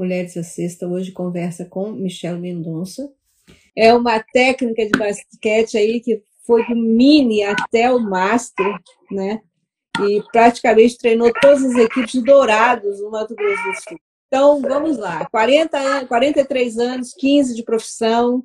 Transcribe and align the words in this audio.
Mulheres 0.00 0.34
à 0.34 0.42
Sexta 0.42 0.88
hoje 0.88 1.12
conversa 1.12 1.66
com 1.66 1.92
Michelle 1.92 2.40
Mendonça. 2.40 3.12
É 3.76 3.92
uma 3.92 4.18
técnica 4.18 4.86
de 4.86 4.98
basquete 4.98 5.76
aí 5.76 6.00
que 6.00 6.22
foi 6.46 6.66
do 6.66 6.74
mini 6.74 7.42
até 7.42 7.92
o 7.92 8.00
master, 8.00 8.78
né? 9.10 9.42
E 10.00 10.22
praticamente 10.32 10.96
treinou 10.96 11.30
todas 11.38 11.62
as 11.62 11.74
equipes 11.74 12.22
Dourados 12.22 12.98
no 13.02 13.10
Mato 13.10 13.34
Grosso 13.34 13.62
do 13.62 13.74
Sul. 13.74 14.00
Então, 14.26 14.62
vamos 14.62 14.96
lá. 14.96 15.28
40, 15.28 16.06
43 16.06 16.78
anos, 16.78 17.12
15 17.12 17.54
de 17.54 17.62
profissão. 17.62 18.42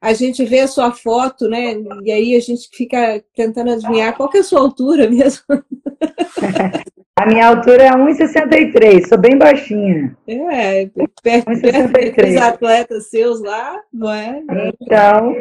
A 0.00 0.12
gente 0.12 0.44
vê 0.44 0.60
a 0.60 0.68
sua 0.68 0.92
foto, 0.92 1.48
né? 1.48 1.74
E 2.04 2.12
aí 2.12 2.36
a 2.36 2.40
gente 2.40 2.68
fica 2.72 3.22
tentando 3.34 3.72
adivinhar 3.72 4.16
qual 4.16 4.28
que 4.28 4.38
é 4.38 4.40
a 4.40 4.44
sua 4.44 4.60
altura 4.60 5.08
mesmo. 5.10 5.42
A 7.18 7.26
minha 7.26 7.48
altura 7.48 7.82
é 7.82 7.90
1,63, 7.90 9.08
sou 9.08 9.18
bem 9.18 9.36
baixinha. 9.36 10.16
É, 10.28 10.88
perto, 11.20 11.46
perto 11.60 12.22
dos 12.22 12.36
atletas 12.36 13.10
seus 13.10 13.40
lá, 13.40 13.82
não 13.92 14.12
é? 14.12 14.40
Então, 14.80 15.34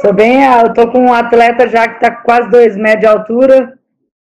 sou 0.00 0.12
bem, 0.12 0.42
eu 0.42 0.74
tô 0.74 0.90
com 0.90 0.98
um 0.98 1.14
atleta 1.14 1.68
já 1.68 1.86
que 1.86 2.00
tá 2.00 2.10
quase 2.10 2.50
2 2.50 2.76
metros 2.76 3.00
de 3.02 3.06
altura. 3.06 3.78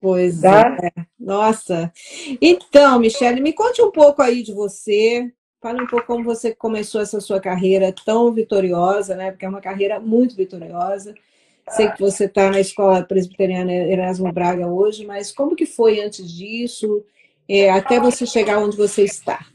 Pois 0.01 0.41
tá? 0.41 0.75
é. 0.81 0.89
Nossa. 1.19 1.93
Então, 2.41 2.97
Michele, 2.97 3.39
me 3.39 3.53
conte 3.53 3.79
um 3.83 3.91
pouco 3.91 4.23
aí 4.23 4.41
de 4.41 4.51
você. 4.51 5.31
Fale 5.61 5.83
um 5.83 5.85
pouco 5.85 6.07
como 6.07 6.23
você 6.23 6.55
começou 6.55 7.01
essa 7.01 7.21
sua 7.21 7.39
carreira 7.39 7.93
tão 8.03 8.31
vitoriosa, 8.33 9.15
né? 9.15 9.29
Porque 9.29 9.45
é 9.45 9.49
uma 9.49 9.61
carreira 9.61 9.99
muito 9.99 10.35
vitoriosa. 10.35 11.13
Sei 11.69 11.87
que 11.91 11.99
você 11.99 12.25
está 12.25 12.49
na 12.49 12.59
escola 12.59 13.03
presbiteriana 13.03 13.71
Erasmo 13.71 14.31
Braga 14.33 14.67
hoje, 14.67 15.05
mas 15.05 15.31
como 15.31 15.55
que 15.55 15.67
foi 15.67 16.01
antes 16.01 16.27
disso, 16.31 17.05
é, 17.47 17.69
até 17.69 17.99
você 17.99 18.25
chegar 18.25 18.57
onde 18.57 18.75
você 18.75 19.03
está? 19.03 19.45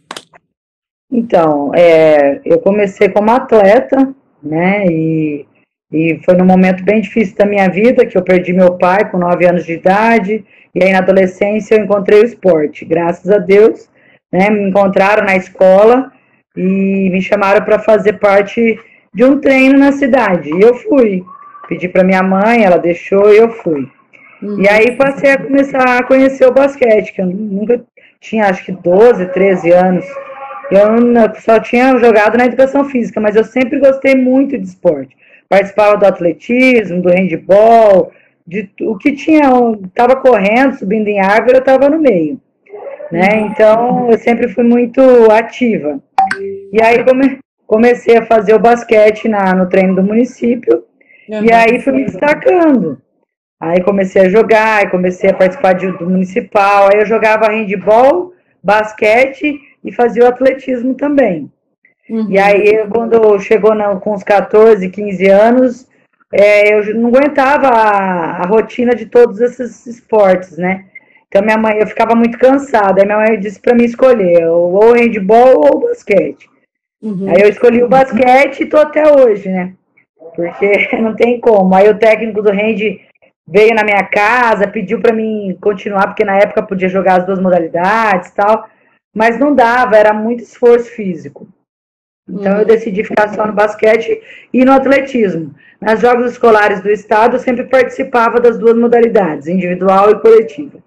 Então, 1.10 1.74
é, 1.74 2.40
eu 2.44 2.60
comecei 2.60 3.08
como 3.08 3.32
atleta, 3.32 4.14
né? 4.40 4.86
E, 4.86 5.44
e 5.90 6.20
foi 6.24 6.36
num 6.36 6.46
momento 6.46 6.84
bem 6.84 7.00
difícil 7.00 7.36
da 7.36 7.46
minha 7.46 7.68
vida, 7.68 8.06
que 8.06 8.16
eu 8.16 8.22
perdi 8.22 8.52
meu 8.52 8.78
pai 8.78 9.10
com 9.10 9.18
9 9.18 9.44
anos 9.44 9.66
de 9.66 9.72
idade, 9.72 10.44
e 10.72 10.84
aí 10.84 10.92
na 10.92 10.98
adolescência 10.98 11.74
eu 11.74 11.84
encontrei 11.84 12.20
o 12.20 12.26
esporte. 12.26 12.84
Graças 12.84 13.28
a 13.28 13.38
Deus, 13.38 13.90
né? 14.32 14.50
Me 14.50 14.68
encontraram 14.68 15.24
na 15.24 15.36
escola 15.36 16.12
e 16.56 17.10
me 17.10 17.20
chamaram 17.20 17.64
para 17.64 17.78
fazer 17.78 18.14
parte 18.14 18.78
de 19.12 19.24
um 19.24 19.38
treino 19.40 19.78
na 19.78 19.92
cidade. 19.92 20.50
E 20.50 20.60
eu 20.60 20.74
fui. 20.74 21.24
Pedi 21.68 21.88
para 21.88 22.04
minha 22.04 22.22
mãe, 22.22 22.64
ela 22.64 22.78
deixou 22.78 23.32
e 23.32 23.38
eu 23.38 23.50
fui. 23.50 23.88
Uhum. 24.42 24.60
E 24.60 24.68
aí 24.68 24.92
passei 24.96 25.32
a 25.32 25.38
começar 25.38 25.98
a 25.98 26.02
conhecer 26.02 26.46
o 26.46 26.52
basquete, 26.52 27.12
que 27.12 27.20
eu 27.20 27.26
nunca 27.26 27.82
tinha, 28.20 28.46
acho 28.46 28.64
que 28.64 28.72
12, 28.72 29.26
13 29.26 29.72
anos. 29.72 30.04
Eu 30.70 31.40
só 31.40 31.60
tinha 31.60 31.96
jogado 31.98 32.36
na 32.36 32.46
educação 32.46 32.84
física, 32.84 33.20
mas 33.20 33.36
eu 33.36 33.44
sempre 33.44 33.78
gostei 33.78 34.14
muito 34.14 34.58
de 34.58 34.66
esporte. 34.66 35.16
Participava 35.48 35.96
do 35.96 36.06
atletismo, 36.06 37.00
do 37.02 37.08
handball, 37.08 38.12
de 38.46 38.68
o 38.80 38.96
que 38.96 39.12
tinha, 39.12 39.48
estava 39.84 40.16
correndo, 40.16 40.76
subindo 40.76 41.08
em 41.08 41.20
árvore, 41.20 41.54
eu 41.54 41.60
estava 41.60 41.88
no 41.88 41.98
meio. 41.98 42.40
Né? 43.10 43.40
Então, 43.40 44.10
eu 44.10 44.18
sempre 44.18 44.48
fui 44.48 44.64
muito 44.64 45.00
ativa. 45.30 46.00
E 46.72 46.82
aí 46.82 47.04
come, 47.04 47.38
comecei 47.66 48.16
a 48.16 48.26
fazer 48.26 48.54
o 48.54 48.58
basquete 48.58 49.28
na, 49.28 49.54
no 49.54 49.68
treino 49.68 49.94
do 49.94 50.02
município. 50.02 50.84
E 51.28 51.52
aí 51.52 51.80
fui 51.80 51.92
me 51.92 52.04
destacando. 52.04 53.00
Aí 53.60 53.82
comecei 53.82 54.22
a 54.22 54.28
jogar, 54.28 54.78
aí 54.78 54.90
comecei 54.90 55.30
a 55.30 55.34
participar 55.34 55.72
de, 55.72 55.90
do 55.92 56.08
municipal, 56.08 56.88
aí 56.92 57.00
eu 57.00 57.06
jogava 57.06 57.50
handball, 57.50 58.34
basquete 58.62 59.58
e 59.82 59.92
fazia 59.92 60.24
o 60.24 60.28
atletismo 60.28 60.94
também. 60.94 61.50
Uhum. 62.08 62.30
E 62.30 62.38
aí, 62.38 62.86
quando 62.88 63.38
chegou 63.40 63.74
na, 63.74 63.96
com 63.96 64.12
os 64.14 64.22
14, 64.22 64.88
15 64.88 65.26
anos, 65.26 65.88
é, 66.32 66.74
eu 66.74 66.94
não 66.96 67.08
aguentava 67.08 67.68
a, 67.68 68.42
a, 68.42 68.46
rotina 68.46 68.94
de 68.94 69.06
todos 69.06 69.40
esses 69.40 69.86
esportes, 69.86 70.58
né? 70.58 70.84
Então, 71.36 71.44
minha 71.44 71.58
mãe, 71.58 71.78
eu 71.78 71.86
ficava 71.86 72.14
muito 72.14 72.38
cansada. 72.38 73.02
Aí 73.02 73.06
minha 73.06 73.18
mãe 73.18 73.38
disse 73.38 73.60
para 73.60 73.74
mim 73.74 73.84
escolher 73.84 74.48
ou 74.48 74.94
handball 74.94 75.66
ou 75.66 75.80
basquete. 75.80 76.48
Uhum. 77.02 77.28
Aí 77.28 77.42
eu 77.42 77.48
escolhi 77.48 77.82
o 77.82 77.88
basquete 77.88 78.60
e 78.60 78.66
tô 78.66 78.78
até 78.78 79.04
hoje, 79.12 79.48
né? 79.50 79.74
porque 80.34 80.96
não 81.00 81.14
tem 81.14 81.38
como. 81.38 81.74
Aí 81.74 81.88
o 81.88 81.98
técnico 81.98 82.42
do 82.42 82.50
Rende 82.50 83.00
veio 83.46 83.74
na 83.74 83.84
minha 83.84 84.02
casa, 84.04 84.66
pediu 84.66 85.00
para 85.00 85.14
mim 85.14 85.56
continuar, 85.60 86.06
porque 86.06 86.24
na 86.24 86.36
época 86.36 86.62
podia 86.62 86.88
jogar 86.88 87.20
as 87.20 87.26
duas 87.26 87.38
modalidades 87.38 88.30
e 88.30 88.34
tal, 88.34 88.68
mas 89.14 89.38
não 89.38 89.54
dava, 89.54 89.96
era 89.96 90.12
muito 90.12 90.42
esforço 90.42 90.90
físico. 90.90 91.46
Então 92.28 92.52
eu 92.52 92.58
uhum. 92.60 92.64
decidi 92.64 93.04
ficar 93.04 93.28
só 93.28 93.46
no 93.46 93.52
basquete 93.52 94.20
e 94.52 94.64
no 94.64 94.72
atletismo. 94.72 95.54
Nas 95.80 96.00
jogos 96.00 96.32
escolares 96.32 96.80
do 96.80 96.90
estado 96.90 97.36
eu 97.36 97.40
sempre 97.40 97.64
participava 97.64 98.40
das 98.40 98.58
duas 98.58 98.76
modalidades, 98.76 99.46
individual 99.46 100.10
e 100.10 100.20
coletiva. 100.20 100.85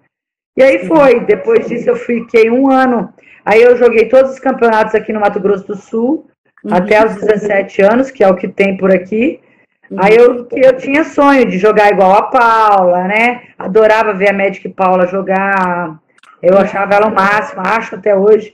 E 0.59 0.61
aí 0.61 0.85
foi, 0.85 1.21
depois 1.21 1.69
disso 1.69 1.89
eu 1.89 1.95
fiquei 1.95 2.51
um 2.51 2.69
ano, 2.69 3.13
aí 3.45 3.61
eu 3.61 3.77
joguei 3.77 4.09
todos 4.09 4.31
os 4.31 4.39
campeonatos 4.39 4.93
aqui 4.93 5.13
no 5.13 5.21
Mato 5.21 5.39
Grosso 5.39 5.65
do 5.65 5.77
Sul, 5.77 6.27
uhum. 6.65 6.73
até 6.73 7.01
os 7.05 7.15
17 7.15 7.81
anos, 7.81 8.11
que 8.11 8.21
é 8.21 8.27
o 8.27 8.35
que 8.35 8.49
tem 8.49 8.75
por 8.75 8.91
aqui. 8.91 9.39
Uhum. 9.89 9.97
Aí 10.01 10.17
eu, 10.17 10.45
eu 10.51 10.75
tinha 10.75 11.05
sonho 11.05 11.45
de 11.45 11.57
jogar 11.57 11.89
igual 11.89 12.13
a 12.13 12.23
Paula, 12.23 13.05
né? 13.05 13.43
Adorava 13.57 14.13
ver 14.13 14.31
a 14.31 14.33
Magic 14.33 14.67
Paula 14.67 15.07
jogar. 15.07 15.97
Eu 16.43 16.57
achava 16.57 16.93
ela 16.93 17.07
o 17.07 17.15
máximo, 17.15 17.61
acho 17.65 17.95
até 17.95 18.13
hoje. 18.13 18.53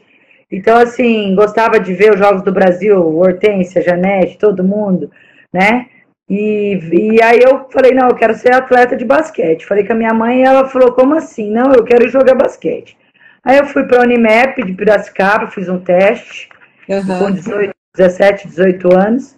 Então, 0.52 0.78
assim, 0.78 1.34
gostava 1.34 1.80
de 1.80 1.92
ver 1.96 2.14
os 2.14 2.20
Jogos 2.20 2.44
do 2.44 2.54
Brasil, 2.54 3.18
Hortência, 3.18 3.82
Janete, 3.82 4.38
todo 4.38 4.64
mundo, 4.64 5.10
né? 5.52 5.88
E, 6.30 6.80
e 6.92 7.22
aí 7.22 7.40
eu 7.40 7.68
falei, 7.72 7.94
não, 7.94 8.08
eu 8.10 8.16
quero 8.16 8.34
ser 8.34 8.54
atleta 8.54 8.96
de 8.96 9.06
basquete. 9.06 9.66
Falei 9.66 9.86
com 9.86 9.94
a 9.94 9.96
minha 9.96 10.14
mãe 10.14 10.42
e 10.42 10.44
ela 10.44 10.68
falou, 10.68 10.92
como 10.94 11.16
assim? 11.16 11.52
Não, 11.52 11.74
eu 11.74 11.84
quero 11.84 12.08
jogar 12.10 12.36
basquete. 12.36 12.98
Aí 13.44 13.58
eu 13.58 13.66
fui 13.66 13.84
para 13.84 14.00
a 14.00 14.02
Unimap 14.02 14.58
de 14.58 14.74
Piracicaba, 14.74 15.52
fiz 15.52 15.70
um 15.70 15.80
teste, 15.80 16.50
uhum. 16.90 17.20
com 17.20 17.32
18, 17.32 17.74
17, 17.96 18.48
18 18.48 18.98
anos. 18.98 19.36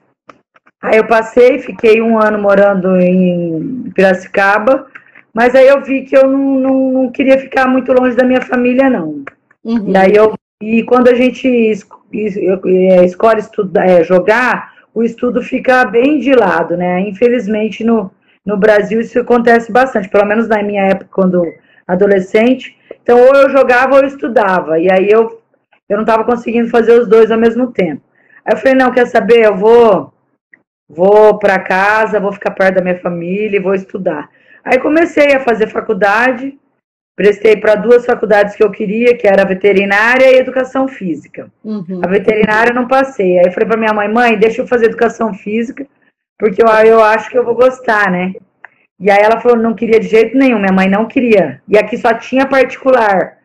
Aí 0.81 0.97
eu 0.97 1.05
passei, 1.05 1.59
fiquei 1.59 2.01
um 2.01 2.17
ano 2.17 2.39
morando 2.39 2.95
em 3.01 3.91
Piracicaba, 3.93 4.87
mas 5.33 5.55
aí 5.55 5.67
eu 5.67 5.83
vi 5.83 6.03
que 6.03 6.15
eu 6.15 6.27
não, 6.27 6.59
não, 6.59 6.91
não 6.93 7.11
queria 7.11 7.37
ficar 7.37 7.67
muito 7.67 7.91
longe 7.91 8.15
da 8.15 8.23
minha 8.23 8.41
família, 8.41 8.89
não. 8.89 9.23
Uhum. 9.63 9.89
E 9.89 9.97
aí 9.97 10.15
eu 10.15 10.33
e 10.61 10.83
quando 10.83 11.07
a 11.07 11.13
gente 11.13 11.47
é, 11.47 13.05
escolhe 13.05 13.39
estudar, 13.39 13.87
é, 13.87 14.03
jogar, 14.03 14.73
o 14.97 15.03
estudo 15.03 15.43
fica 15.43 15.85
bem 15.85 16.17
de 16.17 16.33
lado, 16.33 16.75
né? 16.75 17.01
Infelizmente 17.01 17.83
no, 17.83 18.09
no 18.43 18.57
Brasil 18.57 18.99
isso 18.99 19.19
acontece 19.19 19.71
bastante, 19.71 20.09
pelo 20.09 20.25
menos 20.25 20.47
na 20.47 20.63
minha 20.63 20.87
época, 20.87 21.09
quando 21.11 21.45
adolescente. 21.87 22.75
Então, 23.03 23.19
ou 23.19 23.35
eu 23.35 23.49
jogava 23.51 23.93
ou 23.93 24.01
eu 24.01 24.07
estudava, 24.07 24.79
e 24.79 24.91
aí 24.91 25.07
eu, 25.07 25.39
eu 25.87 25.97
não 25.97 26.03
estava 26.03 26.23
conseguindo 26.23 26.69
fazer 26.69 26.93
os 26.99 27.07
dois 27.07 27.29
ao 27.29 27.37
mesmo 27.37 27.71
tempo. 27.71 28.01
Aí 28.43 28.53
eu 28.53 28.57
falei, 28.57 28.73
não, 28.73 28.91
quer 28.91 29.05
saber? 29.05 29.45
Eu 29.45 29.55
vou, 29.55 30.11
vou 30.89 31.37
para 31.37 31.59
casa, 31.59 32.19
vou 32.19 32.33
ficar 32.33 32.51
perto 32.51 32.75
da 32.75 32.81
minha 32.81 32.99
família 32.99 33.57
e 33.57 33.61
vou 33.61 33.75
estudar. 33.75 34.27
Aí 34.65 34.79
comecei 34.79 35.35
a 35.35 35.41
fazer 35.41 35.67
faculdade, 35.67 36.57
prestei 37.17 37.57
para 37.57 37.73
duas 37.73 38.05
faculdades 38.05 38.55
que 38.55 38.63
eu 38.63 38.69
queria, 38.69 39.17
que 39.17 39.27
era 39.27 39.43
veterinária 39.43 40.31
e 40.31 40.37
educação 40.37 40.87
física. 40.87 41.51
Uhum. 41.63 41.99
A 42.03 42.07
veterinária 42.07 42.69
eu 42.69 42.75
não 42.75 42.87
passei. 42.87 43.39
Aí 43.39 43.45
eu 43.45 43.51
falei 43.51 43.67
para 43.67 43.79
minha 43.79 43.93
mãe, 43.93 44.07
mãe, 44.07 44.37
deixa 44.37 44.61
eu 44.61 44.67
fazer 44.67 44.85
educação 44.85 45.33
física, 45.33 45.87
porque 46.37 46.61
eu, 46.61 46.67
eu 46.85 47.03
acho 47.03 47.31
que 47.31 47.37
eu 47.37 47.43
vou 47.43 47.55
gostar, 47.55 48.11
né? 48.11 48.33
E 48.99 49.09
aí 49.09 49.19
ela 49.19 49.41
falou, 49.41 49.57
não 49.57 49.73
queria 49.73 49.99
de 49.99 50.07
jeito 50.07 50.37
nenhum, 50.37 50.59
minha 50.59 50.71
mãe 50.71 50.87
não 50.87 51.07
queria. 51.07 51.59
E 51.67 51.75
aqui 51.75 51.97
só 51.97 52.13
tinha 52.13 52.45
particular. 52.45 53.37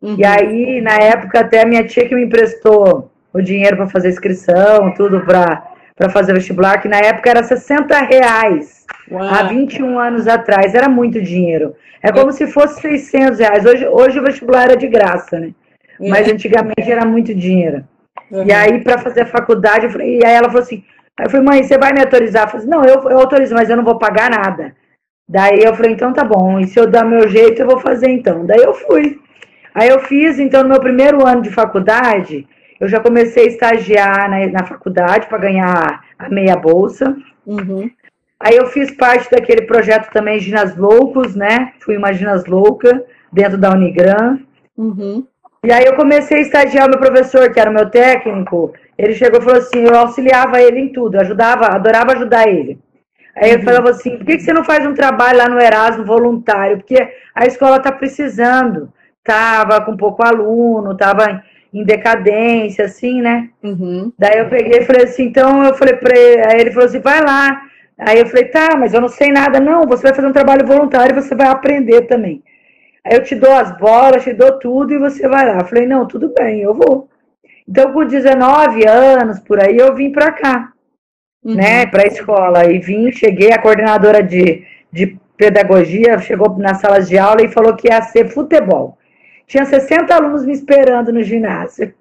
Uhum. 0.00 0.16
E 0.18 0.24
aí, 0.24 0.80
na 0.80 0.94
época, 0.94 1.40
até 1.40 1.60
a 1.60 1.66
minha 1.66 1.86
tia 1.86 2.08
que 2.08 2.14
me 2.14 2.24
emprestou 2.24 3.10
o 3.34 3.42
dinheiro 3.42 3.76
para 3.76 3.86
fazer 3.86 4.08
inscrição, 4.08 4.94
tudo 4.94 5.20
para 5.20 5.69
fazer 6.08 6.32
vestibular, 6.32 6.80
que 6.80 6.88
na 6.88 6.98
época 6.98 7.28
era 7.28 7.42
60 7.42 7.98
reais. 8.00 8.86
Uau. 9.10 9.22
Há 9.22 9.42
21 9.42 9.98
anos 9.98 10.26
atrás, 10.26 10.74
era 10.74 10.88
muito 10.88 11.20
dinheiro. 11.20 11.74
É 12.02 12.10
como 12.10 12.30
é. 12.30 12.32
se 12.32 12.46
fosse 12.46 12.80
600 12.80 13.38
reais. 13.38 13.66
Hoje, 13.66 13.86
hoje 13.86 14.18
o 14.18 14.22
vestibular 14.22 14.64
era 14.64 14.76
de 14.76 14.86
graça, 14.86 15.38
né? 15.38 15.50
É. 16.00 16.08
Mas 16.08 16.28
antigamente 16.28 16.90
era 16.90 17.04
muito 17.04 17.34
dinheiro. 17.34 17.84
Uhum. 18.30 18.46
E 18.46 18.52
aí, 18.52 18.80
para 18.82 18.98
fazer 18.98 19.22
a 19.22 19.26
faculdade, 19.26 19.86
eu 19.86 19.90
falei, 19.90 20.18
e 20.18 20.24
aí 20.24 20.32
ela 20.32 20.48
falou 20.48 20.62
assim: 20.62 20.82
eu 21.18 21.28
falei, 21.28 21.46
mãe, 21.46 21.62
você 21.62 21.76
vai 21.76 21.92
me 21.92 22.00
autorizar? 22.00 22.44
Eu 22.44 22.48
falei, 22.48 22.66
não, 22.66 22.84
eu, 22.84 23.10
eu 23.10 23.18
autorizo, 23.18 23.54
mas 23.54 23.68
eu 23.68 23.76
não 23.76 23.84
vou 23.84 23.98
pagar 23.98 24.30
nada. 24.30 24.74
Daí 25.28 25.62
eu 25.62 25.74
falei, 25.74 25.92
então 25.92 26.12
tá 26.12 26.24
bom, 26.24 26.58
e 26.58 26.66
se 26.66 26.78
eu 26.78 26.88
dar 26.88 27.04
meu 27.04 27.28
jeito, 27.28 27.62
eu 27.62 27.66
vou 27.66 27.78
fazer 27.78 28.08
então. 28.08 28.46
Daí 28.46 28.60
eu 28.60 28.74
fui. 28.74 29.20
Aí 29.74 29.88
eu 29.88 30.00
fiz, 30.00 30.38
então, 30.38 30.62
no 30.62 30.70
meu 30.70 30.80
primeiro 30.80 31.24
ano 31.26 31.42
de 31.42 31.50
faculdade, 31.50 32.48
eu 32.80 32.88
já 32.88 32.98
comecei 32.98 33.44
a 33.44 33.48
estagiar 33.48 34.30
na, 34.30 34.46
na 34.46 34.64
faculdade 34.64 35.26
para 35.28 35.38
ganhar 35.38 36.02
a 36.18 36.28
meia 36.30 36.56
bolsa. 36.56 37.14
Uhum. 37.46 37.90
Aí 38.40 38.56
eu 38.56 38.66
fiz 38.68 38.90
parte 38.92 39.30
daquele 39.30 39.66
projeto 39.66 40.10
também 40.10 40.40
Ginas 40.40 40.74
Loucos, 40.74 41.36
né? 41.36 41.74
Fui 41.80 41.98
uma 41.98 42.12
Ginas 42.14 42.46
Louca 42.46 43.04
dentro 43.30 43.58
da 43.58 43.70
Unigran. 43.70 44.38
Uhum. 44.78 45.26
E 45.62 45.70
aí 45.70 45.84
eu 45.84 45.94
comecei 45.94 46.38
a 46.38 46.40
estagiar 46.40 46.86
o 46.86 46.90
meu 46.90 46.98
professor, 46.98 47.52
que 47.52 47.60
era 47.60 47.70
o 47.70 47.74
meu 47.74 47.90
técnico. 47.90 48.72
Ele 48.96 49.12
chegou 49.12 49.40
e 49.40 49.44
falou 49.44 49.58
assim: 49.58 49.80
eu 49.80 49.94
auxiliava 49.94 50.62
ele 50.62 50.80
em 50.80 50.88
tudo, 50.90 51.20
ajudava, 51.20 51.66
adorava 51.66 52.12
ajudar 52.12 52.48
ele. 52.48 52.78
Aí 53.36 53.50
ele 53.50 53.58
uhum. 53.58 53.64
falava 53.64 53.90
assim: 53.90 54.16
por 54.16 54.24
que, 54.24 54.38
que 54.38 54.42
você 54.42 54.54
não 54.54 54.64
faz 54.64 54.86
um 54.86 54.94
trabalho 54.94 55.36
lá 55.36 55.48
no 55.50 55.60
Erasmo 55.60 56.06
voluntário? 56.06 56.78
Porque 56.78 57.12
a 57.34 57.44
escola 57.44 57.76
está 57.76 57.92
precisando. 57.92 58.90
Tava 59.22 59.82
com 59.82 59.98
pouco 59.98 60.26
aluno, 60.26 60.96
tava 60.96 61.42
em 61.72 61.84
decadência, 61.84 62.84
assim, 62.84 63.20
né? 63.20 63.48
Uhum. 63.62 64.12
Daí 64.18 64.38
eu 64.38 64.48
peguei 64.48 64.80
e 64.80 64.84
falei 64.84 65.04
assim: 65.04 65.24
então 65.24 65.64
eu 65.64 65.74
falei 65.74 65.94
para 65.94 66.18
ele, 66.18 66.42
aí 66.46 66.60
ele 66.60 66.70
falou 66.70 66.86
assim: 66.86 67.00
vai 67.00 67.20
lá. 67.20 67.62
Aí 67.98 68.18
eu 68.18 68.26
falei: 68.26 68.46
tá, 68.46 68.76
mas 68.76 68.94
eu 68.94 69.00
não 69.00 69.08
sei 69.08 69.30
nada. 69.30 69.60
Não, 69.60 69.86
você 69.86 70.02
vai 70.04 70.14
fazer 70.14 70.26
um 70.26 70.32
trabalho 70.32 70.66
voluntário 70.66 71.12
e 71.12 71.20
você 71.20 71.34
vai 71.34 71.48
aprender 71.48 72.02
também. 72.02 72.42
Aí 73.04 73.14
eu 73.16 73.22
te 73.22 73.34
dou 73.34 73.52
as 73.52 73.76
bolas, 73.78 74.22
te 74.22 74.32
dou 74.32 74.58
tudo 74.58 74.92
e 74.92 74.98
você 74.98 75.26
vai 75.26 75.46
lá. 75.46 75.58
Eu 75.58 75.66
falei, 75.66 75.86
não, 75.86 76.06
tudo 76.06 76.32
bem, 76.36 76.60
eu 76.60 76.74
vou. 76.74 77.08
Então, 77.66 77.92
com 77.92 78.04
19 78.04 78.86
anos, 78.86 79.38
por 79.40 79.60
aí, 79.60 79.76
eu 79.78 79.94
vim 79.94 80.10
para 80.10 80.32
cá, 80.32 80.72
uhum. 81.44 81.54
né, 81.54 81.86
para 81.86 82.02
a 82.02 82.06
escola. 82.06 82.70
E 82.70 82.78
vim, 82.78 83.10
cheguei, 83.12 83.52
a 83.52 83.60
coordenadora 83.60 84.22
de, 84.22 84.64
de 84.92 85.16
pedagogia 85.36 86.18
chegou 86.18 86.58
nas 86.58 86.80
salas 86.80 87.08
de 87.08 87.16
aula 87.16 87.42
e 87.42 87.48
falou 87.48 87.74
que 87.74 87.88
ia 87.88 88.02
ser 88.02 88.28
futebol. 88.28 88.98
Tinha 89.50 89.64
60 89.64 90.14
alunos 90.14 90.46
me 90.46 90.52
esperando 90.52 91.12
no 91.12 91.24
ginásio. 91.24 91.92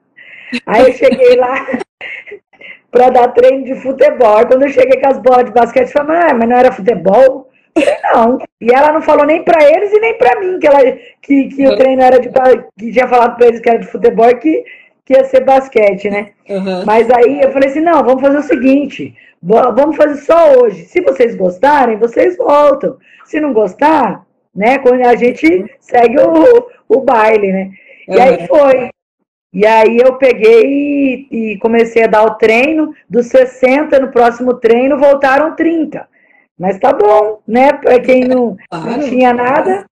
Aí 0.67 0.83
eu 0.83 0.93
cheguei 0.93 1.35
lá 1.35 1.65
para 2.91 3.09
dar 3.09 3.29
treino 3.29 3.65
de 3.65 3.73
futebol. 3.81 4.45
Quando 4.45 4.63
eu 4.63 4.69
cheguei 4.69 5.01
com 5.01 5.09
as 5.09 5.17
bolas 5.17 5.45
de 5.45 5.51
basquete, 5.51 5.87
eu 5.87 6.05
falei, 6.05 6.29
ah, 6.29 6.33
mas 6.35 6.47
não 6.47 6.55
era 6.55 6.71
futebol? 6.71 7.49
Não. 8.13 8.37
E 8.61 8.71
ela 8.71 8.93
não 8.93 9.01
falou 9.01 9.25
nem 9.25 9.43
para 9.43 9.63
eles 9.63 9.91
e 9.91 9.99
nem 9.99 10.15
para 10.15 10.39
mim 10.39 10.59
que, 10.59 10.67
ela, 10.67 10.79
que, 11.23 11.47
que 11.47 11.67
o 11.67 11.75
treino 11.75 12.03
era 12.03 12.19
de. 12.19 12.29
que 12.77 12.91
tinha 12.91 13.07
falado 13.07 13.35
para 13.35 13.47
eles 13.47 13.59
que 13.59 13.69
era 13.69 13.79
de 13.79 13.87
futebol 13.87 14.29
e 14.29 14.35
que, 14.35 14.63
que 15.03 15.13
ia 15.13 15.23
ser 15.23 15.43
basquete, 15.43 16.07
né? 16.07 16.29
Uhum. 16.47 16.85
Mas 16.85 17.09
aí 17.09 17.41
eu 17.41 17.51
falei 17.51 17.69
assim: 17.69 17.81
não, 17.81 18.03
vamos 18.03 18.21
fazer 18.21 18.37
o 18.37 18.43
seguinte. 18.43 19.15
Vamos 19.41 19.95
fazer 19.95 20.21
só 20.21 20.53
hoje. 20.53 20.85
Se 20.85 21.01
vocês 21.01 21.35
gostarem, 21.35 21.97
vocês 21.97 22.37
voltam. 22.37 22.97
Se 23.25 23.39
não 23.39 23.53
gostar, 23.53 24.23
né? 24.55 24.79
Quando 24.79 25.05
a 25.05 25.15
gente 25.15 25.65
segue 25.79 26.17
o, 26.19 26.67
o 26.87 27.01
baile, 27.01 27.51
né? 27.51 27.71
E 28.07 28.15
uhum. 28.15 28.21
aí 28.21 28.47
foi. 28.47 28.89
E 29.51 29.65
aí 29.65 29.97
eu 29.97 30.15
peguei 30.15 30.63
e, 30.63 31.27
e, 31.31 31.57
comecei 31.59 32.03
a 32.03 32.07
dar 32.07 32.23
o 32.23 32.35
treino. 32.35 32.93
Dos 33.09 33.27
60 33.27 33.99
no 33.99 34.11
próximo 34.11 34.55
treino, 34.55 34.97
voltaram 34.97 35.55
30. 35.55 36.07
Mas 36.57 36.77
tá 36.79 36.93
bom, 36.93 37.39
né? 37.47 37.73
Para 37.73 37.99
quem 37.99 38.25
não, 38.25 38.57
não 38.71 38.99
tinha 38.99 39.33
nada, 39.33 39.85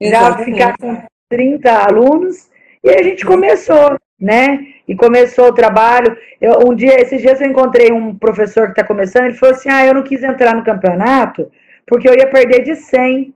já 0.00 0.36
ficar 0.38 0.76
com 0.78 1.00
30 1.28 1.70
alunos. 1.70 2.48
E 2.82 2.90
a 2.90 3.02
gente 3.02 3.24
começou, 3.24 3.96
né? 4.20 4.66
E 4.86 4.94
começou 4.94 5.48
o 5.48 5.54
trabalho. 5.54 6.16
Eu, 6.40 6.68
um 6.68 6.74
dia, 6.74 7.00
esses 7.00 7.20
dias 7.20 7.40
eu 7.40 7.46
encontrei 7.46 7.92
um 7.92 8.14
professor 8.14 8.66
que 8.66 8.72
está 8.72 8.84
começando, 8.84 9.26
ele 9.26 9.34
falou 9.34 9.54
assim: 9.54 9.68
ah, 9.68 9.86
eu 9.86 9.94
não 9.94 10.02
quis 10.02 10.22
entrar 10.22 10.54
no 10.54 10.64
campeonato 10.64 11.50
porque 11.86 12.08
eu 12.08 12.14
ia 12.14 12.30
perder 12.30 12.62
de 12.62 12.74
100. 12.74 13.34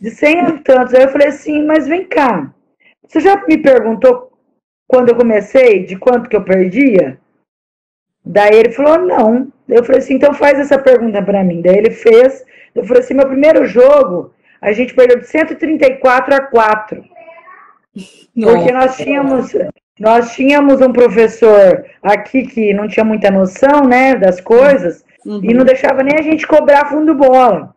De 0.00 0.10
100 0.10 0.40
a 0.40 0.52
tantos. 0.58 0.94
Aí 0.94 1.02
eu 1.02 1.08
falei 1.08 1.28
assim, 1.28 1.64
mas 1.64 1.88
vem 1.88 2.04
cá. 2.04 2.52
Você 3.06 3.20
já 3.20 3.42
me 3.46 3.56
perguntou 3.58 4.32
quando 4.86 5.08
eu 5.08 5.16
comecei 5.16 5.84
de 5.84 5.96
quanto 5.96 6.28
que 6.28 6.36
eu 6.36 6.44
perdia? 6.44 7.18
Daí 8.24 8.54
ele 8.54 8.72
falou, 8.72 8.98
não. 8.98 9.52
Eu 9.68 9.82
falei 9.82 10.00
assim, 10.00 10.14
então 10.14 10.34
faz 10.34 10.58
essa 10.58 10.78
pergunta 10.78 11.22
para 11.22 11.42
mim. 11.42 11.62
Daí 11.62 11.76
ele 11.76 11.90
fez. 11.90 12.44
Eu 12.74 12.84
falei 12.84 13.02
assim, 13.02 13.14
meu 13.14 13.26
primeiro 13.26 13.64
jogo, 13.66 14.32
a 14.60 14.72
gente 14.72 14.94
perdeu 14.94 15.18
de 15.18 15.26
134 15.26 16.34
a 16.34 16.40
4. 16.40 17.04
Nossa. 18.34 18.56
Porque 18.56 18.72
nós 18.72 18.96
tínhamos, 18.96 19.52
nós 19.98 20.34
tínhamos 20.34 20.80
um 20.80 20.92
professor 20.92 21.84
aqui 22.02 22.46
que 22.46 22.72
não 22.72 22.88
tinha 22.88 23.04
muita 23.04 23.30
noção, 23.30 23.82
né, 23.86 24.14
das 24.14 24.40
coisas, 24.40 25.04
uhum. 25.26 25.40
e 25.42 25.52
não 25.52 25.64
deixava 25.64 26.02
nem 26.02 26.18
a 26.18 26.22
gente 26.22 26.46
cobrar 26.46 26.86
fundo 26.86 27.14
bola. 27.14 27.74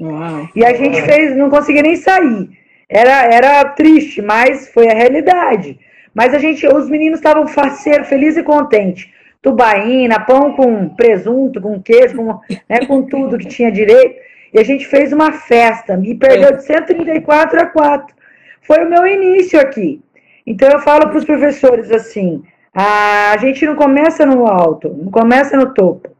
Uau. 0.00 0.48
E 0.54 0.64
a 0.64 0.74
gente 0.74 1.00
fez, 1.02 1.36
não 1.36 1.50
conseguia 1.50 1.82
nem 1.82 1.96
sair. 1.96 2.50
Era, 2.88 3.24
era 3.24 3.64
triste, 3.70 4.22
mas 4.22 4.68
foi 4.68 4.88
a 4.88 4.94
realidade. 4.94 5.78
Mas 6.14 6.32
a 6.34 6.38
gente, 6.38 6.66
os 6.66 6.88
meninos 6.88 7.18
estavam 7.18 7.46
faceiros, 7.46 8.08
felizes 8.08 8.38
e 8.38 8.42
contentes 8.42 9.10
tubaína, 9.46 10.18
pão 10.18 10.54
com 10.54 10.88
presunto, 10.88 11.60
com 11.60 11.80
queijo, 11.80 12.16
com, 12.16 12.40
né, 12.68 12.84
com 12.84 13.02
tudo 13.02 13.38
que 13.38 13.46
tinha 13.46 13.70
direito. 13.70 14.20
E 14.52 14.58
a 14.58 14.64
gente 14.64 14.84
fez 14.84 15.12
uma 15.12 15.30
festa 15.30 16.00
e 16.02 16.16
perdeu 16.16 16.56
de 16.56 16.64
134 16.64 17.60
a 17.60 17.66
4. 17.66 18.16
Foi 18.62 18.84
o 18.84 18.90
meu 18.90 19.06
início 19.06 19.60
aqui. 19.60 20.02
Então 20.44 20.68
eu 20.68 20.80
falo 20.80 21.08
para 21.08 21.18
os 21.18 21.24
professores 21.24 21.92
assim: 21.92 22.42
a 22.74 23.36
gente 23.38 23.64
não 23.64 23.76
começa 23.76 24.26
no 24.26 24.46
alto, 24.48 24.88
não 24.88 25.12
começa 25.12 25.56
no 25.56 25.72
topo. 25.72 26.10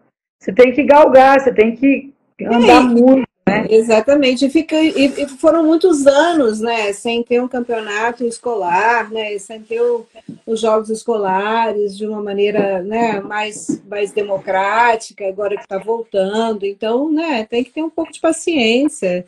Você 0.40 0.52
tem 0.52 0.73
que 0.73 0.84
galgar, 0.84 1.40
você 1.40 1.52
tem 1.52 1.75
que 1.75 2.12
andar 2.40 2.82
muito. 2.82 3.25
Né? 3.48 3.64
Exatamente, 3.70 4.44
e, 4.44 4.50
fica, 4.50 4.75
e, 4.75 5.06
e, 5.06 5.28
foram 5.28 5.64
muitos 5.64 6.04
anos, 6.04 6.60
né, 6.60 6.93
sem 6.93 7.22
ter 7.22 7.40
um 7.40 7.46
campeonato 7.46 8.25
escolar, 8.25 9.08
né, 9.12 9.38
sem 9.38 9.62
ter 9.62 9.81
o, 9.81 10.04
os 10.44 10.60
jogos 10.60 10.90
escolares 10.90 11.96
de 11.96 12.04
uma 12.04 12.20
maneira, 12.20 12.82
né, 12.82 13.20
mais, 13.20 13.81
mais 13.88 14.10
democrática, 14.10 15.28
agora 15.28 15.56
que 15.56 15.62
está 15.62 15.78
voltando, 15.78 16.66
então, 16.66 17.08
né, 17.08 17.46
tem 17.48 17.62
que 17.62 17.70
ter 17.70 17.82
um 17.82 17.90
pouco 17.90 18.12
de 18.12 18.19
paciência, 18.19 19.25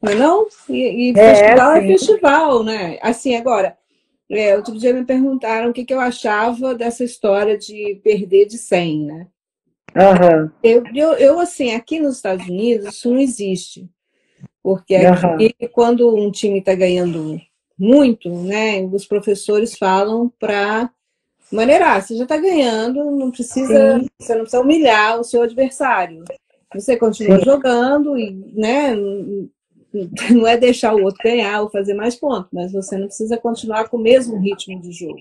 não 0.00 0.12
é 0.12 0.14
não? 0.14 0.46
E, 0.70 1.10
e 1.10 1.18
é, 1.18 1.34
festival 1.34 1.72
é 1.72 1.80
festival, 1.82 2.64
né, 2.64 2.98
assim, 3.02 3.36
agora, 3.36 3.76
é, 4.30 4.56
outro 4.56 4.78
dia 4.78 4.94
me 4.94 5.04
perguntaram 5.04 5.68
o 5.68 5.72
que, 5.74 5.84
que 5.84 5.92
eu 5.92 6.00
achava 6.00 6.74
dessa 6.74 7.04
história 7.04 7.58
de 7.58 8.00
perder 8.02 8.46
de 8.46 8.56
100, 8.56 9.04
né, 9.04 9.26
Uhum. 9.94 10.50
Eu, 10.62 10.84
eu, 10.94 11.12
eu, 11.14 11.40
assim, 11.40 11.72
aqui 11.72 11.98
nos 11.98 12.16
Estados 12.16 12.46
Unidos, 12.46 12.94
isso 12.94 13.10
não 13.10 13.18
existe. 13.18 13.88
Porque 14.62 14.94
aqui, 14.96 15.54
uhum. 15.60 15.68
quando 15.72 16.14
um 16.14 16.30
time 16.30 16.58
está 16.58 16.74
ganhando 16.74 17.40
muito, 17.78 18.28
né, 18.30 18.82
os 18.82 19.06
professores 19.06 19.76
falam 19.78 20.30
para 20.38 20.90
maneirar. 21.50 22.02
Você 22.02 22.16
já 22.16 22.24
está 22.24 22.36
ganhando, 22.36 23.10
não 23.10 23.30
precisa, 23.30 24.00
você 24.18 24.34
não 24.34 24.42
precisa 24.42 24.60
humilhar 24.60 25.18
o 25.18 25.24
seu 25.24 25.42
adversário. 25.42 26.24
Você 26.74 26.96
continua 26.96 27.38
Sim. 27.38 27.44
jogando 27.44 28.18
e, 28.18 28.30
né, 28.54 28.94
não 30.30 30.46
é 30.46 30.56
deixar 30.56 30.94
o 30.94 31.02
outro 31.02 31.22
ganhar 31.22 31.62
ou 31.62 31.70
fazer 31.70 31.94
mais 31.94 32.14
pontos, 32.14 32.50
mas 32.52 32.72
você 32.72 32.96
não 32.96 33.06
precisa 33.06 33.38
continuar 33.38 33.88
com 33.88 33.96
o 33.96 34.02
mesmo 34.02 34.38
ritmo 34.38 34.80
de 34.80 34.92
jogo. 34.92 35.20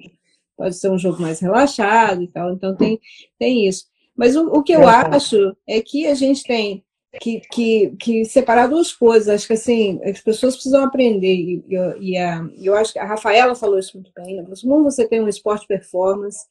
Pode 0.57 0.75
ser 0.75 0.89
um 0.89 0.97
jogo 0.97 1.21
mais 1.21 1.39
relaxado 1.39 2.21
e 2.23 2.27
tal. 2.27 2.51
Então 2.51 2.75
tem, 2.75 2.99
tem 3.37 3.67
isso. 3.67 3.85
Mas 4.17 4.35
o, 4.35 4.47
o 4.47 4.63
que 4.63 4.73
eu 4.73 4.87
acho 4.87 5.55
é 5.67 5.79
que 5.81 6.07
a 6.07 6.15
gente 6.15 6.43
tem 6.43 6.83
que, 7.21 7.41
que, 7.51 7.95
que 7.99 8.25
separar 8.25 8.67
duas 8.67 8.91
coisas. 8.91 9.29
Acho 9.29 9.47
que 9.47 9.53
assim, 9.53 9.99
as 10.03 10.19
pessoas 10.21 10.55
precisam 10.55 10.83
aprender. 10.83 11.35
E, 11.35 11.63
e, 11.69 12.11
e 12.11 12.17
a, 12.17 12.45
eu 12.59 12.75
acho 12.75 12.93
que 12.93 12.99
a 12.99 13.05
Rafaela 13.05 13.55
falou 13.55 13.79
isso 13.79 13.95
muito 13.95 14.11
bem. 14.15 14.35
Né? 14.35 14.45
Como 14.61 14.83
você 14.83 15.07
tem 15.07 15.21
um 15.21 15.27
esporte 15.27 15.67
performance, 15.67 16.45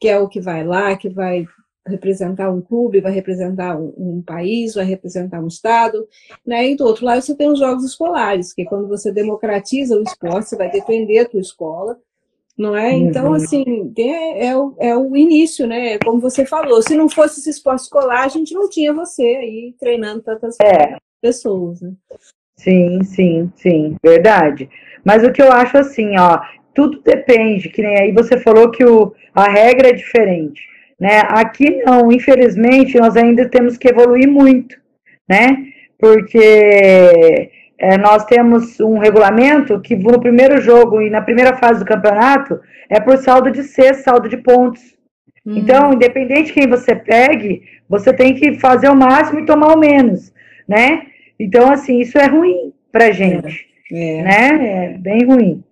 que 0.00 0.08
é 0.08 0.18
o 0.18 0.28
que 0.28 0.40
vai 0.40 0.64
lá, 0.64 0.96
que 0.96 1.08
vai 1.08 1.46
representar 1.86 2.50
um 2.50 2.62
clube, 2.62 3.00
vai 3.00 3.12
representar 3.12 3.76
um, 3.78 3.92
um, 3.96 4.22
país, 4.22 4.74
vai 4.74 4.84
representar 4.84 5.40
um 5.40 5.46
estado, 5.46 6.08
né? 6.46 6.70
E 6.70 6.76
do 6.76 6.84
outro 6.84 7.04
lado 7.04 7.20
você 7.20 7.36
tem 7.36 7.50
os 7.50 7.58
jogos 7.58 7.84
escolares, 7.84 8.54
que 8.54 8.62
é 8.62 8.64
quando 8.64 8.88
você 8.88 9.12
democratiza 9.12 9.96
o 9.96 10.02
esporte, 10.02 10.48
você 10.48 10.56
vai 10.56 10.70
defender 10.70 11.18
a 11.18 11.28
tua 11.28 11.40
escola, 11.40 11.98
não 12.56 12.76
é? 12.76 12.92
Então, 12.92 13.28
uhum. 13.28 13.34
assim, 13.34 13.92
é, 13.98 14.46
é, 14.46 14.56
o, 14.56 14.74
é 14.78 14.96
o 14.96 15.16
início, 15.16 15.66
né? 15.66 15.98
Como 15.98 16.20
você 16.20 16.46
falou, 16.46 16.80
se 16.80 16.94
não 16.94 17.08
fosse 17.08 17.40
esse 17.40 17.50
esporte 17.50 17.82
escolar, 17.82 18.24
a 18.24 18.28
gente 18.28 18.54
não 18.54 18.68
tinha 18.68 18.92
você 18.92 19.22
aí 19.22 19.74
treinando 19.78 20.22
tantas 20.22 20.56
é. 20.60 20.96
pessoas, 21.20 21.80
né? 21.80 21.92
Sim, 22.56 23.02
sim, 23.02 23.52
sim, 23.56 23.96
verdade. 24.02 24.68
Mas 25.04 25.24
o 25.24 25.32
que 25.32 25.42
eu 25.42 25.50
acho 25.50 25.76
assim, 25.76 26.16
ó, 26.16 26.40
tudo 26.72 27.00
depende, 27.02 27.68
que 27.68 27.82
nem 27.82 27.98
aí 27.98 28.12
você 28.12 28.38
falou 28.38 28.70
que 28.70 28.84
o, 28.84 29.12
a 29.34 29.50
regra 29.50 29.88
é 29.88 29.92
diferente, 29.92 30.62
né? 30.98 31.22
Aqui 31.28 31.82
não, 31.84 32.10
infelizmente, 32.12 32.98
nós 32.98 33.16
ainda 33.16 33.48
temos 33.48 33.76
que 33.76 33.88
evoluir 33.88 34.28
muito, 34.28 34.76
né? 35.28 35.56
Porque 35.98 37.50
é, 37.78 37.98
nós 37.98 38.24
temos 38.24 38.78
um 38.80 38.98
regulamento 38.98 39.80
que 39.80 39.96
no 39.96 40.20
primeiro 40.20 40.60
jogo 40.60 41.02
e 41.02 41.10
na 41.10 41.20
primeira 41.20 41.56
fase 41.56 41.80
do 41.80 41.86
campeonato 41.86 42.60
é 42.88 43.00
por 43.00 43.16
saldo 43.18 43.50
de 43.50 43.62
C, 43.62 43.94
saldo 43.94 44.28
de 44.28 44.36
pontos. 44.36 44.82
Hum. 45.44 45.56
Então, 45.56 45.92
independente 45.92 46.46
de 46.46 46.52
quem 46.52 46.68
você 46.68 46.94
pegue, 46.94 47.62
você 47.88 48.12
tem 48.12 48.34
que 48.34 48.58
fazer 48.58 48.88
o 48.88 48.96
máximo 48.96 49.40
e 49.40 49.46
tomar 49.46 49.74
o 49.74 49.78
menos, 49.78 50.32
né? 50.68 51.06
Então, 51.38 51.70
assim, 51.70 52.00
isso 52.00 52.16
é 52.16 52.26
ruim 52.26 52.72
pra 52.92 53.10
gente, 53.10 53.66
é. 53.92 54.22
né? 54.22 54.94
É 54.94 54.98
bem 54.98 55.24
ruim. 55.24 55.64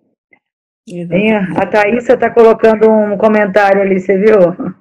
A 1.56 1.64
Thaísa 1.64 2.14
está 2.14 2.28
colocando 2.28 2.90
um 2.90 3.16
comentário 3.16 3.80
ali, 3.80 4.00
você 4.00 4.18
viu? 4.18 4.36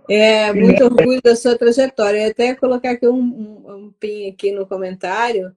É, 0.10 0.52
muito 0.52 0.84
orgulho 0.84 1.22
da 1.22 1.36
sua 1.36 1.56
trajetória. 1.56 2.24
Eu 2.24 2.32
até 2.32 2.56
colocar 2.56 2.92
aqui 2.92 3.08
um, 3.08 3.20
um, 3.20 3.72
um 3.72 3.94
pin 4.00 4.28
aqui 4.28 4.52
no 4.52 4.66
comentário 4.66 5.52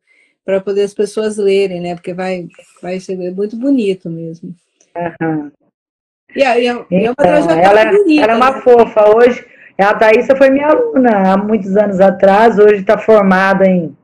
para 0.44 0.60
poder 0.60 0.82
as 0.82 0.94
pessoas 0.94 1.36
lerem, 1.36 1.80
né? 1.80 1.94
Porque 1.94 2.12
vai, 2.12 2.46
vai 2.82 3.00
ser 3.00 3.16
muito 3.32 3.56
bonito 3.56 4.10
mesmo. 4.10 4.54
Uhum. 4.96 5.50
E 6.36 6.42
é, 6.42 6.66
é, 6.66 6.74
uma 6.74 6.86
então, 6.90 7.14
trajetória 7.14 7.62
ela, 7.62 7.92
bonita. 7.92 8.22
Ela 8.22 8.32
é 8.32 8.36
uma 8.36 8.50
né? 8.50 8.60
fofa. 8.60 9.16
Hoje, 9.16 9.46
a 9.78 9.94
Thaísa 9.94 10.36
foi 10.36 10.50
minha 10.50 10.66
aluna 10.66 11.32
há 11.32 11.36
muitos 11.36 11.76
anos 11.76 12.00
atrás, 12.00 12.58
hoje 12.58 12.80
está 12.80 12.98
formada 12.98 13.66
em, 13.66 13.96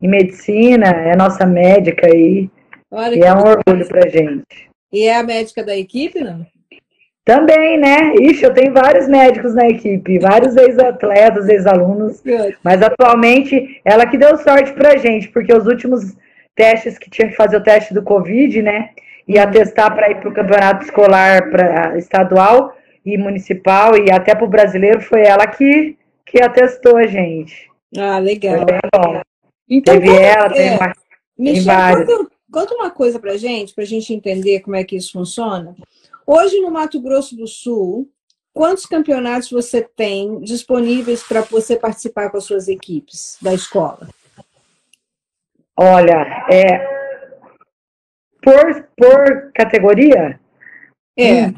em 0.00 0.08
medicina, 0.08 0.86
é 0.86 1.16
nossa 1.16 1.46
médica 1.46 2.06
aí. 2.06 2.50
Olha 2.90 3.14
e 3.16 3.20
é 3.20 3.32
um 3.32 3.40
orgulho 3.40 3.86
pra 3.88 4.08
gente. 4.08 4.70
E 4.92 5.02
é 5.04 5.16
a 5.16 5.22
médica 5.22 5.64
da 5.64 5.76
equipe, 5.76 6.20
não? 6.20 6.46
Também, 7.26 7.76
né? 7.76 8.14
Ixi, 8.20 8.44
eu 8.44 8.54
tenho 8.54 8.72
vários 8.72 9.08
médicos 9.08 9.52
na 9.52 9.66
equipe, 9.66 10.16
vários 10.20 10.56
ex-atletas, 10.56 11.48
ex-alunos, 11.48 12.22
mas 12.62 12.80
atualmente 12.80 13.80
ela 13.84 14.06
que 14.06 14.16
deu 14.16 14.36
sorte 14.38 14.72
pra 14.72 14.96
gente, 14.96 15.26
porque 15.30 15.52
os 15.52 15.66
últimos 15.66 16.16
testes 16.54 16.96
que 16.96 17.10
tinha 17.10 17.26
que 17.28 17.34
fazer 17.34 17.56
o 17.56 17.62
teste 17.64 17.92
do 17.92 18.00
Covid, 18.00 18.62
né? 18.62 18.90
E 19.26 19.40
atestar 19.40 19.92
para 19.92 20.08
ir 20.08 20.20
para 20.20 20.28
o 20.28 20.32
campeonato 20.32 20.84
escolar 20.84 21.50
pra, 21.50 21.98
estadual 21.98 22.76
e 23.04 23.18
municipal 23.18 23.96
e 23.96 24.08
até 24.08 24.32
para 24.32 24.44
o 24.44 24.48
brasileiro, 24.48 25.00
foi 25.00 25.22
ela 25.22 25.48
que, 25.48 25.96
que 26.24 26.40
atestou 26.40 26.96
a 26.96 27.08
gente. 27.08 27.68
Ah, 27.98 28.20
legal. 28.20 28.58
Foi 28.58 28.66
bem 28.66 28.80
bom. 28.94 29.20
Então, 29.68 29.94
Teve 29.94 30.14
ela, 30.16 30.46
é? 30.46 30.50
tem, 30.50 30.76
uma, 30.76 30.92
tem 31.36 31.60
vários. 31.64 32.06
Conta, 32.06 32.30
conta 32.52 32.74
uma 32.76 32.90
coisa 32.92 33.18
para 33.18 33.36
gente, 33.36 33.74
para 33.74 33.82
a 33.82 33.86
gente 33.86 34.14
entender 34.14 34.60
como 34.60 34.76
é 34.76 34.84
que 34.84 34.94
isso 34.94 35.10
funciona. 35.10 35.74
Hoje, 36.26 36.60
no 36.60 36.72
Mato 36.72 37.00
Grosso 37.00 37.36
do 37.36 37.46
Sul, 37.46 38.10
quantos 38.52 38.84
campeonatos 38.84 39.48
você 39.48 39.80
tem 39.80 40.40
disponíveis 40.40 41.22
para 41.22 41.42
você 41.42 41.76
participar 41.76 42.30
com 42.30 42.38
as 42.38 42.44
suas 42.44 42.66
equipes 42.66 43.38
da 43.40 43.54
escola? 43.54 44.08
Olha, 45.78 46.46
é, 46.50 46.96
por, 48.42 48.88
por 48.96 49.52
categoria? 49.52 50.40
É. 51.16 51.48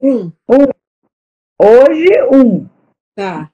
Um. 0.00 0.30
um. 0.48 0.66
Hoje, 1.58 2.08
um. 2.30 2.68
Tá. 3.16 3.50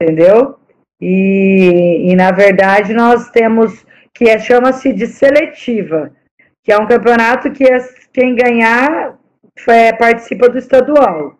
Entendeu? 0.00 0.58
E, 1.00 2.10
e 2.10 2.16
na 2.16 2.30
verdade 2.30 2.94
nós 2.94 3.30
temos 3.30 3.84
que 4.14 4.28
é, 4.28 4.38
chama-se 4.38 4.92
de 4.92 5.06
seletiva, 5.06 6.12
que 6.64 6.72
é 6.72 6.78
um 6.78 6.86
campeonato 6.86 7.52
que 7.52 7.64
é, 7.64 7.78
quem 8.12 8.34
ganhar 8.34 9.17
é, 9.66 9.92
participa 9.92 10.48
do 10.48 10.58
estadual. 10.58 11.36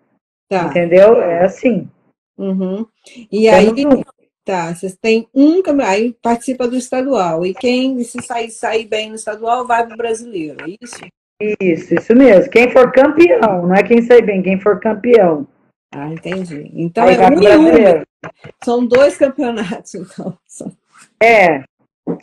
Tá. 0.48 0.64
Entendeu? 0.64 1.20
É 1.20 1.44
assim. 1.44 1.88
Uhum. 2.38 2.86
E 3.30 3.48
aí, 3.48 3.72
tá, 4.44 4.74
vocês 4.74 4.96
têm 4.96 5.28
um 5.34 5.60
aí 5.82 6.16
participa 6.22 6.66
do 6.66 6.76
estadual. 6.76 7.44
E 7.44 7.52
quem 7.52 8.02
se 8.02 8.22
sair, 8.22 8.50
sair 8.50 8.86
bem 8.86 9.10
no 9.10 9.16
estadual 9.16 9.66
vai 9.66 9.84
para 9.84 9.94
o 9.94 9.98
brasileiro, 9.98 10.64
é 10.64 10.76
isso? 10.80 11.00
Isso, 11.60 11.94
isso 11.94 12.14
mesmo. 12.14 12.50
Quem 12.50 12.70
for 12.70 12.90
campeão, 12.90 13.66
não 13.66 13.74
é 13.74 13.82
quem 13.82 14.02
sair 14.02 14.22
bem, 14.22 14.42
quem 14.42 14.58
for 14.58 14.80
campeão. 14.80 15.46
Ah, 15.94 16.08
entendi. 16.08 16.70
Então 16.74 17.04
aí 17.04 17.16
é 17.16 17.28
um 17.28 17.42
e 17.42 17.98
um. 17.98 18.02
São 18.62 18.86
dois 18.86 19.16
campeonatos, 19.16 19.94
então. 19.94 20.36
É, 21.22 21.62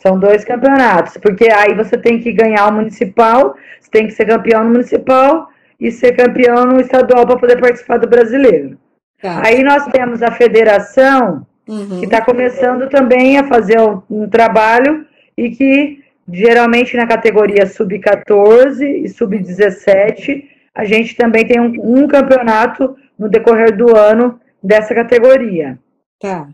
são 0.02 0.18
dois 0.18 0.44
campeonatos, 0.44 1.16
porque 1.18 1.50
aí 1.50 1.74
você 1.74 1.96
tem 1.96 2.20
que 2.20 2.32
ganhar 2.32 2.68
o 2.68 2.72
municipal, 2.72 3.56
você 3.80 3.90
tem 3.90 4.06
que 4.06 4.12
ser 4.12 4.26
campeão 4.26 4.64
no 4.64 4.70
municipal 4.70 5.48
e 5.78 5.90
ser 5.90 6.12
campeão 6.12 6.64
no 6.64 6.80
estadual 6.80 7.26
para 7.26 7.38
poder 7.38 7.60
participar 7.60 7.98
do 7.98 8.08
brasileiro. 8.08 8.78
Tá. 9.20 9.42
Aí 9.44 9.62
nós 9.62 9.86
temos 9.86 10.22
a 10.22 10.30
federação, 10.30 11.46
uhum. 11.68 12.00
que 12.00 12.04
está 12.04 12.22
começando 12.22 12.88
também 12.88 13.38
a 13.38 13.44
fazer 13.44 13.80
um, 13.80 14.02
um, 14.10 14.28
trabalho 14.28 15.06
e 15.36 15.50
que 15.50 16.04
geralmente 16.30 16.96
na 16.96 17.06
categoria 17.06 17.66
sub-14 17.66 18.82
e 18.82 19.08
sub-17 19.08 20.44
a 20.74 20.84
gente 20.84 21.16
também 21.16 21.46
tem 21.46 21.60
um, 21.60 22.02
um, 22.02 22.06
campeonato 22.06 22.96
no 23.18 23.28
decorrer 23.28 23.74
do 23.74 23.96
ano 23.96 24.38
dessa 24.62 24.94
categoria. 24.94 25.78
Tá. 26.20 26.48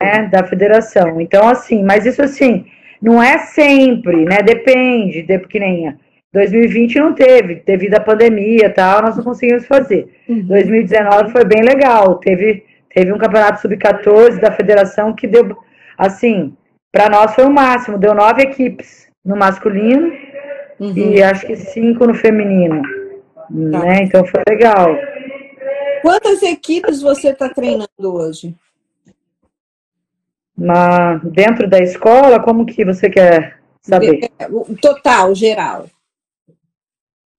Né, 0.00 0.28
da 0.28 0.44
federação. 0.44 1.20
Então, 1.20 1.48
assim, 1.48 1.82
mas 1.82 2.06
isso 2.06 2.22
assim, 2.22 2.66
não 3.02 3.22
é 3.22 3.38
sempre, 3.38 4.24
né? 4.24 4.42
Depende, 4.42 5.22
de, 5.22 5.38
que 5.40 5.58
nem 5.58 5.96
2020 6.32 6.98
não 6.98 7.14
teve, 7.14 7.62
devido 7.66 7.94
à 7.94 8.00
pandemia 8.00 8.66
e 8.66 8.70
tal, 8.70 9.02
nós 9.02 9.16
não 9.16 9.24
conseguimos 9.24 9.66
fazer. 9.66 10.14
Uhum. 10.28 10.46
2019 10.46 11.32
foi 11.32 11.44
bem 11.44 11.62
legal, 11.62 12.16
teve, 12.16 12.64
teve 12.94 13.12
um 13.12 13.18
campeonato 13.18 13.62
sub-14 13.62 14.38
da 14.38 14.52
federação 14.52 15.14
que 15.14 15.26
deu, 15.26 15.56
assim, 15.96 16.54
para 16.92 17.08
nós 17.08 17.34
foi 17.34 17.44
o 17.44 17.50
máximo, 17.50 17.98
deu 17.98 18.14
nove 18.14 18.42
equipes 18.42 19.08
no 19.24 19.36
masculino 19.36 20.12
uhum. 20.78 20.92
e 20.96 21.22
acho 21.22 21.46
que 21.46 21.56
cinco 21.56 22.06
no 22.06 22.14
feminino, 22.14 22.82
tá. 22.82 23.78
né? 23.78 24.02
Então 24.02 24.24
foi 24.24 24.42
legal. 24.48 24.96
Quantas 26.02 26.42
equipes 26.42 27.02
você 27.02 27.30
está 27.30 27.48
treinando 27.48 27.88
hoje? 28.00 28.54
Na, 30.56 31.14
dentro 31.16 31.68
da 31.68 31.78
escola, 31.78 32.40
como 32.40 32.66
que 32.66 32.84
você 32.84 33.08
quer 33.08 33.58
saber? 33.80 34.28
Total, 34.80 35.34
geral. 35.34 35.86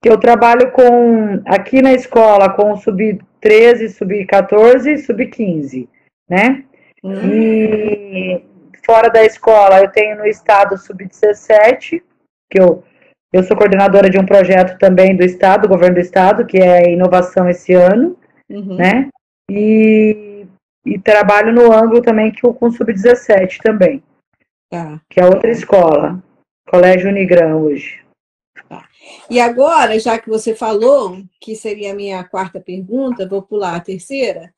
Eu 0.03 0.17
trabalho 0.17 0.71
com 0.71 1.41
aqui 1.45 1.81
na 1.81 1.93
escola 1.93 2.49
com 2.49 2.75
sub-13, 2.77 3.89
sub-14 3.89 4.93
e 4.93 4.97
sub-15, 4.97 5.89
né? 6.29 6.63
Uhum. 7.03 7.33
E 7.33 8.45
fora 8.85 9.09
da 9.09 9.25
escola 9.25 9.81
eu 9.81 9.91
tenho 9.91 10.17
no 10.17 10.25
estado 10.25 10.77
sub-17, 10.77 12.01
que 12.49 12.59
eu, 12.59 12.83
eu 13.33 13.43
sou 13.43 13.57
coordenadora 13.57 14.09
de 14.09 14.17
um 14.17 14.25
projeto 14.25 14.77
também 14.77 15.15
do 15.17 15.23
estado, 15.23 15.63
do 15.63 15.67
governo 15.67 15.95
do 15.95 16.01
estado, 16.01 16.45
que 16.45 16.57
é 16.57 16.91
inovação 16.91 17.49
esse 17.49 17.73
ano, 17.73 18.17
uhum. 18.49 18.75
né? 18.77 19.09
E, 19.51 20.45
e 20.85 20.97
trabalho 20.97 21.51
no 21.51 21.73
ângulo 21.73 22.01
também 22.01 22.31
que 22.31 22.41
com 22.41 22.71
sub-17 22.71 23.57
também. 23.61 24.01
Tá. 24.71 25.01
Que 25.09 25.19
é 25.19 25.25
outra 25.25 25.49
escola, 25.49 26.23
Colégio 26.69 27.09
Unigram 27.09 27.61
hoje. 27.61 28.08
E 29.29 29.39
agora, 29.39 29.99
já 29.99 30.17
que 30.17 30.29
você 30.29 30.55
falou, 30.55 31.21
que 31.39 31.55
seria 31.55 31.91
a 31.91 31.95
minha 31.95 32.23
quarta 32.23 32.59
pergunta, 32.59 33.27
vou 33.27 33.41
pular 33.41 33.75
a 33.75 33.79
terceira. 33.79 34.53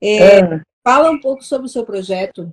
É, 0.00 0.40
ah. 0.40 0.62
Fala 0.82 1.10
um 1.10 1.20
pouco 1.20 1.44
sobre 1.44 1.66
o 1.66 1.70
seu 1.70 1.84
projeto. 1.84 2.52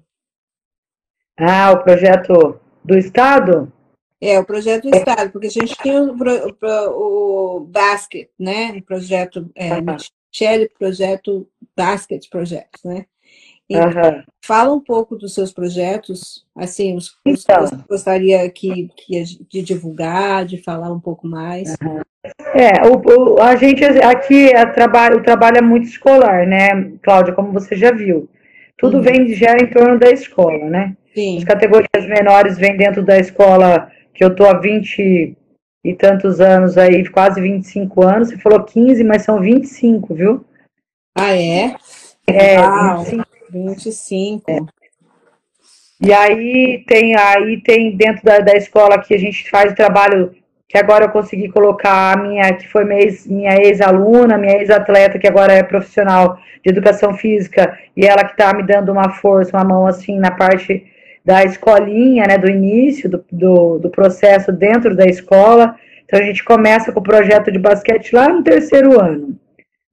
Ah, 1.38 1.72
o 1.72 1.84
projeto 1.84 2.60
do 2.84 2.98
Estado? 2.98 3.72
É, 4.20 4.39
o 4.39 4.46
projeto 4.46 4.89
do 4.89 4.96
Estado, 4.96 5.32
porque 5.32 5.48
a 5.48 5.51
gente 5.51 5.75
tem 5.77 5.98
o, 6.00 6.16
o, 6.16 7.58
o 7.58 7.60
Basket, 7.62 8.30
né? 8.38 8.72
O 8.77 8.82
projeto 8.82 9.50
é. 9.56 9.80
Michele, 9.80 10.70
projeto 10.77 11.48
Basket 11.75 12.27
Project, 12.30 12.86
né? 12.86 13.06
Então, 13.69 14.24
fala 14.45 14.74
um 14.74 14.79
pouco 14.79 15.15
dos 15.17 15.33
seus 15.33 15.51
projetos, 15.51 16.45
assim, 16.55 16.95
os, 16.95 17.17
os 17.25 17.43
então, 17.43 17.65
que 17.65 17.75
você 17.75 17.83
gostaria 17.89 18.50
que, 18.50 18.89
que, 18.95 19.24
de 19.50 19.62
divulgar, 19.62 20.45
de 20.45 20.63
falar 20.63 20.91
um 20.91 21.00
pouco 21.00 21.27
mais. 21.27 21.75
Uhum. 21.83 22.00
É, 22.53 22.88
o, 22.88 23.36
o, 23.36 23.41
a 23.41 23.55
gente 23.55 23.83
aqui 23.83 24.50
é, 24.50 24.65
trabalho, 24.67 25.17
o 25.17 25.24
trabalho 25.24 25.57
é 25.57 25.62
muito 25.62 25.88
escolar, 25.88 26.47
né, 26.47 26.91
Cláudia, 27.01 27.33
como 27.33 27.51
você 27.51 27.75
já 27.75 27.91
viu. 27.91 28.29
Tudo 28.77 28.97
uhum. 28.97 29.03
vem, 29.03 29.27
gera 29.33 29.62
em 29.62 29.67
torno 29.67 30.00
da 30.00 30.09
escola, 30.12 30.69
né? 30.69 30.95
Sim. 31.13 31.38
As 31.38 31.43
categorias 31.43 32.07
menores 32.07 32.57
vêm 32.57 32.77
dentro 32.77 33.03
da 33.03 33.17
escola, 33.17 33.91
que 34.13 34.24
eu 34.24 34.33
tô 34.33 34.45
há 34.45 34.57
20 34.59 35.36
e 35.83 35.93
tantos 35.95 36.39
anos 36.39 36.77
aí, 36.77 37.07
quase 37.09 37.41
25 37.41 38.05
anos. 38.05 38.29
Você 38.29 38.38
falou 38.38 38.63
15, 38.63 39.03
mas 39.03 39.24
são 39.24 39.39
25, 39.39 40.13
viu? 40.13 40.45
Ah, 41.15 41.36
é? 41.36 41.75
É, 42.27 42.59
Uau. 42.59 43.03
25 43.03 43.37
25. 43.51 44.51
É. 44.51 44.60
E 46.00 46.13
aí 46.13 46.84
tem, 46.88 47.18
aí 47.18 47.62
tem 47.62 47.96
dentro 47.96 48.24
da, 48.24 48.39
da 48.39 48.56
escola 48.56 49.01
que 49.01 49.13
a 49.13 49.18
gente 49.18 49.50
faz 49.50 49.72
o 49.72 49.75
trabalho 49.75 50.36
que 50.70 50.77
agora 50.77 51.06
eu 51.06 51.10
consegui 51.10 51.50
colocar 51.50 52.13
a 52.13 52.22
minha, 52.22 52.54
que 52.54 52.68
foi 52.68 52.84
minha 52.84 53.56
ex-aluna, 53.63 54.38
minha 54.38 54.58
ex-atleta, 54.58 55.18
que 55.18 55.27
agora 55.27 55.54
é 55.54 55.63
profissional 55.63 56.38
de 56.62 56.70
educação 56.70 57.13
física, 57.13 57.77
e 57.96 58.06
ela 58.06 58.25
que 58.25 58.32
está 58.32 58.54
me 58.54 58.63
dando 58.63 58.92
uma 58.92 59.10
força, 59.10 59.56
uma 59.56 59.63
mão 59.63 59.88
assim 59.88 60.20
na 60.20 60.32
parte 60.32 60.86
da 61.24 61.44
escolinha, 61.44 62.25
né, 62.27 62.38
do 62.38 62.50
início 62.50 63.10
do, 63.10 63.25
do, 63.32 63.80
do, 63.80 63.89
processo 63.89 64.51
dentro 64.51 64.96
da 64.96 65.06
escola. 65.06 65.75
Então 66.06 66.20
a 66.20 66.24
gente 66.24 66.44
começa 66.44 66.92
com 66.92 67.00
o 67.00 67.04
projeto 67.04 67.51
de 67.51 67.60
basquete 67.60 68.13
lá 68.13 68.30
no 68.30 68.44
terceiro 68.44 69.00
ano. 69.00 69.38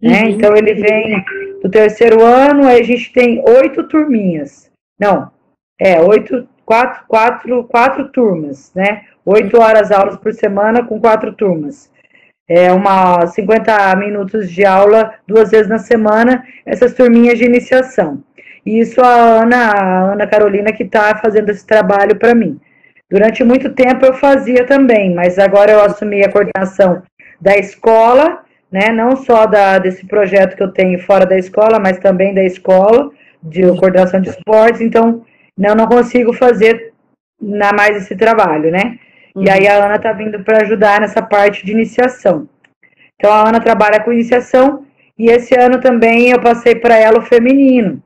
Né? 0.05 0.25
Uhum. 0.25 0.29
Então 0.29 0.55
ele 0.55 0.75
vem 0.75 1.25
do 1.63 1.71
terceiro 1.71 2.23
ano, 2.23 2.67
aí 2.67 2.79
a 2.79 2.85
gente 2.85 3.11
tem 3.11 3.43
oito 3.49 3.85
turminhas. 3.85 4.71
Não, 5.01 5.31
é, 5.81 5.99
oito, 5.99 6.47
quatro, 6.67 7.05
quatro, 7.09 7.65
quatro 7.65 8.09
turmas, 8.11 8.71
né? 8.75 9.05
Oito 9.25 9.59
horas 9.59 9.91
aulas 9.91 10.19
por 10.19 10.35
semana 10.35 10.85
com 10.85 11.01
quatro 11.01 11.33
turmas. 11.33 11.91
É 12.47 12.71
uma 12.71 13.27
50 13.27 13.97
minutos 13.97 14.51
de 14.51 14.67
aula 14.67 15.15
duas 15.27 15.51
vezes 15.51 15.69
na 15.69 15.79
semana, 15.79 16.45
essas 16.67 16.93
turminhas 16.93 17.39
de 17.39 17.47
iniciação. 17.47 18.23
E 18.67 18.81
isso 18.81 19.01
a 19.01 19.43
Ana, 19.43 19.71
a 19.71 20.13
Ana 20.13 20.27
Carolina 20.27 20.71
que 20.71 20.83
está 20.83 21.17
fazendo 21.17 21.49
esse 21.49 21.67
trabalho 21.67 22.17
para 22.17 22.35
mim. 22.35 22.61
Durante 23.11 23.43
muito 23.43 23.71
tempo 23.71 24.05
eu 24.05 24.13
fazia 24.13 24.67
também, 24.67 25.15
mas 25.15 25.39
agora 25.39 25.73
eu 25.73 25.81
assumi 25.83 26.23
a 26.23 26.31
coordenação 26.31 27.03
da 27.41 27.57
escola 27.57 28.44
né? 28.75 28.91
Não 28.91 29.15
só 29.15 29.47
da, 29.47 29.79
desse 29.79 30.05
projeto 30.05 30.57
que 30.57 30.63
eu 30.65 30.73
tenho 30.73 30.99
fora 30.99 31.25
da 31.25 31.39
escola, 31.39 31.79
mas 31.79 31.97
também 31.99 32.35
da 32.35 32.43
escola, 32.43 33.09
de 33.41 33.63
coordenação 33.77 34.21
de 34.21 34.31
esportes, 34.31 34.81
então 34.81 35.25
eu 35.57 35.77
não 35.77 35.87
consigo 35.87 36.33
fazer 36.33 36.93
na 37.41 37.73
mais 37.73 37.97
esse 37.97 38.17
trabalho, 38.17 38.73
né? 38.73 38.99
Uhum. 39.33 39.45
E 39.45 39.51
aí 39.51 39.69
a 39.69 39.85
Ana 39.85 40.01
tá 40.01 40.13
vindo 40.13 40.43
para 40.43 40.63
ajudar 40.63 41.01
nessa 41.01 41.23
parte 41.23 41.65
de 41.65 41.71
iniciação. 41.71 42.49
Então 43.15 43.31
a 43.31 43.49
Ana 43.49 43.61
trabalha 43.61 44.01
com 44.01 44.13
iniciação 44.13 44.85
e 45.17 45.31
esse 45.31 45.57
ano 45.57 45.81
também 45.81 46.31
eu 46.31 46.41
passei 46.41 46.75
para 46.75 46.99
ela 46.99 47.21
o 47.21 47.27
feminino. 47.27 48.03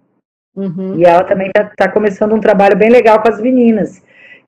Uhum. 0.55 0.99
E 0.99 1.05
ela 1.05 1.25
também 1.25 1.47
está 1.47 1.65
tá 1.65 1.89
começando 1.91 2.35
um 2.35 2.41
trabalho 2.41 2.77
bem 2.77 2.91
legal 2.91 3.23
com 3.23 3.29
as 3.29 3.41
meninas. 3.41 4.03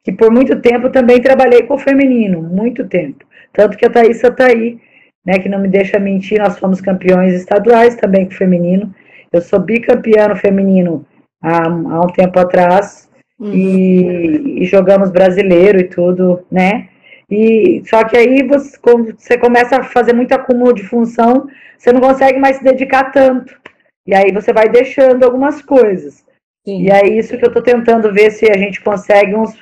Que 0.05 0.13
por 0.13 0.31
muito 0.31 0.61
tempo 0.61 0.91
também 0.91 1.23
trabalhei 1.23 1.63
com 1.63 1.77
o 1.77 1.79
feminino, 1.79 2.43
muito 2.43 2.87
tempo. 2.87 3.25
Tanto 3.55 3.79
que 3.79 3.87
a 3.87 3.91
Thaísa 3.91 4.29
está 4.29 4.49
aí, 4.49 4.79
né, 5.25 5.39
que 5.39 5.49
não 5.49 5.59
me 5.59 5.69
deixa 5.69 5.99
mentir, 5.99 6.39
nós 6.39 6.59
fomos 6.59 6.81
campeões 6.81 7.35
estaduais 7.35 7.97
também 7.97 8.27
com 8.27 8.33
o 8.33 8.37
feminino. 8.37 8.95
Eu 9.33 9.41
sou 9.41 9.61
bicampeã 9.61 10.29
no 10.29 10.37
feminino 10.37 11.07
há, 11.43 11.67
há 11.67 12.01
um 12.01 12.13
tempo 12.13 12.39
atrás. 12.39 13.09
Uhum. 13.39 13.53
E, 13.55 14.63
e, 14.63 14.65
jogamos 14.67 15.11
brasileiro 15.11 15.81
e 15.81 15.85
tudo, 15.85 16.45
né? 16.51 16.89
E 17.31 17.83
só 17.87 18.05
que 18.05 18.17
aí 18.17 18.43
você, 18.43 18.79
você 19.17 19.39
começa 19.39 19.77
a 19.77 19.83
fazer 19.83 20.13
muito 20.13 20.33
acúmulo 20.33 20.75
de 20.75 20.83
função, 20.83 21.47
você 21.79 21.91
não 21.91 22.01
consegue 22.03 22.39
mais 22.39 22.57
se 22.57 22.65
dedicar 22.65 23.11
tanto. 23.13 23.59
E 24.07 24.15
aí 24.15 24.31
você 24.31 24.53
vai 24.53 24.69
deixando 24.69 25.25
algumas 25.25 25.63
coisas. 25.63 26.25
Sim. 26.67 26.83
E 26.83 26.91
é 26.91 27.09
isso 27.09 27.39
que 27.39 27.45
eu 27.45 27.49
estou 27.49 27.63
tentando 27.63 28.13
ver 28.13 28.31
se 28.31 28.51
a 28.51 28.59
gente 28.59 28.83
consegue 28.83 29.35
uns, 29.35 29.57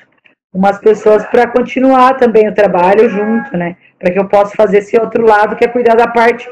umas 0.52 0.78
pessoas 0.78 1.24
para 1.26 1.46
continuar 1.46 2.14
também 2.14 2.48
o 2.48 2.54
trabalho 2.54 3.08
junto, 3.08 3.56
né? 3.56 3.76
Para 3.98 4.12
que 4.12 4.18
eu 4.18 4.28
possa 4.28 4.54
fazer 4.54 4.78
esse 4.78 4.98
outro 4.98 5.26
lado, 5.26 5.56
que 5.56 5.64
é 5.64 5.68
cuidar 5.68 5.94
da 5.94 6.06
parte 6.06 6.48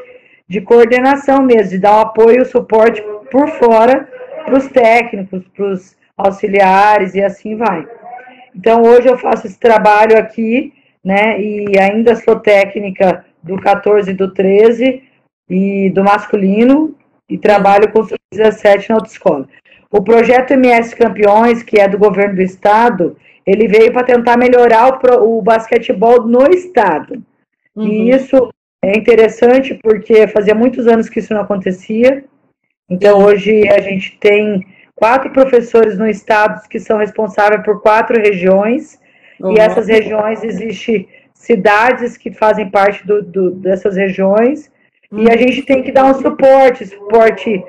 de 0.49 0.61
coordenação 0.61 1.43
mesmo, 1.43 1.71
de 1.71 1.79
dar 1.79 1.97
um 1.97 2.01
apoio, 2.01 2.45
suporte 2.45 3.03
por 3.31 3.49
fora 3.49 4.09
para 4.45 4.57
os 4.57 4.69
técnicos, 4.69 5.43
para 5.55 5.65
os 5.67 5.97
auxiliares 6.17 7.15
e 7.15 7.23
assim 7.23 7.57
vai. 7.57 7.87
Então 8.55 8.83
hoje 8.83 9.09
eu 9.09 9.19
faço 9.19 9.47
esse 9.47 9.59
trabalho 9.59 10.19
aqui, 10.19 10.73
né? 11.05 11.41
E 11.41 11.79
ainda 11.79 12.17
sou 12.17 12.41
técnica 12.41 13.25
do 13.43 13.61
14 13.61 14.11
e 14.11 14.15
do 14.15 14.33
13 14.33 15.03
e 15.49 15.91
do 15.91 16.03
masculino 16.03 16.95
e 17.29 17.37
trabalho 17.37 17.91
com 17.93 18.01
os 18.01 18.13
17 18.33 18.91
na 18.91 18.97
autoescola. 18.97 19.49
O 19.91 20.03
projeto 20.03 20.53
MS 20.53 20.95
Campeões, 20.97 21.63
que 21.63 21.81
é 21.81 21.89
do 21.89 21.99
governo 21.99 22.37
do 22.37 22.43
estado, 22.43 23.17
ele 23.47 23.69
veio 23.69 23.93
para 23.93 24.05
tentar 24.05 24.37
melhorar 24.37 24.89
o, 24.89 25.39
o, 25.39 25.43
basquetebol 25.43 26.27
no 26.27 26.47
estado. 26.51 27.23
Uhum. 27.77 27.87
E 27.87 28.11
isso 28.11 28.51
é 28.83 28.97
interessante 28.97 29.79
porque 29.83 30.27
fazia 30.29 30.55
muitos 30.55 30.87
anos 30.87 31.09
que 31.09 31.21
isso 31.21 31.35
não 31.35 31.43
acontecia. 31.43 32.25
Então 32.89 33.25
hoje 33.25 33.69
a 33.69 33.81
gente 33.81 34.17
tem 34.19 34.67
quatro 34.95 35.31
professores 35.31 35.99
no 35.99 36.09
estado 36.09 36.67
que 36.69 36.79
são 36.79 36.99
responsáveis 36.99 37.63
por 37.63 37.83
quatro 37.83 38.21
regiões. 38.21 38.99
Uhum. 39.41 39.53
E 39.53 39.61
essas 39.61 39.89
regiões 39.89 40.43
existem 40.43 41.09
cidades 41.35 42.17
que 42.17 42.33
fazem 42.33 42.71
parte 42.71 43.07
do, 43.07 43.23
do, 43.23 43.51
dessas 43.51 43.97
regiões 43.97 44.71
e 45.13 45.31
a 45.31 45.37
gente 45.37 45.63
tem 45.63 45.83
que 45.83 45.93
dar 45.93 46.05
um 46.05 46.15
suporte, 46.15 46.87
suporte 46.87 47.63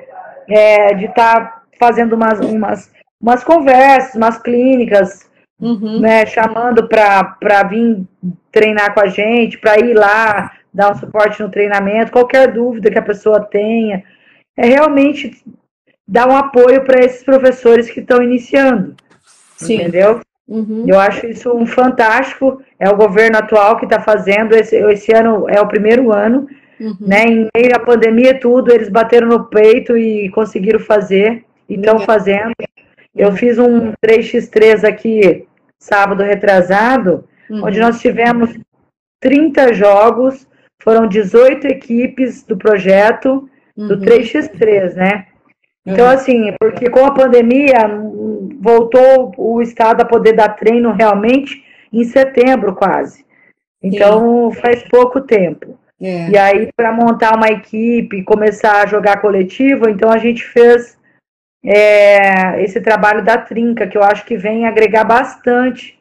é, 0.48 0.94
de 0.94 1.04
estar 1.04 1.40
tá 1.40 1.62
fazendo 1.78 2.14
umas, 2.14 2.40
umas, 2.40 2.92
umas 3.20 3.44
conversas, 3.44 4.14
umas 4.14 4.38
clínicas, 4.38 5.27
uhum. 5.60 6.00
né, 6.00 6.26
chamando 6.26 6.88
para 6.88 7.62
vir 7.68 8.04
treinar 8.50 8.94
com 8.94 9.00
a 9.00 9.06
gente, 9.06 9.58
para 9.58 9.78
ir 9.78 9.94
lá, 9.94 10.52
dar 10.72 10.92
um 10.92 10.98
suporte 10.98 11.42
no 11.42 11.50
treinamento, 11.50 12.12
qualquer 12.12 12.52
dúvida 12.52 12.90
que 12.90 12.98
a 12.98 13.02
pessoa 13.02 13.40
tenha. 13.40 14.02
É 14.56 14.66
realmente 14.66 15.42
dar 16.06 16.28
um 16.28 16.36
apoio 16.36 16.84
para 16.84 17.04
esses 17.04 17.22
professores 17.22 17.90
que 17.90 18.00
estão 18.00 18.22
iniciando. 18.22 18.94
Sim. 19.56 19.76
Entendeu? 19.76 20.20
Uhum. 20.46 20.84
Eu 20.86 20.98
acho 20.98 21.26
isso 21.26 21.52
um 21.52 21.66
fantástico. 21.66 22.62
É 22.78 22.88
o 22.88 22.96
governo 22.96 23.38
atual 23.38 23.76
que 23.76 23.84
está 23.84 24.00
fazendo. 24.00 24.54
Esse, 24.54 24.76
esse 24.76 25.12
ano 25.12 25.48
é 25.48 25.60
o 25.60 25.68
primeiro 25.68 26.12
ano 26.12 26.48
Uhum. 26.80 26.96
Né? 27.00 27.24
Em 27.24 27.48
meio 27.54 27.74
à 27.74 27.80
pandemia 27.80 28.38
tudo, 28.38 28.72
eles 28.72 28.88
bateram 28.88 29.28
no 29.28 29.44
peito 29.44 29.96
e 29.96 30.30
conseguiram 30.30 30.78
fazer, 30.78 31.44
e 31.68 31.74
estão 31.74 31.98
fazendo. 32.00 32.52
Eu 33.14 33.30
uhum. 33.30 33.36
fiz 33.36 33.58
um 33.58 33.92
3x3 34.04 34.84
aqui 34.84 35.46
sábado 35.78 36.22
retrasado, 36.22 37.24
uhum. 37.48 37.64
onde 37.64 37.78
nós 37.78 38.00
tivemos 38.00 38.58
30 39.20 39.72
jogos, 39.74 40.46
foram 40.82 41.06
18 41.06 41.66
equipes 41.66 42.42
do 42.44 42.56
projeto 42.56 43.48
do 43.76 43.98
3x3, 43.98 44.90
uhum. 44.90 44.96
né? 44.96 45.26
Então, 45.86 46.04
uhum. 46.06 46.12
assim, 46.12 46.54
porque 46.58 46.90
com 46.90 47.04
a 47.04 47.14
pandemia 47.14 47.78
voltou 48.60 49.32
o 49.38 49.62
Estado 49.62 50.02
a 50.02 50.04
poder 50.04 50.32
dar 50.32 50.50
treino 50.50 50.92
realmente 50.92 51.64
em 51.92 52.04
setembro, 52.04 52.74
quase. 52.74 53.24
Então, 53.82 54.50
Sim. 54.52 54.60
faz 54.60 54.82
pouco 54.88 55.20
tempo. 55.20 55.78
É. 56.00 56.30
E 56.30 56.36
aí, 56.36 56.68
para 56.76 56.92
montar 56.92 57.36
uma 57.36 57.48
equipe, 57.48 58.22
começar 58.24 58.82
a 58.82 58.86
jogar 58.86 59.20
coletivo, 59.20 59.88
então 59.88 60.10
a 60.10 60.18
gente 60.18 60.44
fez 60.44 60.97
é, 61.64 62.62
esse 62.62 62.80
trabalho 62.80 63.24
da 63.24 63.38
trinca, 63.38 63.86
que 63.86 63.98
eu 63.98 64.02
acho 64.02 64.24
que 64.24 64.36
vem 64.36 64.66
agregar 64.66 65.04
bastante. 65.04 65.98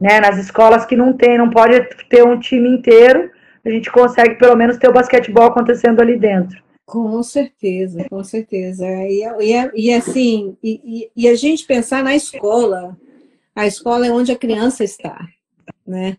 Né? 0.00 0.20
Nas 0.20 0.38
escolas 0.38 0.86
que 0.86 0.96
não 0.96 1.12
tem, 1.12 1.38
não 1.38 1.50
pode 1.50 1.80
ter 2.08 2.22
um 2.22 2.38
time 2.38 2.68
inteiro, 2.68 3.30
a 3.64 3.70
gente 3.70 3.90
consegue 3.90 4.36
pelo 4.36 4.56
menos 4.56 4.76
ter 4.78 4.88
o 4.88 4.92
basquetebol 4.92 5.44
acontecendo 5.44 6.00
ali 6.00 6.16
dentro. 6.16 6.62
Com 6.86 7.22
certeza, 7.22 8.06
com 8.08 8.24
certeza. 8.24 8.86
E, 8.86 9.22
e, 9.40 9.70
e 9.74 9.92
assim, 9.92 10.56
e, 10.62 11.10
e, 11.14 11.28
a 11.28 11.34
gente 11.34 11.66
pensar 11.66 12.02
na 12.02 12.16
escola, 12.16 12.96
a 13.54 13.66
escola 13.66 14.06
é 14.06 14.10
onde 14.10 14.32
a 14.32 14.38
criança 14.38 14.82
está, 14.82 15.28
né? 15.86 16.16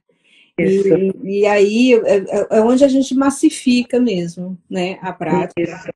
E, 0.60 1.12
e, 1.24 1.46
aí 1.48 1.94
é, 1.94 2.18
é, 2.18 2.48
é, 2.52 2.62
onde 2.62 2.84
a 2.84 2.88
gente 2.88 3.16
massifica 3.16 4.00
mesmo, 4.00 4.58
né, 4.70 5.00
a 5.02 5.12
prática. 5.12 5.92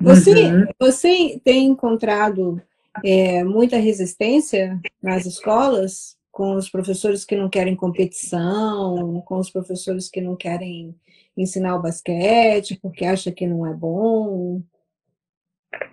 Você, 0.00 0.44
uhum. 0.44 0.66
você 0.78 1.40
tem 1.42 1.66
encontrado 1.66 2.60
é, 3.04 3.42
muita 3.42 3.76
resistência 3.76 4.78
nas 5.02 5.26
escolas 5.26 6.16
com 6.30 6.54
os 6.54 6.68
professores 6.68 7.24
que 7.24 7.34
não 7.34 7.48
querem 7.48 7.74
competição, 7.74 9.22
com 9.24 9.38
os 9.38 9.50
professores 9.50 10.10
que 10.10 10.20
não 10.20 10.36
querem 10.36 10.94
ensinar 11.36 11.76
o 11.76 11.82
basquete 11.82 12.78
porque 12.80 13.04
acha 13.04 13.30
que 13.30 13.46
não 13.46 13.66
é 13.66 13.72
bom? 13.72 14.60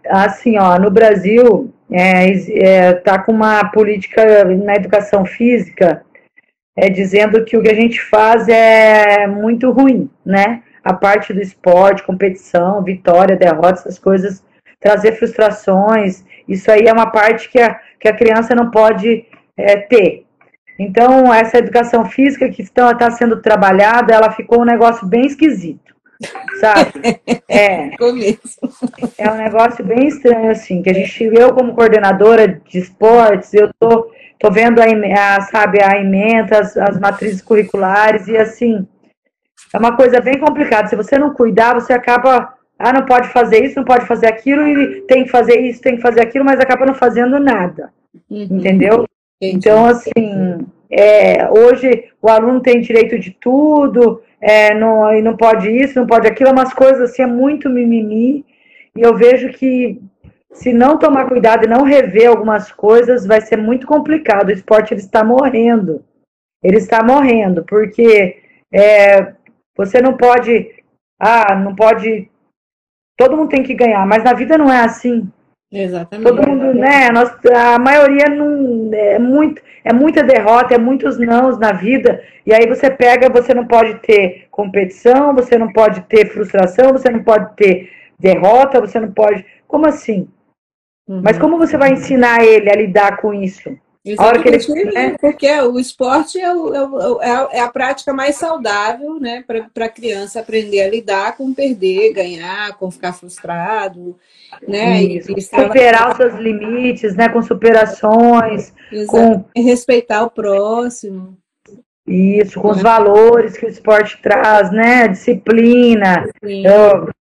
Assim, 0.08 0.58
ó, 0.58 0.78
no 0.78 0.92
Brasil 0.92 1.74
é, 1.92 2.30
é, 2.66 2.94
tá 2.94 3.22
com 3.22 3.32
uma 3.32 3.70
política 3.72 4.44
na 4.46 4.76
educação 4.76 5.26
física 5.26 6.06
é, 6.76 6.90
dizendo 6.90 7.44
que 7.46 7.56
o 7.56 7.62
que 7.62 7.70
a 7.70 7.76
gente 7.76 8.02
faz 8.02 8.48
é 8.48 9.28
muito 9.28 9.72
ruim, 9.72 10.10
né? 10.26 10.64
A 10.84 10.94
parte 10.94 11.34
do 11.34 11.42
esporte, 11.42 12.04
competição, 12.04 12.84
vitória, 12.84 13.36
derrota, 13.36 13.80
essas 13.80 13.98
coisas, 13.98 14.44
trazer 14.80 15.14
frustrações, 15.14 16.26
isso 16.48 16.70
aí 16.70 16.88
é 16.88 16.94
uma 16.94 17.10
parte 17.10 17.50
que 17.50 17.60
a, 17.60 17.80
que 18.00 18.08
a 18.08 18.16
criança 18.16 18.54
não 18.54 18.70
pode 18.70 19.26
é, 19.56 19.78
ter. 19.78 20.26
Então, 20.78 21.34
essa 21.34 21.58
educação 21.58 22.06
física 22.06 22.50
que 22.50 22.62
está 22.62 22.94
tá 22.94 23.10
sendo 23.12 23.42
trabalhada, 23.42 24.14
ela 24.14 24.32
ficou 24.32 24.62
um 24.62 24.66
negócio 24.66 25.08
bem 25.08 25.26
esquisito, 25.26 25.96
sabe? 26.60 26.92
É, 27.56 27.92
é 29.20 29.32
um 29.32 29.38
negócio 29.38 29.86
bem 29.86 30.08
estranho, 30.08 30.50
assim, 30.50 30.82
que 30.82 30.90
a 30.90 30.94
gente, 30.94 31.24
eu 31.24 31.54
como 31.54 31.76
coordenadora 31.76 32.60
de 32.66 32.80
esportes, 32.80 33.54
eu 33.54 33.70
tô 33.80 34.12
Estou 34.44 34.52
vendo 34.52 34.82
a, 34.82 35.36
a, 35.38 35.42
sabe, 35.42 35.82
a 35.82 35.98
emenda, 35.98 36.60
as, 36.60 36.76
as 36.76 37.00
matrizes 37.00 37.42
curriculares, 37.42 38.28
e 38.28 38.36
assim, 38.36 38.86
é 39.74 39.78
uma 39.78 39.96
coisa 39.96 40.22
bem 40.22 40.40
complicada. 40.40 40.88
Se 40.88 40.96
você 40.96 41.18
não 41.18 41.34
cuidar, 41.34 41.74
você 41.74 41.92
acaba. 41.92 42.54
Ah, 42.78 42.94
não 42.94 43.06
pode 43.06 43.30
fazer 43.30 43.64
isso, 43.64 43.78
não 43.78 43.86
pode 43.86 44.06
fazer 44.06 44.28
aquilo, 44.28 44.68
e 44.68 45.02
tem 45.02 45.24
que 45.24 45.30
fazer 45.30 45.60
isso, 45.60 45.82
tem 45.82 45.96
que 45.96 46.02
fazer 46.02 46.22
aquilo, 46.22 46.44
mas 46.44 46.60
acaba 46.60 46.86
não 46.86 46.94
fazendo 46.94 47.40
nada. 47.40 47.92
Uhum. 48.30 48.48
Entendeu? 48.52 49.06
Entendi. 49.42 49.58
Então, 49.58 49.86
assim, 49.86 50.66
é, 50.90 51.50
hoje 51.50 52.10
o 52.22 52.30
aluno 52.30 52.62
tem 52.62 52.82
direito 52.82 53.18
de 53.18 53.32
tudo, 53.32 54.22
é, 54.42 54.74
não, 54.76 55.12
não 55.22 55.38
pode 55.38 55.70
isso, 55.70 56.00
não 56.00 56.06
pode 56.06 56.28
aquilo, 56.28 56.50
é 56.50 56.54
umas 56.54 56.74
coisas 56.74 57.12
assim, 57.12 57.24
é 57.24 57.28
muito 57.28 57.70
mimimi. 57.70 58.46
E 58.96 59.02
eu 59.02 59.16
vejo 59.16 59.50
que 59.50 60.00
se 60.52 60.72
não 60.72 60.98
tomar 60.98 61.28
cuidado 61.28 61.66
e 61.66 61.70
não 61.70 61.84
rever 61.84 62.28
algumas 62.28 62.72
coisas, 62.72 63.26
vai 63.26 63.42
ser 63.42 63.58
muito 63.58 63.88
complicado. 63.88 64.50
O 64.50 64.54
esporte 64.54 64.94
ele 64.94 65.02
está 65.02 65.24
morrendo. 65.24 66.04
Ele 66.64 66.78
está 66.78 67.04
morrendo, 67.04 67.64
porque 67.64 68.38
é, 68.72 69.34
você 69.76 70.02
não 70.02 70.16
pode. 70.16 70.84
Ah, 71.20 71.56
não 71.56 71.76
pode. 71.76 72.30
Todo 73.18 73.38
mundo 73.38 73.50
tem 73.50 73.64
que 73.64 73.74
ganhar, 73.74 74.06
mas 74.06 74.24
na 74.24 74.34
vida 74.34 74.58
não 74.58 74.72
é 74.72 74.84
assim. 74.84 75.32
Exatamente. 75.72 76.30
Todo 76.30 76.48
mundo, 76.48 76.74
né? 76.74 77.10
Nós, 77.10 77.32
a 77.52 77.80
maioria 77.80 78.30
não 78.30 78.92
é 78.94 79.18
muito, 79.18 79.62
é 79.84 79.92
muita 79.92 80.24
derrota, 80.24 80.76
é 80.76 80.78
muitos 80.78 81.18
nãos 81.18 81.58
na 81.58 81.72
vida. 81.72 82.24
E 82.46 82.54
aí 82.54 82.68
você 82.68 82.92
pega, 82.92 83.30
você 83.30 83.54
não 83.54 83.66
pode 83.66 83.96
ter 83.96 84.48
competição, 84.52 85.34
você 85.34 85.58
não 85.58 85.74
pode 85.74 86.02
ter 86.02 86.30
frustração, 86.30 86.92
você 86.92 87.10
não 87.10 87.24
pode 87.24 87.56
ter 87.56 87.92
derrota, 88.20 88.80
você 88.80 89.00
não 89.00 89.12
pode. 89.12 89.44
Como 89.68 89.88
assim? 89.88 90.28
Uhum. 91.08 91.22
Mas 91.24 91.40
como 91.40 91.58
você 91.58 91.76
vai 91.76 91.92
ensinar 91.92 92.44
ele 92.44 92.70
a 92.70 92.76
lidar 92.76 93.18
com 93.18 93.34
isso? 93.34 93.76
Exatamente, 94.06 94.70
ele, 94.70 94.92
né? 94.92 95.16
porque 95.18 95.50
o 95.62 95.80
esporte 95.80 96.38
é, 96.38 96.54
o, 96.54 97.22
é, 97.22 97.28
é, 97.28 97.32
a, 97.32 97.50
é, 97.54 97.60
a, 97.62 97.70
prática 97.70 98.12
mais 98.12 98.36
saudável 98.36 99.18
né, 99.18 99.46
para 99.48 99.86
a 99.86 99.90
criança 99.90 100.42
aprender 100.42 100.82
a 100.82 100.90
lidar 100.90 101.38
com 101.38 101.54
perder, 101.54 102.12
ganhar, 102.12 102.78
com 102.78 102.92
ficar 102.92 103.14
frustrado. 103.14 104.18
Né? 104.68 105.04
Isso, 105.04 105.32
e, 105.32 105.42
superar 105.42 106.12
os 106.12 106.18
seus 106.18 106.34
limites, 106.36 107.16
né, 107.16 107.30
com 107.30 107.42
superações, 107.42 108.74
com 109.08 109.46
respeitar 109.56 110.24
o 110.24 110.30
próximo. 110.30 111.38
Isso, 112.06 112.60
com 112.60 112.72
os 112.72 112.82
valores 112.82 113.58
que 113.58 113.66
o 113.66 113.70
esporte 113.70 114.22
traz, 114.22 114.70
né? 114.74 115.08
Disciplina, 115.08 116.30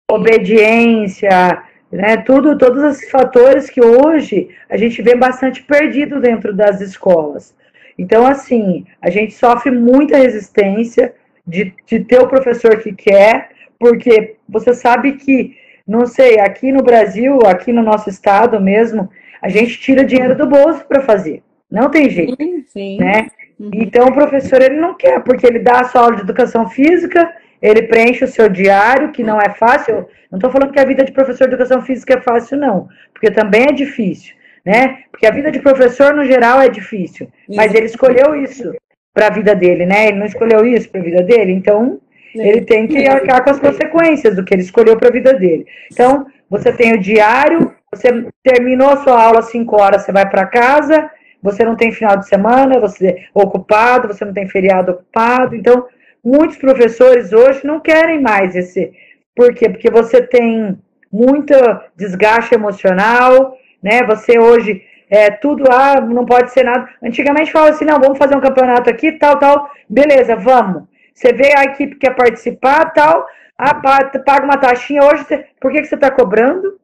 obediência, 0.09 1.63
né? 1.91 2.17
Tudo, 2.17 2.57
todos 2.57 2.83
esses 2.83 3.09
fatores 3.09 3.69
que 3.69 3.83
hoje 3.83 4.49
a 4.69 4.77
gente 4.77 5.01
vê 5.01 5.15
bastante 5.15 5.61
perdido 5.63 6.19
dentro 6.19 6.53
das 6.53 6.79
escolas. 6.79 7.55
Então, 7.97 8.25
assim, 8.25 8.85
a 9.01 9.09
gente 9.09 9.33
sofre 9.33 9.71
muita 9.71 10.17
resistência 10.17 11.13
de, 11.45 11.73
de 11.85 11.99
ter 11.99 12.19
o 12.19 12.27
professor 12.27 12.77
que 12.79 12.93
quer, 12.93 13.49
porque 13.77 14.35
você 14.47 14.73
sabe 14.73 15.13
que, 15.13 15.55
não 15.85 16.05
sei, 16.05 16.39
aqui 16.39 16.71
no 16.71 16.83
Brasil, 16.83 17.39
aqui 17.45 17.73
no 17.73 17.83
nosso 17.83 18.09
estado 18.09 18.59
mesmo, 18.59 19.09
a 19.41 19.49
gente 19.49 19.79
tira 19.79 20.05
dinheiro 20.05 20.35
do 20.35 20.47
bolso 20.47 20.85
para 20.85 21.01
fazer. 21.01 21.43
Não 21.69 21.89
tem 21.89 22.09
jeito, 22.09 22.35
sim, 22.35 22.65
sim. 22.67 22.97
né? 22.97 23.27
Uhum. 23.59 23.69
Então 23.73 24.07
o 24.07 24.13
professor 24.13 24.61
ele 24.61 24.79
não 24.79 24.95
quer, 24.95 25.21
porque 25.23 25.45
ele 25.45 25.59
dá 25.59 25.81
a 25.81 25.83
sua 25.85 26.01
aula 26.01 26.15
de 26.15 26.21
educação 26.23 26.69
física, 26.69 27.33
ele 27.61 27.83
preenche 27.83 28.25
o 28.25 28.27
seu 28.27 28.49
diário, 28.49 29.11
que 29.11 29.23
não 29.23 29.39
é 29.39 29.49
fácil. 29.49 30.07
Não 30.31 30.37
estou 30.37 30.49
falando 30.49 30.71
que 30.71 30.79
a 30.79 30.85
vida 30.85 31.03
de 31.03 31.11
professor 31.11 31.47
de 31.47 31.53
educação 31.53 31.81
física 31.81 32.15
é 32.15 32.21
fácil, 32.21 32.57
não, 32.57 32.87
porque 33.13 33.29
também 33.29 33.63
é 33.63 33.73
difícil, 33.73 34.33
né? 34.65 34.99
Porque 35.11 35.27
a 35.27 35.31
vida 35.31 35.51
de 35.51 35.59
professor, 35.59 36.13
no 36.13 36.25
geral, 36.25 36.59
é 36.61 36.69
difícil. 36.69 37.27
Mas 37.47 37.73
ele 37.73 37.85
escolheu 37.85 38.35
isso 38.35 38.73
para 39.13 39.27
a 39.27 39.31
vida 39.31 39.53
dele, 39.53 39.85
né? 39.85 40.07
Ele 40.07 40.19
não 40.19 40.25
escolheu 40.25 40.65
isso 40.65 40.89
para 40.89 41.01
a 41.01 41.03
vida 41.03 41.21
dele, 41.21 41.51
então 41.51 41.99
ele 42.33 42.61
tem 42.61 42.87
que 42.87 43.07
arcar 43.07 43.43
com 43.43 43.49
as 43.49 43.59
consequências 43.59 44.35
do 44.35 44.43
que 44.43 44.53
ele 44.53 44.61
escolheu 44.61 44.97
para 44.97 45.09
a 45.09 45.11
vida 45.11 45.33
dele. 45.33 45.65
Então, 45.91 46.25
você 46.49 46.71
tem 46.71 46.93
o 46.93 46.99
diário, 46.99 47.73
você 47.93 48.25
terminou 48.41 48.89
a 48.89 49.03
sua 49.03 49.21
aula 49.21 49.39
às 49.39 49.51
5 49.51 49.81
horas, 49.81 50.03
você 50.03 50.11
vai 50.11 50.27
para 50.29 50.45
casa, 50.45 51.11
você 51.43 51.65
não 51.65 51.75
tem 51.75 51.91
final 51.91 52.15
de 52.17 52.27
semana, 52.27 52.79
você 52.79 53.07
é 53.07 53.25
ocupado, 53.33 54.07
você 54.07 54.23
não 54.23 54.33
tem 54.33 54.47
feriado 54.47 54.93
ocupado, 54.93 55.55
então 55.55 55.85
muitos 56.23 56.57
professores 56.57 57.33
hoje 57.33 57.65
não 57.65 57.79
querem 57.79 58.21
mais 58.21 58.55
esse. 58.55 58.91
Por 59.35 59.53
quê? 59.53 59.69
Porque 59.69 59.89
você 59.89 60.21
tem 60.21 60.77
muito 61.11 61.53
desgaste 61.95 62.53
emocional, 62.53 63.57
né? 63.81 64.03
Você 64.03 64.39
hoje 64.39 64.81
é 65.09 65.29
tudo, 65.29 65.65
ah, 65.69 65.99
não 65.99 66.25
pode 66.25 66.51
ser 66.51 66.63
nada. 66.63 66.87
Antigamente 67.03 67.51
falava 67.51 67.71
assim, 67.71 67.85
não, 67.85 67.99
vamos 67.99 68.17
fazer 68.17 68.35
um 68.35 68.41
campeonato 68.41 68.89
aqui, 68.89 69.11
tal, 69.13 69.37
tal, 69.37 69.69
beleza, 69.89 70.35
vamos. 70.35 70.83
Você 71.13 71.33
vê 71.33 71.53
a 71.55 71.65
equipe 71.65 71.95
que 71.95 72.07
quer 72.07 72.15
participar, 72.15 72.85
tal, 72.93 73.27
ah, 73.57 73.75
paga 73.75 74.45
uma 74.45 74.57
taxinha 74.57 75.03
hoje, 75.03 75.25
você, 75.25 75.45
por 75.59 75.71
que, 75.71 75.81
que 75.81 75.87
você 75.87 75.95
está 75.95 76.09
cobrando? 76.09 76.79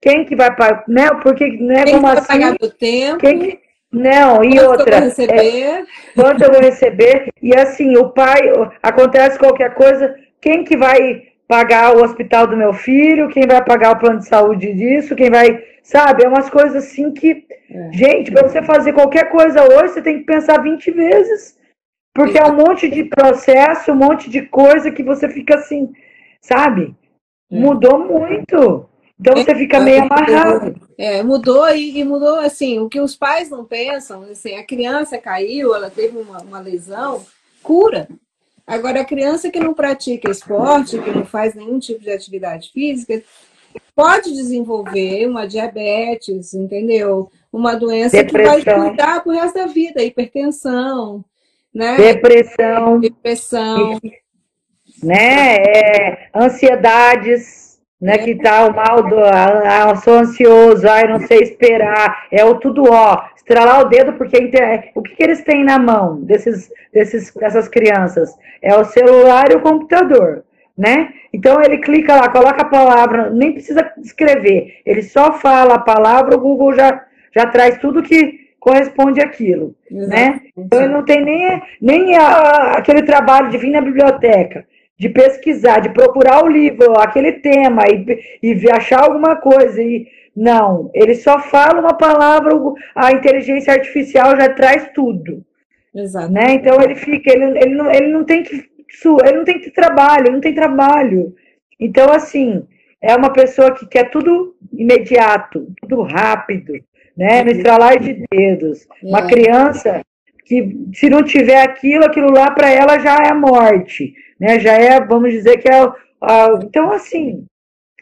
Quem 0.00 0.24
que 0.24 0.36
vai 0.36 0.54
pagar, 0.54 0.84
né? 0.86 1.08
Porque, 1.22 1.46
né, 1.58 1.84
quem 1.84 1.94
como 1.94 2.12
que 2.12 2.18
assim? 2.18 2.26
vai 2.28 2.38
pagar 2.38 2.56
do 2.58 2.70
tempo? 2.70 3.18
Quem, 3.18 3.60
não, 3.92 4.44
e 4.44 4.54
quanto 4.56 4.70
outra. 4.70 4.96
Eu 4.96 5.00
vou 5.00 5.08
receber? 5.08 5.62
É, 5.62 5.84
quanto 6.14 6.42
eu 6.42 6.52
vou 6.52 6.60
receber? 6.60 7.28
E 7.42 7.54
assim, 7.54 7.96
o 7.96 8.10
pai, 8.10 8.40
acontece 8.82 9.38
qualquer 9.38 9.74
coisa, 9.74 10.14
quem 10.40 10.62
que 10.64 10.76
vai 10.76 11.30
pagar 11.48 11.96
o 11.96 12.04
hospital 12.04 12.46
do 12.46 12.56
meu 12.56 12.72
filho? 12.72 13.28
Quem 13.28 13.44
vai 13.46 13.62
pagar 13.64 13.92
o 13.92 13.98
plano 13.98 14.20
de 14.20 14.28
saúde 14.28 14.72
disso? 14.72 15.16
Quem 15.16 15.28
vai. 15.28 15.64
Sabe? 15.82 16.24
É 16.24 16.28
umas 16.28 16.48
coisas 16.48 16.84
assim 16.84 17.10
que. 17.12 17.44
É. 17.68 17.92
Gente, 17.92 18.30
para 18.30 18.48
você 18.48 18.62
fazer 18.62 18.92
qualquer 18.92 19.28
coisa 19.30 19.64
hoje, 19.64 19.94
você 19.94 20.02
tem 20.02 20.18
que 20.18 20.24
pensar 20.24 20.62
20 20.62 20.90
vezes. 20.92 21.58
Porque 22.14 22.38
é 22.38 22.44
um 22.44 22.54
monte 22.54 22.88
de 22.88 23.04
processo, 23.04 23.92
um 23.92 23.96
monte 23.96 24.30
de 24.30 24.42
coisa 24.42 24.90
que 24.90 25.02
você 25.02 25.28
fica 25.28 25.56
assim, 25.56 25.92
sabe? 26.40 26.94
É. 27.50 27.58
Mudou 27.58 27.98
muito. 27.98 28.88
Então 29.18 29.34
você 29.34 29.54
fica 29.54 29.78
é, 29.78 29.80
meio 29.80 30.02
amarrado. 30.02 30.74
É, 31.00 31.22
mudou 31.22 31.66
e, 31.70 31.98
e, 31.98 32.04
mudou 32.04 32.38
assim, 32.40 32.78
o 32.78 32.86
que 32.86 33.00
os 33.00 33.16
pais 33.16 33.48
não 33.48 33.64
pensam, 33.64 34.20
assim, 34.24 34.56
a 34.56 34.66
criança 34.66 35.16
caiu, 35.16 35.74
ela 35.74 35.88
teve 35.88 36.18
uma, 36.18 36.42
uma 36.42 36.60
lesão, 36.60 37.24
cura. 37.62 38.06
Agora, 38.66 39.00
a 39.00 39.04
criança 39.04 39.50
que 39.50 39.58
não 39.58 39.72
pratica 39.72 40.30
esporte, 40.30 40.98
que 40.98 41.10
não 41.10 41.24
faz 41.24 41.54
nenhum 41.54 41.78
tipo 41.78 42.00
de 42.00 42.10
atividade 42.10 42.70
física, 42.70 43.22
pode 43.96 44.30
desenvolver 44.34 45.26
uma 45.26 45.48
diabetes, 45.48 46.52
entendeu? 46.52 47.30
Uma 47.50 47.74
doença 47.74 48.22
Depressão. 48.22 48.60
que 48.60 48.70
vai 48.70 48.88
cuidar 48.88 49.22
pro 49.22 49.32
resto 49.32 49.54
da 49.54 49.66
vida, 49.68 50.02
hipertensão, 50.02 51.24
né? 51.72 51.96
Depressão. 51.96 53.00
Depressão. 53.00 53.98
Né? 55.02 55.56
É, 55.56 56.28
ansiedades 56.34 57.69
né? 58.00 58.18
Que 58.18 58.34
tá 58.36 58.66
o 58.66 58.74
mal 58.74 59.02
do. 59.02 59.18
Ah, 59.18 59.94
sou 59.96 60.14
ansioso, 60.14 60.88
ai, 60.88 61.06
não 61.06 61.20
sei 61.20 61.40
esperar. 61.40 62.26
É 62.30 62.44
o 62.44 62.54
tudo 62.56 62.84
ó. 62.90 63.22
Estralar 63.36 63.80
o 63.80 63.88
dedo, 63.88 64.12
porque 64.12 64.36
o 64.94 65.02
que, 65.02 65.16
que 65.16 65.22
eles 65.22 65.42
têm 65.42 65.64
na 65.64 65.78
mão 65.78 66.20
desses, 66.20 66.70
desses, 66.92 67.34
dessas 67.34 67.68
crianças? 67.68 68.30
É 68.62 68.76
o 68.76 68.84
celular 68.84 69.50
e 69.50 69.56
o 69.56 69.60
computador. 69.60 70.44
Né? 70.78 71.12
Então 71.32 71.60
ele 71.60 71.78
clica 71.78 72.16
lá, 72.16 72.28
coloca 72.30 72.62
a 72.62 72.68
palavra, 72.68 73.28
nem 73.28 73.52
precisa 73.52 73.92
escrever, 73.98 74.80
ele 74.86 75.02
só 75.02 75.32
fala 75.34 75.74
a 75.74 75.80
palavra, 75.80 76.34
o 76.34 76.40
Google 76.40 76.72
já, 76.72 77.04
já 77.36 77.44
traz 77.44 77.76
tudo 77.78 78.02
que 78.02 78.48
corresponde 78.58 79.20
àquilo, 79.20 79.74
né? 79.90 80.40
Então 80.56 80.80
ele 80.80 80.92
não 80.92 81.04
tem 81.04 81.22
nem, 81.22 81.62
nem 81.82 82.16
a, 82.16 82.72
aquele 82.78 83.02
trabalho 83.02 83.50
de 83.50 83.58
vir 83.58 83.70
na 83.70 83.82
biblioteca 83.82 84.64
de 85.00 85.08
pesquisar, 85.08 85.80
de 85.80 85.88
procurar 85.88 86.44
o 86.44 86.48
livro, 86.48 86.92
aquele 86.98 87.32
tema 87.32 87.84
e, 87.88 88.20
e 88.42 88.70
achar 88.70 89.04
alguma 89.04 89.34
coisa. 89.36 89.82
E, 89.82 90.06
não, 90.36 90.90
ele 90.92 91.14
só 91.14 91.40
fala 91.40 91.80
uma 91.80 91.94
palavra, 91.94 92.52
a 92.94 93.10
inteligência 93.10 93.72
artificial 93.72 94.36
já 94.36 94.50
traz 94.50 94.90
tudo. 94.94 95.42
Exato. 95.94 96.30
Né? 96.30 96.52
Então 96.52 96.82
ele 96.82 96.94
fica, 96.94 97.32
ele, 97.32 97.58
ele, 97.58 97.74
não, 97.74 97.90
ele 97.90 98.08
não 98.08 98.24
tem 98.24 98.42
que 98.42 98.68
ele 99.24 99.38
não 99.38 99.44
tem 99.44 99.58
que 99.58 99.66
ter 99.66 99.70
trabalho, 99.70 100.26
ele 100.26 100.34
não 100.34 100.40
tem 100.40 100.54
trabalho. 100.54 101.34
Então, 101.78 102.12
assim, 102.12 102.62
é 103.00 103.16
uma 103.16 103.32
pessoa 103.32 103.72
que 103.72 103.86
quer 103.86 104.10
tudo 104.10 104.54
imediato, 104.70 105.66
tudo 105.80 106.02
rápido, 106.02 106.74
né? 107.16 107.42
No 107.42 107.52
estralar 107.52 107.98
de 107.98 108.22
dedos. 108.30 108.86
É. 109.02 109.08
Uma 109.08 109.26
criança 109.26 110.02
que, 110.44 110.76
se 110.92 111.08
não 111.08 111.22
tiver 111.22 111.62
aquilo, 111.62 112.04
aquilo 112.04 112.30
lá 112.30 112.50
para 112.50 112.68
ela 112.70 112.98
já 112.98 113.16
é 113.24 113.32
morte 113.32 114.12
né? 114.40 114.58
Já 114.58 114.72
é, 114.72 115.04
vamos 115.04 115.30
dizer 115.30 115.58
que 115.58 115.68
é. 115.68 115.92
então, 116.64 116.90
assim, 116.90 117.44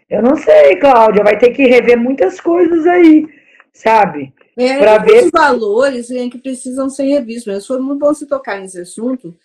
eu 0.09 0.23
não 0.23 0.37
sei, 0.37 0.77
Cláudia, 0.77 1.25
vai 1.25 1.37
ter 1.37 1.51
que 1.51 1.67
rever 1.67 1.99
muitas 1.99 2.41
coisas 2.41 2.87
aí, 2.87 3.27
sabe? 3.73 4.33
É, 4.57 4.79
para 4.79 4.99
ver 4.99 5.25
os 5.25 5.31
valores 5.31 6.09
né, 6.09 6.29
que 6.31 6.39
precisam 6.39 6.89
ser 6.89 7.05
revistos. 7.05 7.53
Mas 7.53 7.67
foi 7.67 7.81
muito 7.81 7.99
bom 7.99 8.15
se 8.15 8.27
tocar 8.27 8.61
nesse 8.61 8.81
assunto, 8.81 9.37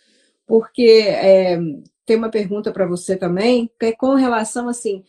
porque 0.48 1.04
é, 1.08 1.60
tem 2.06 2.16
uma 2.16 2.30
pergunta 2.30 2.72
para 2.72 2.86
você 2.86 3.18
também, 3.18 3.70
que 3.80 3.88
é 3.88 3.92
com 3.92 4.14
relação 4.16 4.70
assim 4.70 5.04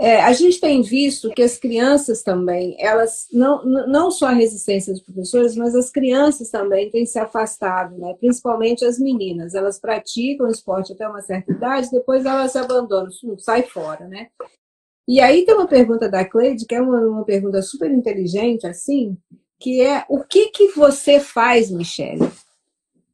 é, 0.00 0.22
a 0.22 0.32
gente 0.32 0.60
tem 0.60 0.80
visto 0.80 1.28
que 1.30 1.42
as 1.42 1.58
crianças 1.58 2.22
também, 2.22 2.76
elas, 2.78 3.26
não, 3.32 3.64
não 3.64 4.12
só 4.12 4.26
a 4.26 4.32
resistência 4.32 4.92
dos 4.92 5.02
professores, 5.02 5.56
mas 5.56 5.74
as 5.74 5.90
crianças 5.90 6.50
também 6.50 6.88
têm 6.88 7.04
se 7.04 7.18
afastado, 7.18 7.98
né? 7.98 8.14
principalmente 8.20 8.84
as 8.84 8.98
meninas. 8.98 9.54
Elas 9.54 9.80
praticam 9.80 10.46
esporte 10.48 10.92
até 10.92 11.08
uma 11.08 11.20
certa 11.20 11.50
idade, 11.50 11.90
depois 11.90 12.24
elas 12.24 12.54
abandonam, 12.54 13.10
sai 13.38 13.64
fora, 13.64 14.06
né? 14.06 14.28
E 15.06 15.20
aí 15.20 15.44
tem 15.44 15.54
uma 15.54 15.66
pergunta 15.66 16.08
da 16.08 16.24
Cleide, 16.24 16.66
que 16.66 16.74
é 16.74 16.80
uma, 16.80 17.00
uma 17.00 17.24
pergunta 17.24 17.60
super 17.60 17.90
inteligente, 17.90 18.66
assim, 18.66 19.16
que 19.58 19.80
é 19.80 20.04
o 20.08 20.22
que, 20.22 20.50
que 20.50 20.68
você 20.68 21.18
faz, 21.18 21.70
Michele, 21.70 22.30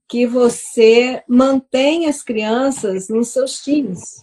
que 0.06 0.26
você 0.26 1.22
mantém 1.26 2.08
as 2.08 2.22
crianças 2.22 3.08
nos 3.08 3.28
seus 3.28 3.62
times? 3.62 4.22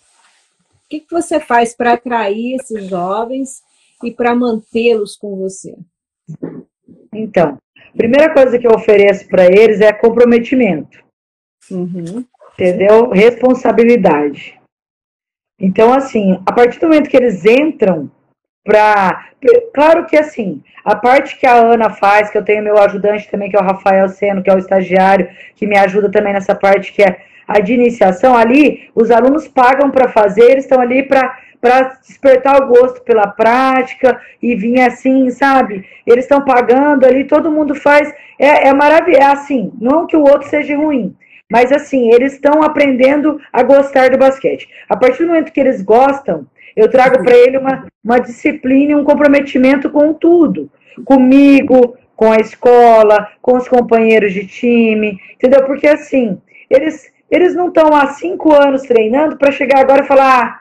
Que, 0.91 0.99
que 0.99 1.11
você 1.11 1.39
faz 1.39 1.73
para 1.73 1.93
atrair 1.93 2.55
esses 2.55 2.85
jovens 2.89 3.61
e 4.03 4.11
para 4.11 4.35
mantê-los 4.35 5.15
com 5.15 5.37
você? 5.37 5.73
Então, 7.13 7.57
a 7.93 7.97
primeira 7.97 8.33
coisa 8.33 8.59
que 8.59 8.67
eu 8.67 8.71
ofereço 8.71 9.25
para 9.29 9.45
eles 9.45 9.79
é 9.79 9.93
comprometimento. 9.93 11.01
Uhum. 11.71 12.25
Entendeu? 12.53 13.09
Responsabilidade. 13.09 14.59
Então, 15.57 15.93
assim, 15.93 16.41
a 16.45 16.51
partir 16.51 16.79
do 16.79 16.87
momento 16.87 17.09
que 17.09 17.15
eles 17.15 17.45
entram 17.45 18.11
para. 18.65 19.29
Claro 19.73 20.05
que 20.05 20.17
assim, 20.17 20.61
a 20.83 20.95
parte 20.95 21.39
que 21.39 21.47
a 21.47 21.55
Ana 21.55 21.89
faz, 21.89 22.29
que 22.29 22.37
eu 22.37 22.43
tenho 22.43 22.63
meu 22.63 22.77
ajudante 22.77 23.29
também, 23.31 23.49
que 23.49 23.55
é 23.55 23.59
o 23.59 23.63
Rafael 23.63 24.09
Seno, 24.09 24.43
que 24.43 24.49
é 24.49 24.55
o 24.55 24.59
estagiário, 24.59 25.29
que 25.55 25.65
me 25.65 25.77
ajuda 25.77 26.11
também 26.11 26.33
nessa 26.33 26.53
parte 26.53 26.91
que 26.91 27.01
é 27.01 27.30
a 27.47 27.59
de 27.59 27.73
iniciação, 27.73 28.35
ali 28.35 28.89
os 28.95 29.11
alunos 29.11 29.47
pagam 29.47 29.89
para 29.89 30.07
fazer, 30.07 30.51
eles 30.51 30.65
estão 30.65 30.79
ali 30.79 31.03
para 31.03 31.37
para 31.61 31.99
despertar 32.01 32.59
o 32.59 32.67
gosto 32.67 33.03
pela 33.03 33.27
prática 33.27 34.19
e 34.41 34.55
vir 34.55 34.81
assim, 34.81 35.29
sabe? 35.29 35.85
Eles 36.07 36.25
estão 36.25 36.43
pagando 36.43 37.05
ali, 37.05 37.25
todo 37.25 37.51
mundo 37.51 37.75
faz. 37.75 38.11
É, 38.39 38.69
é 38.69 38.73
maravilhoso, 38.73 39.21
é 39.21 39.25
assim, 39.25 39.71
não 39.79 40.07
que 40.07 40.17
o 40.17 40.23
outro 40.23 40.49
seja 40.49 40.75
ruim, 40.75 41.15
mas 41.49 41.71
assim, 41.71 42.11
eles 42.11 42.33
estão 42.33 42.63
aprendendo 42.63 43.39
a 43.53 43.61
gostar 43.61 44.09
do 44.09 44.17
basquete. 44.17 44.67
A 44.89 44.97
partir 44.97 45.23
do 45.23 45.27
momento 45.27 45.51
que 45.51 45.59
eles 45.59 45.83
gostam, 45.83 46.47
eu 46.75 46.89
trago 46.89 47.23
para 47.23 47.37
ele 47.37 47.57
uma, 47.57 47.85
uma 48.03 48.19
disciplina 48.19 48.93
e 48.93 48.95
um 48.95 49.03
comprometimento 49.03 49.89
com 49.89 50.13
tudo. 50.13 50.71
Comigo, 51.05 51.95
com 52.15 52.31
a 52.31 52.37
escola, 52.37 53.27
com 53.41 53.57
os 53.57 53.67
companheiros 53.67 54.33
de 54.33 54.47
time, 54.47 55.19
entendeu? 55.33 55.63
Porque 55.65 55.87
assim, 55.87 56.39
eles, 56.69 57.11
eles 57.31 57.55
não 57.55 57.69
estão 57.69 57.95
há 57.95 58.07
cinco 58.07 58.53
anos 58.53 58.81
treinando 58.83 59.37
para 59.37 59.51
chegar 59.51 59.79
agora 59.79 60.03
e 60.03 60.07
falar, 60.07 60.43
ah, 60.43 60.59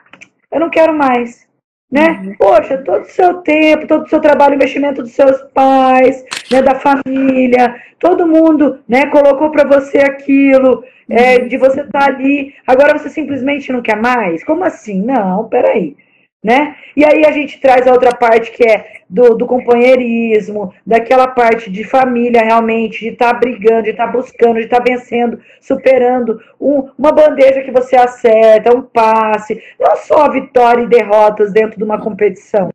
eu 0.51 0.59
não 0.59 0.69
quero 0.69 0.93
mais. 0.93 1.45
Né? 1.91 2.21
Uhum. 2.23 2.35
Poxa, 2.37 2.77
todo 2.77 3.01
o 3.01 3.09
seu 3.09 3.39
tempo, 3.39 3.85
todo 3.85 4.05
o 4.05 4.09
seu 4.09 4.21
trabalho, 4.21 4.55
investimento 4.55 5.03
dos 5.03 5.11
seus 5.11 5.41
pais, 5.53 6.23
né, 6.49 6.61
da 6.61 6.75
família, 6.75 7.75
todo 7.99 8.25
mundo 8.25 8.79
né, 8.87 9.07
colocou 9.07 9.51
para 9.51 9.67
você 9.67 9.97
aquilo, 9.97 10.85
é, 11.09 11.39
uhum. 11.39 11.47
de 11.49 11.57
você 11.57 11.81
estar 11.81 11.99
tá 11.99 12.05
ali, 12.05 12.55
agora 12.65 12.97
você 12.97 13.09
simplesmente 13.09 13.73
não 13.73 13.81
quer 13.81 13.97
mais? 13.97 14.41
Como 14.45 14.63
assim? 14.63 15.03
Não, 15.03 15.49
peraí 15.49 15.97
né? 16.43 16.75
E 16.95 17.05
aí 17.05 17.23
a 17.25 17.31
gente 17.31 17.59
traz 17.59 17.85
a 17.85 17.91
outra 17.91 18.15
parte 18.15 18.51
que 18.51 18.63
é 18.63 19.01
do, 19.07 19.35
do 19.35 19.45
companheirismo, 19.45 20.73
daquela 20.85 21.27
parte 21.27 21.69
de 21.69 21.83
família 21.83 22.41
realmente, 22.41 22.99
de 22.99 23.09
estar 23.09 23.33
tá 23.33 23.39
brigando, 23.39 23.83
de 23.83 23.91
estar 23.91 24.07
tá 24.07 24.11
buscando, 24.11 24.55
de 24.55 24.65
estar 24.65 24.81
tá 24.81 24.83
vencendo, 24.87 25.39
superando 25.59 26.41
um, 26.59 26.89
uma 26.97 27.11
bandeja 27.11 27.61
que 27.61 27.71
você 27.71 27.95
acerta, 27.95 28.75
um 28.75 28.81
passe, 28.81 29.61
não 29.79 29.95
só 29.97 30.29
vitória 30.31 30.83
e 30.83 30.89
derrotas 30.89 31.53
dentro 31.53 31.77
de 31.77 31.83
uma 31.83 31.99
competição. 31.99 32.71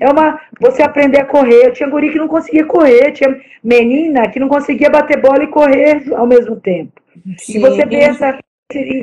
É 0.00 0.08
uma. 0.08 0.40
Você 0.60 0.80
aprender 0.80 1.20
a 1.20 1.24
correr. 1.24 1.66
Eu 1.66 1.72
tinha 1.72 1.88
guri 1.88 2.10
que 2.10 2.18
não 2.18 2.28
conseguia 2.28 2.64
correr, 2.64 3.10
tinha 3.10 3.36
menina 3.62 4.28
que 4.28 4.38
não 4.38 4.48
conseguia 4.48 4.88
bater 4.88 5.20
bola 5.20 5.42
e 5.42 5.48
correr 5.48 6.04
ao 6.14 6.26
mesmo 6.26 6.54
tempo. 6.54 6.92
Sim. 7.38 7.58
E 7.58 7.60
você 7.60 7.84
pensa 7.84 8.38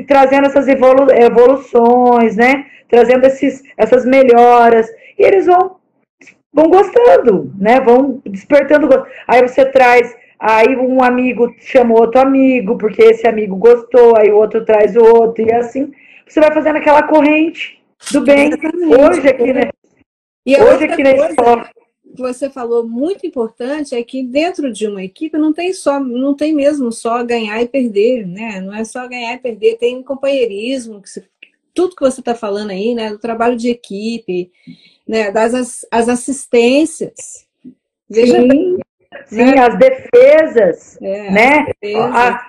trazendo 0.07 0.47
essas 0.47 0.67
evolu 0.67 1.07
evoluções, 1.11 2.35
né? 2.35 2.65
trazendo 2.87 3.25
esses, 3.25 3.63
essas 3.77 4.05
melhoras, 4.05 4.87
e 5.17 5.23
eles 5.23 5.45
vão, 5.45 5.77
vão 6.53 6.69
gostando, 6.69 7.51
né? 7.57 7.79
Vão 7.79 8.21
despertando 8.25 8.87
gosto. 8.87 9.07
Aí 9.27 9.41
você 9.41 9.65
traz, 9.65 10.15
aí 10.39 10.75
um 10.75 11.03
amigo 11.03 11.53
chama 11.59 11.95
outro 11.95 12.21
amigo, 12.21 12.77
porque 12.77 13.01
esse 13.01 13.27
amigo 13.27 13.55
gostou, 13.55 14.17
aí 14.17 14.31
o 14.31 14.37
outro 14.37 14.63
traz 14.65 14.95
o 14.95 15.03
outro, 15.03 15.45
e 15.45 15.51
assim 15.53 15.91
você 16.27 16.39
vai 16.39 16.51
fazendo 16.51 16.77
aquela 16.77 17.03
corrente 17.03 17.81
do 18.11 18.21
bem. 18.21 18.47
Exatamente. 18.47 18.95
Hoje 18.95 19.27
aqui, 19.27 19.53
né? 19.53 19.69
E 20.45 20.57
hoje 20.57 20.85
aqui 20.85 21.03
na 21.03 21.11
escola 21.11 21.67
que 22.15 22.21
você 22.21 22.49
falou 22.49 22.87
muito 22.87 23.25
importante 23.27 23.93
é 23.93 24.03
que 24.03 24.23
dentro 24.23 24.71
de 24.71 24.87
uma 24.87 25.03
equipe 25.03 25.37
não 25.37 25.53
tem 25.53 25.73
só, 25.73 25.99
não 25.99 26.33
tem 26.33 26.53
mesmo 26.53 26.91
só 26.91 27.23
ganhar 27.23 27.61
e 27.61 27.67
perder, 27.67 28.25
né? 28.25 28.61
Não 28.61 28.73
é 28.73 28.83
só 28.83 29.07
ganhar 29.07 29.33
e 29.33 29.39
perder, 29.39 29.77
tem 29.77 30.01
companheirismo 30.01 31.01
que 31.01 31.09
se 31.09 31.23
tudo 31.75 31.95
que 31.95 32.01
você 32.01 32.21
está 32.21 32.33
falando 32.33 32.71
aí, 32.71 32.95
né, 32.95 33.09
do 33.09 33.19
trabalho 33.19 33.57
de 33.57 33.69
equipe, 33.69 34.49
né, 35.05 35.29
das 35.29 35.53
as, 35.53 35.85
as 35.91 36.07
assistências. 36.07 37.45
Veja 38.09 38.39
sim, 38.39 38.47
bem, 38.47 38.77
sim 39.25 39.45
né? 39.45 39.59
as 39.59 39.77
defesas, 39.77 40.97
é, 41.01 41.31
né? 41.31 41.65
A, 42.13 42.47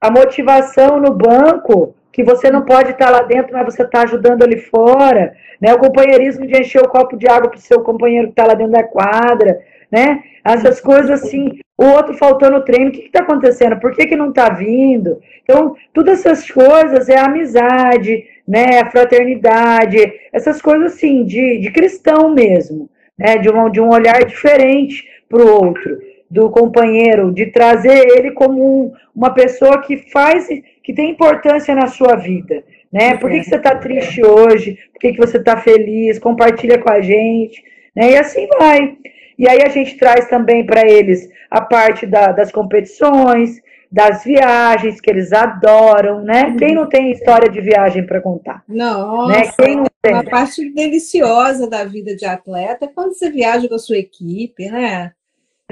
a, 0.00 0.10
motivação 0.10 1.00
no 1.00 1.12
banco, 1.12 1.96
que 2.12 2.24
você 2.24 2.50
não 2.50 2.62
pode 2.62 2.90
estar 2.90 3.10
lá 3.10 3.22
dentro, 3.22 3.52
mas 3.52 3.64
você 3.64 3.82
está 3.82 4.02
ajudando 4.02 4.42
ali 4.42 4.58
fora, 4.58 5.34
né? 5.60 5.72
O 5.72 5.78
companheirismo 5.78 6.46
de 6.46 6.60
encher 6.60 6.82
o 6.82 6.88
copo 6.88 7.16
de 7.16 7.28
água 7.28 7.50
para 7.50 7.58
o 7.58 7.60
seu 7.60 7.80
companheiro 7.82 8.28
que 8.28 8.32
está 8.32 8.46
lá 8.46 8.54
dentro 8.54 8.72
da 8.72 8.82
quadra, 8.82 9.60
né? 9.90 10.22
Essas 10.44 10.80
coisas 10.80 11.10
assim, 11.10 11.58
o 11.76 11.84
outro 11.84 12.14
faltou 12.14 12.50
no 12.50 12.62
treino, 12.62 12.90
o 12.90 12.92
que 12.92 13.06
está 13.06 13.20
acontecendo? 13.20 13.78
Por 13.78 13.92
que, 13.92 14.06
que 14.06 14.16
não 14.16 14.30
está 14.30 14.50
vindo? 14.50 15.20
Então, 15.42 15.74
todas 15.92 16.20
essas 16.20 16.50
coisas 16.50 17.08
é 17.08 17.18
amizade, 17.18 18.24
né, 18.46 18.80
a 18.80 18.90
fraternidade, 18.90 20.12
essas 20.32 20.60
coisas 20.60 20.94
assim, 20.94 21.24
de, 21.24 21.58
de 21.58 21.70
cristão 21.70 22.34
mesmo, 22.34 22.90
né, 23.16 23.36
de, 23.38 23.50
um, 23.50 23.70
de 23.70 23.80
um 23.80 23.88
olhar 23.88 24.24
diferente 24.24 25.04
para 25.28 25.42
o 25.42 25.48
outro, 25.48 25.98
do 26.30 26.50
companheiro, 26.50 27.32
de 27.32 27.46
trazer 27.46 28.06
ele 28.16 28.32
como 28.32 28.62
um, 28.62 28.92
uma 29.14 29.34
pessoa 29.34 29.80
que 29.80 29.96
faz, 30.10 30.48
que 30.90 30.94
tem 30.94 31.10
importância 31.10 31.72
na 31.72 31.86
sua 31.86 32.16
vida. 32.16 32.64
Né? 32.92 33.16
Por 33.16 33.30
que, 33.30 33.38
que 33.38 33.44
você 33.44 33.56
está 33.56 33.76
triste 33.76 34.26
hoje? 34.26 34.76
Por 34.92 34.98
que, 34.98 35.12
que 35.12 35.18
você 35.18 35.36
está 35.36 35.56
feliz? 35.56 36.18
Compartilha 36.18 36.78
com 36.78 36.90
a 36.90 37.00
gente. 37.00 37.62
Né? 37.94 38.12
E 38.12 38.16
assim 38.16 38.48
vai. 38.58 38.96
E 39.38 39.48
aí 39.48 39.62
a 39.64 39.68
gente 39.68 39.96
traz 39.96 40.28
também 40.28 40.66
para 40.66 40.88
eles 40.88 41.28
a 41.48 41.60
parte 41.60 42.06
da, 42.06 42.32
das 42.32 42.50
competições, 42.50 43.60
das 43.90 44.24
viagens 44.24 45.00
que 45.00 45.10
eles 45.10 45.32
adoram, 45.32 46.22
né? 46.22 46.44
Uhum. 46.44 46.56
Quem 46.56 46.74
não 46.74 46.88
tem 46.88 47.10
história 47.10 47.48
de 47.48 47.60
viagem 47.60 48.04
para 48.04 48.20
contar? 48.20 48.62
Não, 48.68 49.28
né? 49.28 49.50
Quem 49.58 49.76
não 49.76 49.86
tem? 50.02 50.14
Uma 50.14 50.24
parte 50.24 50.68
deliciosa 50.70 51.68
da 51.68 51.84
vida 51.84 52.14
de 52.14 52.24
atleta 52.24 52.84
é 52.84 52.88
quando 52.88 53.14
você 53.14 53.30
viaja 53.30 53.68
com 53.68 53.74
a 53.74 53.78
sua 53.78 53.96
equipe, 53.96 54.68
né? 54.70 55.12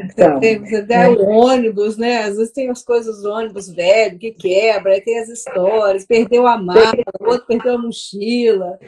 Então, 0.04 0.38
você, 0.38 0.58
você 0.58 0.82
dá 0.82 1.10
o 1.10 1.28
ônibus, 1.28 1.96
né? 1.96 2.24
Às 2.24 2.36
vezes 2.36 2.52
tem 2.52 2.70
as 2.70 2.82
coisas 2.82 3.22
do 3.22 3.30
ônibus 3.30 3.68
velho 3.68 4.18
que 4.18 4.32
quebra, 4.32 4.92
aí 4.92 5.00
tem 5.00 5.18
as 5.18 5.28
histórias, 5.28 6.06
perdeu 6.06 6.46
a 6.46 6.56
mala, 6.56 6.92
o 7.20 7.28
outro 7.28 7.46
perdeu 7.46 7.74
a 7.74 7.78
mochila. 7.78 8.78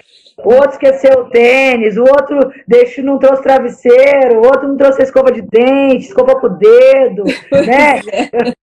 O 0.44 0.54
outro 0.54 0.70
esqueceu 0.70 1.20
o 1.20 1.30
tênis, 1.30 1.96
o 1.96 2.02
outro 2.02 2.52
deixou, 2.66 3.04
não 3.04 3.18
trouxe 3.18 3.42
travesseiro, 3.42 4.40
o 4.40 4.46
outro 4.46 4.68
não 4.68 4.76
trouxe 4.76 5.02
escova 5.02 5.30
de 5.30 5.42
dente, 5.42 6.06
escova 6.06 6.40
com 6.40 6.46
o 6.46 6.50
dedo, 6.50 7.24
né? 7.66 8.00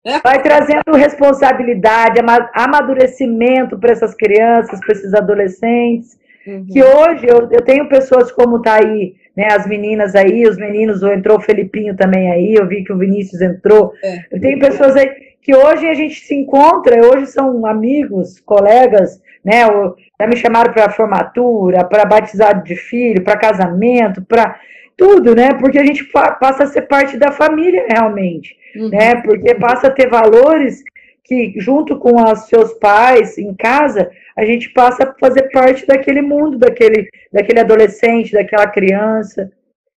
É. 0.06 0.20
Vai 0.24 0.42
trazendo 0.42 0.96
responsabilidade, 0.96 2.20
amadurecimento 2.54 3.78
para 3.78 3.92
essas 3.92 4.16
crianças, 4.16 4.80
para 4.80 4.94
esses 4.94 5.14
adolescentes. 5.14 6.18
Uhum. 6.48 6.66
Que 6.66 6.82
hoje 6.82 7.28
eu, 7.28 7.50
eu 7.52 7.62
tenho 7.62 7.90
pessoas 7.90 8.32
como 8.32 8.62
tá 8.62 8.76
aí 8.76 9.16
né, 9.38 9.50
as 9.52 9.68
meninas 9.68 10.16
aí, 10.16 10.48
os 10.48 10.58
meninos, 10.58 11.04
entrou 11.04 11.38
o 11.38 11.42
Felipinho 11.42 11.96
também 11.96 12.32
aí, 12.32 12.56
eu 12.56 12.68
vi 12.68 12.84
que 12.84 12.92
o 12.92 12.98
Vinícius 12.98 13.40
entrou. 13.40 13.94
É. 14.04 14.40
Tem 14.40 14.58
pessoas 14.58 14.96
aí 14.96 15.12
que 15.40 15.56
hoje 15.56 15.88
a 15.88 15.94
gente 15.94 16.20
se 16.22 16.34
encontra, 16.34 17.06
hoje 17.06 17.28
são 17.28 17.64
amigos, 17.68 18.40
colegas, 18.40 19.22
né? 19.46 19.62
Já 20.20 20.28
me 20.28 20.36
chamaram 20.36 20.74
para 20.74 20.90
formatura, 20.90 21.86
para 21.86 22.04
batizado 22.04 22.64
de 22.64 22.76
filho, 22.76 23.24
para 23.24 23.38
casamento, 23.38 24.24
para 24.24 24.60
tudo, 24.98 25.36
né? 25.36 25.54
Porque 25.54 25.78
a 25.78 25.86
gente 25.86 26.04
passa 26.04 26.64
a 26.64 26.68
ser 26.68 26.82
parte 26.82 27.16
da 27.16 27.32
família 27.32 27.86
realmente, 27.88 28.58
uhum. 28.76 28.90
né? 28.90 29.22
Porque 29.22 29.54
passa 29.54 29.88
a 29.88 29.92
ter 29.92 30.10
valores 30.10 30.84
que, 31.24 31.54
junto 31.58 31.98
com 32.00 32.24
os 32.24 32.48
seus 32.48 32.74
pais 32.74 33.38
em 33.38 33.54
casa, 33.54 34.10
a 34.38 34.46
gente 34.46 34.70
passa 34.70 35.04
a 35.04 35.14
fazer 35.20 35.50
parte 35.52 35.86
daquele 35.88 36.22
mundo, 36.22 36.60
daquele, 36.60 37.10
daquele 37.34 37.60
adolescente, 37.60 38.32
daquela 38.32 38.68
criança, 38.68 39.52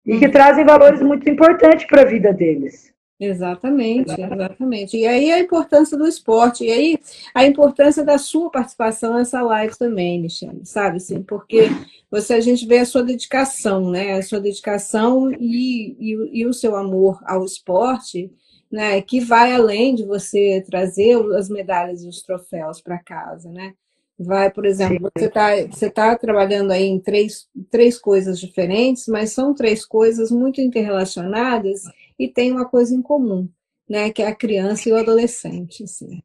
e 0.07 0.19
que 0.19 0.27
uhum. 0.27 0.31
trazem 0.31 0.65
valores 0.65 1.03
muito 1.03 1.29
importantes 1.29 1.87
para 1.87 2.03
a 2.03 2.07
vida 2.07 2.33
deles. 2.33 2.95
Exatamente, 3.21 4.13
exatamente. 4.13 4.97
E 4.97 5.05
aí 5.05 5.33
a 5.33 5.41
importância 5.41 5.99
do 5.99 6.07
esporte, 6.07 6.65
e 6.65 6.71
aí 6.71 6.99
a 7.35 7.45
importância 7.45 8.05
da 8.05 8.17
sua 8.17 8.49
participação 8.49 9.15
nessa 9.15 9.43
live 9.43 9.77
também, 9.77 10.23
Michelle, 10.23 10.65
sabe 10.65 10.99
assim, 10.99 11.21
porque 11.25 11.69
você 12.09 12.35
a 12.35 12.41
gente 12.41 12.65
vê 12.65 12.79
a 12.79 12.87
sua 12.87 13.03
dedicação, 13.03 13.91
né? 13.91 14.13
A 14.13 14.23
sua 14.23 14.39
dedicação 14.39 15.33
e, 15.33 15.97
e, 15.99 16.43
e 16.43 16.47
o 16.47 16.53
seu 16.53 16.77
amor 16.77 17.21
ao 17.27 17.45
esporte, 17.45 18.31
né? 18.71 19.03
Que 19.03 19.19
vai 19.19 19.53
além 19.53 19.97
de 19.97 20.05
você 20.05 20.63
trazer 20.65 21.17
as 21.35 21.49
medalhas 21.49 22.05
e 22.05 22.09
os 22.09 22.23
troféus 22.23 22.81
para 22.81 23.03
casa, 23.03 23.51
né? 23.51 23.75
Vai, 24.19 24.51
por 24.51 24.67
exemplo, 24.67 25.11
você 25.17 25.27
está 25.27 25.67
você 25.71 25.89
tá 25.89 26.17
trabalhando 26.17 26.73
aí 26.73 26.87
em 26.87 26.99
três, 26.99 27.47
três 27.71 27.97
coisas 27.97 28.41
diferentes, 28.41 29.07
mas 29.07 29.31
são 29.31 29.55
três 29.55 29.87
coisas 29.87 30.33
muito 30.33 30.61
interrelacionadas 30.61 31.83
e 32.19 32.27
tem 32.27 32.51
uma 32.51 32.65
coisa 32.65 32.93
em 32.93 33.01
comum, 33.01 33.49
né? 33.89 34.11
Que 34.11 34.23
é 34.23 34.27
a 34.27 34.35
criança 34.35 34.89
e 34.89 34.93
o 34.93 34.97
adolescente. 34.97 35.85
Assim. 35.85 36.21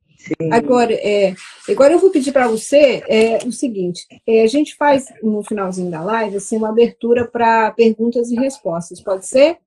Agora, 0.52 0.92
é, 0.92 1.36
agora 1.70 1.94
eu 1.94 2.00
vou 2.00 2.10
pedir 2.10 2.32
para 2.32 2.48
você 2.48 3.04
é, 3.08 3.46
o 3.46 3.52
seguinte: 3.52 4.08
é, 4.26 4.42
a 4.42 4.48
gente 4.48 4.76
faz 4.76 5.06
no 5.22 5.44
finalzinho 5.44 5.92
da 5.92 6.02
live 6.02 6.38
assim, 6.38 6.58
uma 6.58 6.70
abertura 6.70 7.28
para 7.28 7.70
perguntas 7.74 8.32
e 8.32 8.36
respostas. 8.36 9.02
Pode 9.02 9.28
ser? 9.28 9.60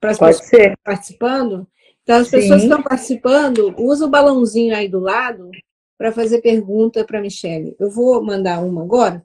Para 0.00 0.12
as 0.12 0.18
pessoas 0.18 0.48
ser. 0.48 0.78
participando? 0.82 1.66
Então, 2.02 2.16
as 2.16 2.28
Sim. 2.28 2.38
pessoas 2.38 2.62
que 2.62 2.66
estão 2.68 2.82
participando, 2.82 3.74
usa 3.78 4.06
o 4.06 4.08
balãozinho 4.08 4.74
aí 4.74 4.88
do 4.88 5.00
lado 5.00 5.50
para 5.98 6.12
fazer 6.12 6.40
pergunta 6.40 7.04
para 7.04 7.18
a 7.18 7.22
Michelle. 7.22 7.76
Eu 7.78 7.90
vou 7.90 8.24
mandar 8.24 8.64
uma 8.64 8.82
agora. 8.82 9.22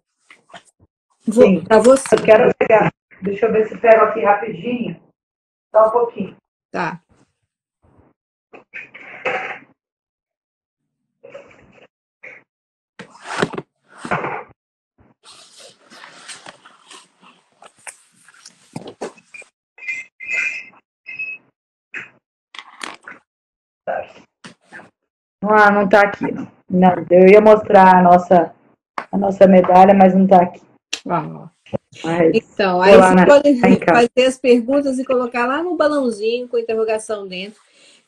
Vou 1.25 1.63
para 1.63 1.79
você. 1.79 2.15
Eu 2.15 2.23
quero 2.23 2.51
pegar, 2.57 2.91
Deixa 3.21 3.45
eu 3.45 3.53
ver 3.53 3.69
se 3.69 3.77
pego 3.77 4.03
aqui 4.03 4.21
rapidinho. 4.21 4.99
Só 5.73 5.88
um 5.88 5.91
pouquinho. 5.91 6.36
Tá. 6.71 6.99
Ah, 25.45 25.71
não 25.71 25.88
tá 25.88 26.01
aqui. 26.01 26.31
Não. 26.31 26.62
Eu 27.09 27.27
ia 27.27 27.41
mostrar 27.41 27.97
a 27.97 28.01
nossa, 28.01 28.53
a 29.12 29.17
nossa 29.17 29.47
medalha, 29.47 29.93
mas 29.93 30.15
não 30.15 30.27
tá 30.27 30.41
aqui. 30.41 30.62
Ah. 31.07 31.49
Mas, 32.03 32.31
então, 32.33 32.81
aí 32.81 32.95
você 32.95 33.13
na, 33.13 33.25
pode 33.25 33.59
fazer 33.86 34.27
as 34.27 34.38
perguntas 34.38 34.99
e 34.99 35.05
colocar 35.05 35.45
lá 35.45 35.62
no 35.62 35.75
balãozinho 35.75 36.47
com 36.47 36.57
interrogação 36.57 37.27
dentro. 37.27 37.59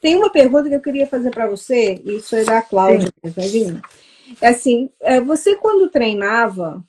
Tem 0.01 0.15
uma 0.15 0.29
pergunta 0.29 0.69
que 0.69 0.75
eu 0.75 0.81
queria 0.81 1.07
fazer 1.07 1.31
para 1.31 1.47
você, 1.47 2.01
isso 2.05 2.35
é 2.35 2.43
da 2.43 2.61
Cláudia, 2.61 3.11
tá 3.23 3.41
É 4.41 4.49
assim, 4.49 4.89
é, 5.01 5.19
você 5.21 5.55
quando 5.55 5.89
treinava, 5.89 6.83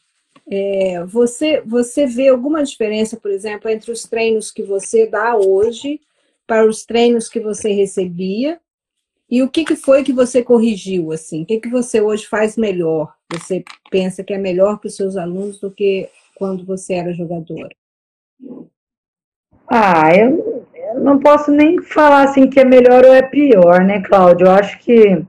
é, 0.51 1.05
você, 1.05 1.63
você 1.65 2.07
vê 2.07 2.29
alguma 2.29 2.63
diferença, 2.63 3.17
por 3.17 3.31
exemplo, 3.31 3.71
entre 3.71 3.91
os 3.91 4.03
treinos 4.03 4.51
que 4.51 4.63
você 4.63 5.07
dá 5.07 5.37
hoje 5.37 6.01
para 6.47 6.67
os 6.67 6.85
treinos 6.85 7.29
que 7.29 7.41
você 7.41 7.73
recebia? 7.73 8.61
E 9.29 9.43
o 9.43 9.49
que, 9.49 9.65
que 9.65 9.75
foi 9.75 10.05
que 10.05 10.13
você 10.13 10.43
corrigiu, 10.43 11.11
assim? 11.11 11.43
O 11.43 11.47
que, 11.47 11.61
que 11.61 11.69
você 11.69 12.01
hoje 12.01 12.27
faz 12.27 12.57
melhor? 12.57 13.13
Você 13.33 13.65
pensa 13.91 14.23
que 14.23 14.33
é 14.33 14.39
melhor 14.39 14.79
para 14.79 14.87
os 14.87 14.95
seus 14.95 15.17
alunos 15.17 15.59
do 15.59 15.71
que 15.71 16.09
quando 16.37 16.65
você 16.65 16.95
era 16.95 17.13
jogadora? 17.13 17.75
Ah, 19.69 20.15
eu, 20.15 20.65
eu 20.75 21.01
não 21.01 21.19
posso 21.19 21.51
nem 21.51 21.83
falar 21.83 22.23
assim 22.23 22.49
que 22.49 22.61
é 22.61 22.65
melhor 22.65 23.05
ou 23.05 23.13
é 23.13 23.23
pior, 23.23 23.81
né, 23.85 24.01
Cláudio? 24.01 24.47
Eu 24.47 24.53
acho 24.53 24.79
que 24.79 25.25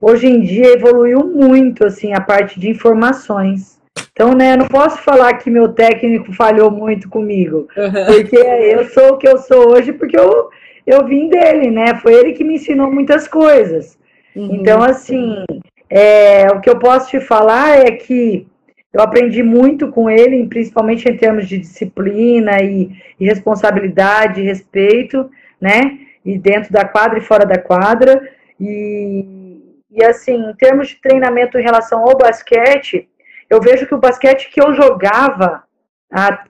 hoje 0.00 0.26
em 0.26 0.40
dia 0.40 0.72
evoluiu 0.72 1.26
muito 1.26 1.84
assim 1.84 2.14
a 2.14 2.20
parte 2.20 2.58
de 2.58 2.70
informações. 2.70 3.78
Então, 4.12 4.32
né, 4.34 4.54
eu 4.54 4.58
não 4.58 4.68
posso 4.68 4.98
falar 4.98 5.34
que 5.34 5.50
meu 5.50 5.72
técnico 5.72 6.32
falhou 6.32 6.70
muito 6.70 7.08
comigo, 7.08 7.68
uhum. 7.76 8.06
porque 8.06 8.36
eu 8.36 8.88
sou 8.88 9.10
o 9.10 9.16
que 9.18 9.28
eu 9.28 9.38
sou 9.38 9.70
hoje 9.70 9.92
porque 9.92 10.18
eu, 10.18 10.50
eu 10.88 11.06
vim 11.06 11.28
dele, 11.28 11.70
né? 11.70 11.94
Foi 11.96 12.14
ele 12.14 12.32
que 12.32 12.42
me 12.42 12.54
ensinou 12.54 12.90
muitas 12.90 13.28
coisas. 13.28 13.98
Uhum. 14.34 14.54
Então, 14.54 14.82
assim, 14.82 15.44
é, 15.90 16.46
o 16.48 16.60
que 16.60 16.70
eu 16.70 16.78
posso 16.78 17.10
te 17.10 17.20
falar 17.20 17.78
é 17.78 17.90
que 17.90 18.46
eu 18.90 19.02
aprendi 19.02 19.42
muito 19.42 19.88
com 19.88 20.08
ele, 20.08 20.48
principalmente 20.48 21.06
em 21.06 21.16
termos 21.16 21.46
de 21.46 21.58
disciplina 21.58 22.62
e, 22.62 22.90
e 23.20 23.26
responsabilidade, 23.26 24.40
respeito, 24.40 25.30
né? 25.60 25.98
E 26.24 26.38
dentro 26.38 26.72
da 26.72 26.86
quadra 26.86 27.18
e 27.18 27.22
fora 27.22 27.44
da 27.44 27.58
quadra. 27.58 28.26
E, 28.58 29.60
e 29.90 30.02
assim, 30.02 30.36
em 30.36 30.54
termos 30.54 30.88
de 30.88 31.00
treinamento 31.02 31.58
em 31.58 31.62
relação 31.62 32.00
ao 32.00 32.16
basquete, 32.16 33.06
eu 33.50 33.60
vejo 33.60 33.86
que 33.86 33.94
o 33.94 34.00
basquete 34.00 34.50
que 34.50 34.60
eu 34.60 34.72
jogava 34.72 35.64
há, 36.10 36.44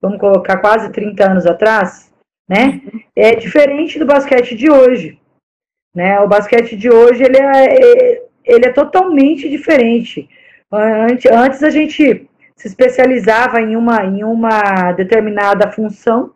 vamos 0.00 0.20
colocar, 0.20 0.58
quase 0.58 0.92
30 0.92 1.28
anos 1.28 1.46
atrás, 1.46 2.12
né? 2.48 2.80
É 3.16 3.34
diferente 3.36 3.98
do 3.98 4.06
basquete 4.06 4.54
de 4.56 4.70
hoje. 4.70 5.18
Né? 5.94 6.18
O 6.20 6.28
basquete 6.28 6.76
de 6.76 6.90
hoje 6.90 7.22
ele 7.22 7.38
é, 7.38 8.22
ele 8.44 8.66
é 8.66 8.72
totalmente 8.72 9.48
diferente. 9.48 10.28
Antes 10.72 11.62
a 11.62 11.70
gente 11.70 12.28
se 12.56 12.68
especializava 12.68 13.60
em 13.60 13.76
uma, 13.76 14.04
em 14.04 14.24
uma 14.24 14.92
determinada 14.92 15.70
função, 15.70 16.32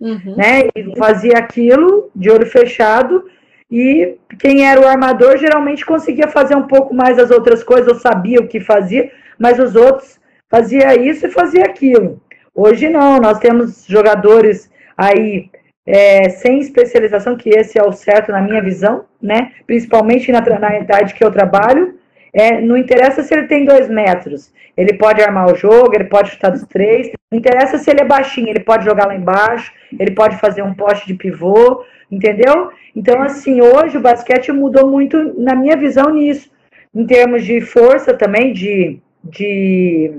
uhum. 0.00 0.34
né? 0.36 0.68
E 0.74 0.96
fazia 0.96 1.38
aquilo 1.38 2.10
de 2.14 2.30
olho 2.30 2.46
fechado. 2.46 3.28
E 3.70 4.16
quem 4.38 4.66
era 4.66 4.80
o 4.80 4.86
armador 4.86 5.36
geralmente 5.36 5.84
conseguia 5.84 6.28
fazer 6.28 6.54
um 6.54 6.66
pouco 6.66 6.94
mais 6.94 7.18
as 7.18 7.30
outras 7.30 7.64
coisas, 7.64 7.88
ou 7.88 7.94
sabia 7.96 8.40
o 8.40 8.46
que 8.46 8.60
fazia, 8.60 9.10
mas 9.38 9.58
os 9.58 9.74
outros 9.74 10.20
fazia 10.48 10.94
isso 10.96 11.26
e 11.26 11.30
fazia 11.30 11.64
aquilo. 11.64 12.20
Hoje 12.54 12.88
não, 12.88 13.18
nós 13.18 13.38
temos 13.38 13.84
jogadores 13.86 14.70
aí 14.96 15.50
é, 15.86 16.28
sem 16.28 16.58
especialização, 16.58 17.36
que 17.36 17.50
esse 17.50 17.78
é 17.78 17.82
o 17.82 17.92
certo 17.92 18.32
na 18.32 18.40
minha 18.40 18.60
visão, 18.60 19.04
né? 19.22 19.52
Principalmente 19.66 20.32
na, 20.32 20.40
na 20.40 20.78
idade 20.78 21.14
que 21.14 21.24
eu 21.24 21.30
trabalho, 21.30 21.96
é, 22.32 22.60
não 22.60 22.76
interessa 22.76 23.22
se 23.22 23.32
ele 23.32 23.46
tem 23.46 23.64
dois 23.64 23.88
metros. 23.88 24.52
Ele 24.76 24.92
pode 24.94 25.22
armar 25.22 25.50
o 25.50 25.54
jogo, 25.54 25.94
ele 25.94 26.04
pode 26.04 26.30
chutar 26.30 26.50
dos 26.50 26.64
três. 26.64 27.10
Não 27.30 27.38
interessa 27.38 27.78
se 27.78 27.90
ele 27.90 28.02
é 28.02 28.04
baixinho, 28.04 28.48
ele 28.48 28.60
pode 28.60 28.84
jogar 28.84 29.06
lá 29.06 29.14
embaixo, 29.14 29.72
ele 29.98 30.10
pode 30.10 30.36
fazer 30.36 30.62
um 30.62 30.74
poste 30.74 31.06
de 31.06 31.14
pivô, 31.14 31.82
entendeu? 32.10 32.70
Então, 32.94 33.22
assim, 33.22 33.62
hoje 33.62 33.96
o 33.96 34.02
basquete 34.02 34.52
mudou 34.52 34.90
muito, 34.90 35.40
na 35.40 35.54
minha 35.54 35.76
visão, 35.76 36.10
nisso. 36.10 36.50
Em 36.94 37.06
termos 37.06 37.44
de 37.44 37.60
força 37.60 38.12
também, 38.12 38.52
de, 38.52 38.98
de 39.24 40.12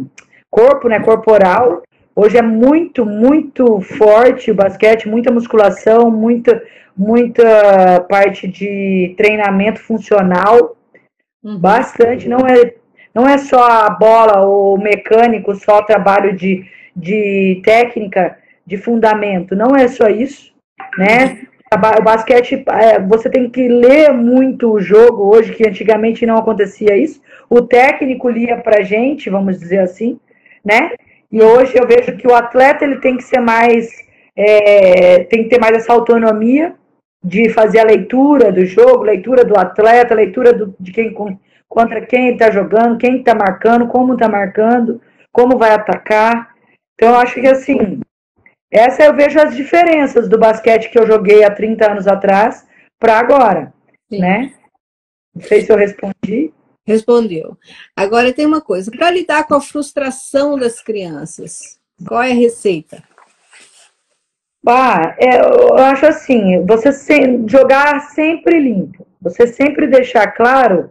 corpo, 0.49 0.89
né, 0.89 0.99
corporal. 0.99 1.83
Hoje 2.19 2.37
é 2.37 2.41
muito, 2.41 3.05
muito 3.05 3.79
forte 3.81 4.49
o 4.49 4.55
basquete, 4.55 5.07
muita 5.07 5.31
musculação, 5.31 6.09
muita, 6.09 6.63
muita 6.97 8.01
parte 8.09 8.47
de 8.47 9.13
treinamento 9.15 9.79
funcional 9.79 10.77
Uhum. 11.47 11.59
Bastante, 11.59 12.27
não 12.27 12.39
é, 12.39 12.73
não 13.13 13.27
é 13.27 13.37
só 13.37 13.63
a 13.63 13.89
bola, 13.89 14.45
o 14.45 14.77
mecânico, 14.77 15.55
só 15.55 15.79
o 15.79 15.85
trabalho 15.85 16.35
de, 16.35 16.65
de 16.93 17.61
técnica, 17.63 18.37
de 18.65 18.75
fundamento, 18.75 19.55
não 19.55 19.73
é 19.73 19.87
só 19.87 20.09
isso, 20.09 20.53
né? 20.97 21.47
O 21.71 22.01
basquete, 22.01 22.65
é, 22.69 22.99
você 22.99 23.29
tem 23.29 23.49
que 23.49 23.67
ler 23.67 24.11
muito 24.13 24.71
o 24.71 24.79
jogo 24.79 25.33
hoje, 25.33 25.53
que 25.53 25.67
antigamente 25.67 26.25
não 26.25 26.37
acontecia 26.37 26.97
isso. 26.97 27.21
O 27.49 27.61
técnico 27.61 28.29
lia 28.29 28.57
pra 28.57 28.83
gente, 28.83 29.29
vamos 29.29 29.59
dizer 29.59 29.79
assim, 29.79 30.19
né? 30.63 30.91
E 31.31 31.41
hoje 31.41 31.73
eu 31.77 31.87
vejo 31.87 32.15
que 32.17 32.27
o 32.27 32.35
atleta 32.35 32.85
ele 32.85 32.97
tem 32.97 33.17
que 33.17 33.23
ser 33.23 33.39
mais, 33.39 33.89
é, 34.35 35.23
tem 35.25 35.43
que 35.43 35.49
ter 35.49 35.59
mais 35.59 35.75
essa 35.75 35.93
autonomia 35.93 36.75
de 37.23 37.49
fazer 37.49 37.79
a 37.79 37.85
leitura 37.85 38.51
do 38.51 38.65
jogo, 38.65 39.03
leitura 39.03 39.43
do 39.43 39.57
atleta, 39.57 40.15
leitura 40.15 40.53
do, 40.53 40.75
de 40.79 40.91
quem 40.91 41.13
contra 41.67 41.99
quem 42.05 42.31
está 42.31 42.49
jogando, 42.49 42.97
quem 42.97 43.17
está 43.17 43.35
marcando, 43.35 43.87
como 43.87 44.13
está 44.13 44.29
marcando, 44.29 45.01
como 45.31 45.57
vai 45.57 45.71
atacar. 45.71 46.55
Então, 46.95 47.09
eu 47.09 47.19
acho 47.19 47.35
que 47.35 47.47
assim, 47.47 47.99
essa 48.71 49.03
eu 49.03 49.13
vejo 49.13 49.39
as 49.39 49.55
diferenças 49.55 50.27
do 50.27 50.39
basquete 50.39 50.89
que 50.89 50.97
eu 50.97 51.05
joguei 51.05 51.43
há 51.43 51.51
30 51.51 51.91
anos 51.91 52.07
atrás 52.07 52.65
para 52.99 53.19
agora, 53.19 53.73
Sim. 54.09 54.19
né? 54.19 54.53
Não 55.35 55.43
sei 55.43 55.61
se 55.61 55.71
eu 55.71 55.77
respondi. 55.77 56.53
Respondeu. 56.87 57.57
Agora 57.93 58.31
tem 58.31 58.45
uma 58.45 58.61
coisa, 58.61 58.89
para 58.89 59.11
lidar 59.11 59.45
com 59.45 59.55
a 59.55 59.61
frustração 59.61 60.57
das 60.57 60.81
crianças, 60.81 61.77
qual 62.07 62.23
é 62.23 62.31
a 62.31 62.33
receita? 62.33 63.03
Ah, 64.65 65.13
é, 65.19 65.41
eu 65.41 65.75
acho 65.75 66.05
assim, 66.05 66.65
você 66.65 66.89
jogar 67.45 67.99
sempre 68.11 68.57
limpo. 68.57 69.05
Você 69.21 69.47
sempre 69.47 69.87
deixar 69.87 70.27
claro 70.27 70.89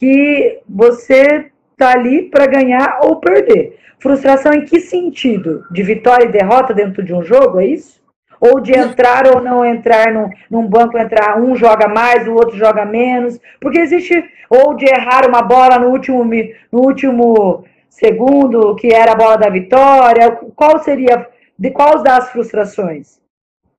que 0.00 0.60
você 0.68 1.52
tá 1.76 1.92
ali 1.92 2.28
para 2.28 2.46
ganhar 2.46 2.98
ou 3.04 3.20
perder. 3.20 3.78
Frustração 4.00 4.52
em 4.52 4.64
que 4.64 4.80
sentido? 4.80 5.64
De 5.70 5.84
vitória 5.84 6.24
e 6.24 6.32
derrota 6.32 6.74
dentro 6.74 7.02
de 7.02 7.14
um 7.14 7.22
jogo, 7.22 7.60
é 7.60 7.66
isso? 7.66 7.97
Ou 8.40 8.60
de 8.60 8.72
entrar 8.72 9.26
ou 9.26 9.42
não 9.42 9.64
entrar 9.64 10.12
no, 10.12 10.30
num 10.50 10.66
banco, 10.66 10.96
entrar 10.98 11.40
um 11.40 11.56
joga 11.56 11.88
mais, 11.88 12.26
o 12.28 12.34
outro 12.34 12.56
joga 12.56 12.84
menos. 12.84 13.38
Porque 13.60 13.78
existe, 13.78 14.22
ou 14.48 14.74
de 14.74 14.86
errar 14.86 15.28
uma 15.28 15.42
bola 15.42 15.78
no 15.78 15.88
último, 15.88 16.24
no 16.24 16.80
último 16.80 17.64
segundo, 17.88 18.76
que 18.76 18.88
era 18.94 19.12
a 19.12 19.16
bola 19.16 19.36
da 19.36 19.48
vitória. 19.48 20.30
Qual 20.54 20.78
seria 20.78 21.26
de 21.58 21.70
quais 21.70 22.02
das 22.02 22.30
frustrações? 22.30 23.18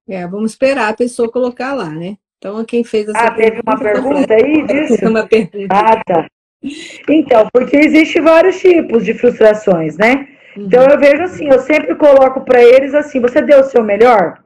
É, 0.08 0.28
vamos 0.28 0.52
esperar 0.52 0.90
a 0.90 0.96
pessoa 0.96 1.32
colocar 1.32 1.74
lá, 1.74 1.90
né? 1.90 2.18
Então, 2.40 2.64
quem 2.64 2.84
fez 2.84 3.08
essa 3.08 3.20
Ah, 3.20 3.32
teve 3.32 3.62
uma 3.66 3.78
pergunta 3.78 4.34
aí 4.34 4.64
disso? 4.68 5.08
uma 5.08 5.28
pergunta. 5.28 5.68
Ah, 5.70 6.02
tá. 6.04 6.28
Então, 7.10 7.48
porque 7.54 7.78
existe 7.78 8.20
vários 8.20 8.60
tipos 8.60 9.06
de 9.06 9.14
frustrações, 9.14 9.98
né? 9.98 10.28
Uhum. 10.58 10.66
Então, 10.66 10.84
eu 10.84 10.98
vejo 11.00 11.24
assim, 11.24 11.48
eu 11.50 11.60
sempre 11.60 11.96
coloco 11.96 12.42
para 12.42 12.62
eles 12.62 12.94
assim, 12.94 13.20
você 13.20 13.42
deu 13.42 13.60
o 13.60 13.64
seu 13.66 13.84
melhor? 13.84 14.40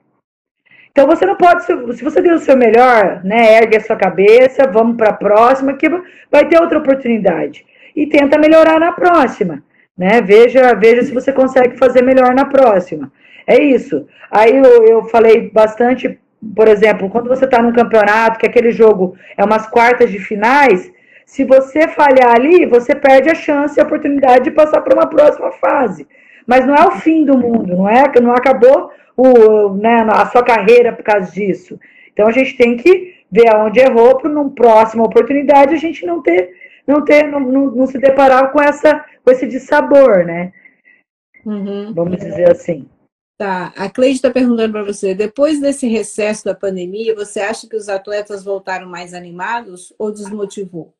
Então, 0.93 1.07
você 1.07 1.25
não 1.25 1.35
pode, 1.35 1.65
se 1.65 2.03
você 2.03 2.21
deu 2.21 2.35
o 2.35 2.39
seu 2.39 2.55
melhor, 2.55 3.19
né, 3.23 3.57
ergue 3.57 3.77
a 3.77 3.81
sua 3.81 3.95
cabeça, 3.95 4.67
vamos 4.67 4.95
para 4.95 5.09
a 5.09 5.13
próxima, 5.13 5.73
que 5.73 5.89
vai 6.31 6.47
ter 6.47 6.61
outra 6.61 6.77
oportunidade. 6.77 7.65
E 7.95 8.05
tenta 8.05 8.37
melhorar 8.37 8.79
na 8.79 8.91
próxima, 8.91 9.63
né? 9.97 10.21
Veja, 10.21 10.75
veja 10.75 11.01
se 11.01 11.11
você 11.11 11.33
consegue 11.33 11.77
fazer 11.77 12.03
melhor 12.03 12.35
na 12.35 12.45
próxima. 12.45 13.11
É 13.47 13.59
isso. 13.59 14.05
Aí 14.29 14.55
eu, 14.55 14.85
eu 14.85 15.03
falei 15.05 15.49
bastante, 15.49 16.19
por 16.55 16.67
exemplo, 16.67 17.09
quando 17.09 17.27
você 17.27 17.45
está 17.45 17.59
num 17.59 17.73
campeonato, 17.73 18.37
que 18.37 18.45
aquele 18.45 18.71
jogo 18.71 19.15
é 19.35 19.43
umas 19.43 19.65
quartas 19.65 20.11
de 20.11 20.19
finais, 20.19 20.91
se 21.25 21.43
você 21.43 21.87
falhar 21.87 22.35
ali, 22.35 22.67
você 22.67 22.93
perde 22.93 23.31
a 23.31 23.35
chance 23.35 23.79
e 23.79 23.81
a 23.81 23.83
oportunidade 23.83 24.43
de 24.43 24.51
passar 24.51 24.81
para 24.81 24.93
uma 24.93 25.07
próxima 25.07 25.51
fase. 25.53 26.07
mas 26.45 26.65
não 26.67 26.75
é 26.75 26.85
o 26.85 26.91
fim 26.91 27.25
do 27.25 27.37
mundo, 27.37 27.75
não 27.75 27.89
é? 27.89 28.03
Não 28.21 28.31
acabou 28.33 28.91
o, 29.15 29.73
né, 29.75 30.05
a 30.09 30.25
sua 30.27 30.43
carreira 30.43 30.93
por 30.93 31.03
causa 31.03 31.31
disso. 31.31 31.79
Então 32.11 32.27
a 32.27 32.31
gente 32.31 32.55
tem 32.55 32.77
que 32.77 33.15
ver 33.31 33.53
aonde 33.53 33.79
errou 33.79 34.17
para 34.17 34.29
numa 34.29 34.49
próxima 34.49 35.03
oportunidade 35.03 35.73
a 35.73 35.77
gente 35.77 36.05
não 36.05 36.21
ter, 36.21 36.53
não 36.85 37.03
ter, 37.03 37.23
não, 37.27 37.39
não, 37.39 37.71
não 37.71 37.87
se 37.87 37.97
deparar 37.97 38.51
com 38.51 38.61
essa, 38.61 39.03
com 39.23 39.31
esse 39.31 39.47
dissabor, 39.47 40.25
né? 40.25 40.53
Uhum. 41.45 41.93
Vamos 41.93 42.17
dizer 42.17 42.51
assim. 42.51 42.87
Tá, 43.37 43.73
a 43.75 43.89
Cleide 43.89 44.17
está 44.17 44.29
perguntando 44.29 44.73
para 44.73 44.83
você, 44.83 45.15
depois 45.15 45.59
desse 45.59 45.87
recesso 45.87 46.45
da 46.45 46.53
pandemia, 46.53 47.15
você 47.15 47.39
acha 47.39 47.67
que 47.67 47.75
os 47.75 47.89
atletas 47.89 48.43
voltaram 48.43 48.87
mais 48.87 49.13
animados 49.13 49.91
ou 49.97 50.11
desmotivou? 50.11 50.93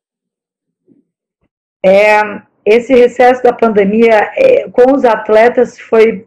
É, 1.86 2.20
esse 2.64 2.92
recesso 2.94 3.42
da 3.42 3.52
pandemia 3.52 4.32
é, 4.34 4.68
com 4.70 4.92
os 4.92 5.04
atletas 5.04 5.78
foi 5.78 6.26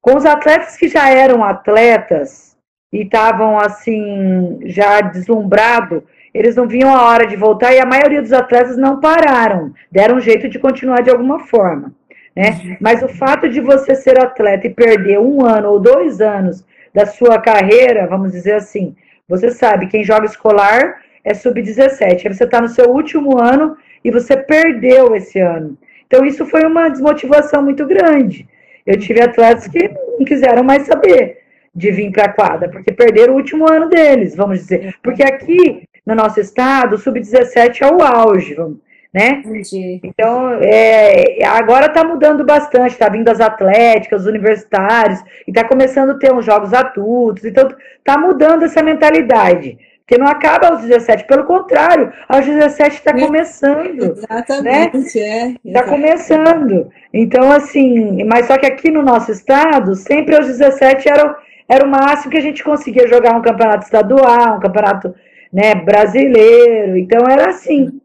com 0.00 0.16
os 0.16 0.24
atletas 0.24 0.76
que 0.76 0.88
já 0.88 1.10
eram 1.10 1.44
atletas 1.44 2.56
e 2.92 3.02
estavam 3.02 3.58
assim 3.58 4.60
já 4.64 5.00
deslumbrado, 5.00 6.04
eles 6.32 6.56
não 6.56 6.68
viam 6.68 6.94
a 6.94 7.08
hora 7.08 7.26
de 7.26 7.36
voltar 7.36 7.74
e 7.74 7.80
a 7.80 7.86
maioria 7.86 8.22
dos 8.22 8.32
atletas 8.32 8.76
não 8.76 9.00
pararam, 9.00 9.72
deram 9.90 10.16
um 10.16 10.20
jeito 10.20 10.48
de 10.48 10.58
continuar 10.58 11.02
de 11.02 11.10
alguma 11.10 11.40
forma. 11.40 11.92
Né? 12.34 12.50
Uhum. 12.50 12.76
Mas 12.80 13.02
o 13.02 13.08
fato 13.08 13.48
de 13.48 13.60
você 13.60 13.94
ser 13.94 14.20
atleta 14.20 14.66
e 14.66 14.74
perder 14.74 15.18
um 15.18 15.44
ano 15.44 15.70
ou 15.70 15.80
dois 15.80 16.20
anos 16.20 16.64
da 16.94 17.04
sua 17.06 17.38
carreira, 17.38 18.06
vamos 18.06 18.32
dizer 18.32 18.54
assim, 18.54 18.94
você 19.28 19.50
sabe, 19.50 19.88
quem 19.88 20.04
joga 20.04 20.26
escolar 20.26 21.02
é 21.24 21.34
sub-17, 21.34 22.26
aí 22.26 22.34
você 22.34 22.44
está 22.44 22.60
no 22.60 22.68
seu 22.68 22.90
último 22.90 23.38
ano 23.38 23.76
e 24.02 24.10
você 24.10 24.36
perdeu 24.36 25.14
esse 25.14 25.38
ano. 25.38 25.76
Então, 26.06 26.24
isso 26.24 26.46
foi 26.46 26.64
uma 26.64 26.88
desmotivação 26.88 27.62
muito 27.62 27.84
grande. 27.86 28.48
Eu 28.88 28.98
tive 28.98 29.20
atletas 29.20 29.68
que 29.68 29.86
não 30.18 30.24
quiseram 30.24 30.64
mais 30.64 30.86
saber 30.86 31.42
de 31.74 31.90
vir 31.92 32.10
para 32.10 32.24
a 32.24 32.32
quadra, 32.32 32.70
porque 32.70 32.90
perderam 32.90 33.34
o 33.34 33.36
último 33.36 33.70
ano 33.70 33.90
deles, 33.90 34.34
vamos 34.34 34.60
dizer. 34.60 34.94
Porque 35.02 35.22
aqui, 35.22 35.82
no 36.06 36.14
nosso 36.14 36.40
estado, 36.40 36.94
o 36.94 36.98
sub-17 36.98 37.82
é 37.82 37.92
o 37.92 38.02
auge, 38.02 38.54
vamos, 38.54 38.78
né? 39.12 39.42
Entendi. 39.44 40.00
Então, 40.02 40.54
é, 40.62 41.44
agora 41.44 41.86
está 41.86 42.02
mudando 42.02 42.46
bastante, 42.46 42.92
está 42.92 43.10
vindo 43.10 43.28
as 43.28 43.42
atléticas, 43.42 44.22
os 44.22 44.26
universitários, 44.26 45.20
e 45.46 45.50
está 45.50 45.64
começando 45.64 46.12
a 46.12 46.18
ter 46.18 46.32
uns 46.32 46.46
jogos 46.46 46.72
adultos, 46.72 47.44
então 47.44 47.68
está 47.98 48.16
mudando 48.18 48.62
essa 48.62 48.82
mentalidade. 48.82 49.78
Porque 50.08 50.16
não 50.16 50.26
acaba 50.26 50.68
aos 50.68 50.80
17, 50.80 51.26
pelo 51.26 51.44
contrário, 51.44 52.10
aos 52.26 52.46
17 52.46 52.96
está 52.96 53.12
começando. 53.12 54.16
Exatamente, 54.16 55.20
né? 55.20 55.54
é. 55.64 55.68
Está 55.68 55.82
começando. 55.82 56.90
Então, 57.12 57.52
assim, 57.52 58.24
mas 58.24 58.46
só 58.46 58.56
que 58.56 58.64
aqui 58.64 58.90
no 58.90 59.02
nosso 59.02 59.30
estado, 59.30 59.94
sempre 59.94 60.34
aos 60.34 60.46
17 60.46 61.10
era, 61.10 61.36
era 61.68 61.84
o 61.84 61.90
máximo 61.90 62.30
que 62.30 62.38
a 62.38 62.40
gente 62.40 62.64
conseguia 62.64 63.06
jogar 63.06 63.36
um 63.36 63.42
campeonato 63.42 63.84
estadual, 63.84 64.56
um 64.56 64.60
campeonato 64.60 65.14
né, 65.52 65.74
brasileiro. 65.74 66.96
Então 66.96 67.26
era 67.28 67.50
assim. 67.50 68.00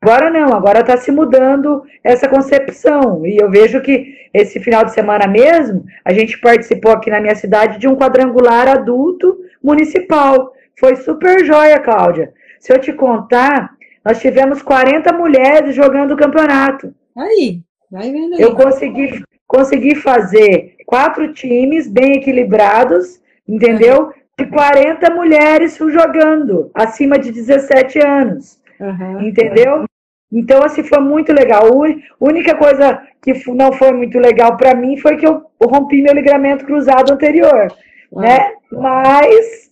Agora 0.00 0.30
não, 0.30 0.54
agora 0.54 0.78
está 0.78 0.96
se 0.96 1.10
mudando 1.10 1.82
essa 2.04 2.28
concepção. 2.28 3.26
E 3.26 3.36
eu 3.36 3.50
vejo 3.50 3.80
que 3.80 4.14
esse 4.32 4.60
final 4.60 4.84
de 4.84 4.94
semana 4.94 5.26
mesmo, 5.26 5.84
a 6.04 6.12
gente 6.12 6.38
participou 6.38 6.92
aqui 6.92 7.10
na 7.10 7.20
minha 7.20 7.34
cidade 7.34 7.80
de 7.80 7.88
um 7.88 7.96
quadrangular 7.96 8.68
adulto 8.68 9.36
municipal. 9.60 10.52
Foi 10.78 10.96
super 10.96 11.44
joia, 11.44 11.80
Cláudia. 11.80 12.32
Se 12.60 12.72
eu 12.72 12.78
te 12.78 12.92
contar, 12.92 13.70
nós 14.04 14.20
tivemos 14.20 14.62
40 14.62 15.12
mulheres 15.12 15.74
jogando 15.74 16.12
o 16.12 16.16
campeonato. 16.16 16.94
Aí, 17.16 17.60
vai 17.90 18.10
vendo 18.10 18.34
aí. 18.34 18.40
Eu 18.40 18.54
consegui, 18.54 19.22
consegui 19.46 19.94
fazer 19.96 20.76
quatro 20.86 21.32
times 21.32 21.88
bem 21.88 22.18
equilibrados, 22.18 23.20
entendeu? 23.46 24.12
De 24.38 24.46
40 24.46 25.10
mulheres 25.10 25.76
jogando, 25.76 26.70
acima 26.72 27.18
de 27.18 27.32
17 27.32 27.98
anos. 27.98 28.58
Uhum. 28.78 29.22
Entendeu? 29.22 29.84
Então, 30.30 30.62
assim, 30.62 30.84
foi 30.84 31.00
muito 31.00 31.32
legal. 31.32 31.64
A 31.64 32.24
única 32.24 32.54
coisa 32.54 33.02
que 33.20 33.32
não 33.48 33.72
foi 33.72 33.92
muito 33.92 34.18
legal 34.18 34.56
para 34.56 34.74
mim 34.74 34.96
foi 34.96 35.16
que 35.16 35.26
eu 35.26 35.44
rompi 35.60 36.02
meu 36.02 36.14
ligamento 36.14 36.64
cruzado 36.64 37.12
anterior, 37.12 37.72
uhum. 38.12 38.20
né? 38.20 38.52
Mas, 38.70 39.68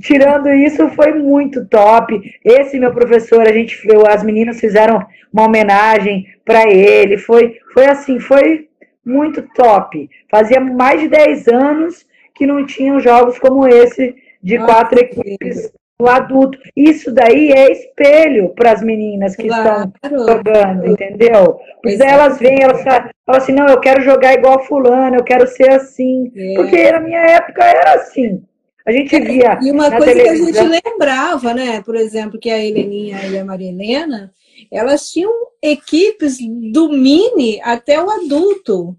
tirando 0.00 0.48
isso, 0.48 0.88
foi 0.90 1.12
muito 1.14 1.66
top. 1.66 2.20
Esse 2.44 2.78
meu 2.78 2.92
professor, 2.92 3.46
a 3.46 3.52
gente, 3.52 3.76
as 4.08 4.22
meninas 4.22 4.60
fizeram 4.60 5.04
uma 5.32 5.46
homenagem 5.46 6.26
para 6.44 6.70
ele. 6.70 7.18
Foi, 7.18 7.56
foi 7.72 7.86
assim, 7.86 8.18
foi 8.20 8.68
muito 9.04 9.42
top. 9.54 10.08
Fazia 10.30 10.60
mais 10.60 11.00
de 11.00 11.08
10 11.08 11.48
anos 11.48 12.06
que 12.34 12.46
não 12.46 12.64
tinham 12.64 13.00
jogos 13.00 13.38
como 13.38 13.66
esse 13.66 14.14
de 14.42 14.58
Nossa, 14.58 14.72
quatro 14.72 15.00
equipes 15.00 15.72
o 16.00 16.08
adulto. 16.08 16.58
Isso 16.76 17.12
daí 17.12 17.50
é 17.50 17.72
espelho 17.72 18.50
para 18.50 18.72
as 18.72 18.82
meninas 18.82 19.34
que 19.34 19.48
claro. 19.48 19.92
estão 20.02 20.26
jogando, 20.26 20.86
entendeu? 20.86 21.58
Pois 21.82 21.98
elas 21.98 22.38
vêm, 22.38 22.62
elas 22.62 22.82
falam 22.82 23.10
assim, 23.28 23.52
não, 23.52 23.66
eu 23.66 23.80
quero 23.80 24.00
jogar 24.02 24.34
igual 24.34 24.64
fulano, 24.64 25.16
eu 25.16 25.24
quero 25.24 25.46
ser 25.48 25.70
assim. 25.70 26.32
É. 26.36 26.54
Porque 26.54 26.92
na 26.92 27.00
minha 27.00 27.20
época 27.20 27.64
era 27.64 27.94
assim. 27.94 28.42
A 28.88 28.92
gente 28.92 29.14
é, 29.14 29.20
via. 29.20 29.58
E 29.62 29.70
uma 29.70 29.90
coisa 29.90 30.06
televisão... 30.06 30.52
que 30.52 30.58
a 30.58 30.62
gente 30.62 30.82
lembrava, 30.84 31.52
né? 31.52 31.82
Por 31.82 31.94
exemplo, 31.94 32.40
que 32.40 32.48
a 32.48 32.58
Heleninha 32.58 33.22
e 33.26 33.36
a 33.36 33.44
Maria 33.44 33.68
Helena, 33.68 34.32
elas 34.72 35.10
tinham 35.10 35.30
equipes 35.60 36.38
do 36.72 36.90
mini 36.90 37.60
até 37.62 38.02
o 38.02 38.08
adulto 38.08 38.96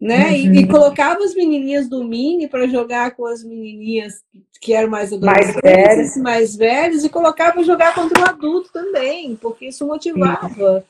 né? 0.00 0.28
Uhum. 0.28 0.34
E, 0.34 0.58
e, 0.58 0.66
colocava 0.66 1.24
as 1.24 1.34
menininhas 1.34 1.88
do 1.88 2.04
mini 2.04 2.46
para 2.46 2.66
jogar 2.66 3.16
com 3.16 3.26
as 3.26 3.42
menininhas 3.42 4.22
que 4.60 4.72
eram 4.72 4.90
mais 4.90 5.12
adolescentes, 5.12 5.62
mais, 5.62 5.86
velhos. 5.86 6.16
mais 6.16 6.56
velhos, 6.56 7.04
e 7.04 7.08
colocava 7.08 7.64
jogar 7.64 7.94
contra 7.94 8.20
o 8.20 8.28
adulto 8.28 8.70
também, 8.72 9.36
porque 9.36 9.68
isso 9.68 9.86
motivava. 9.86 10.84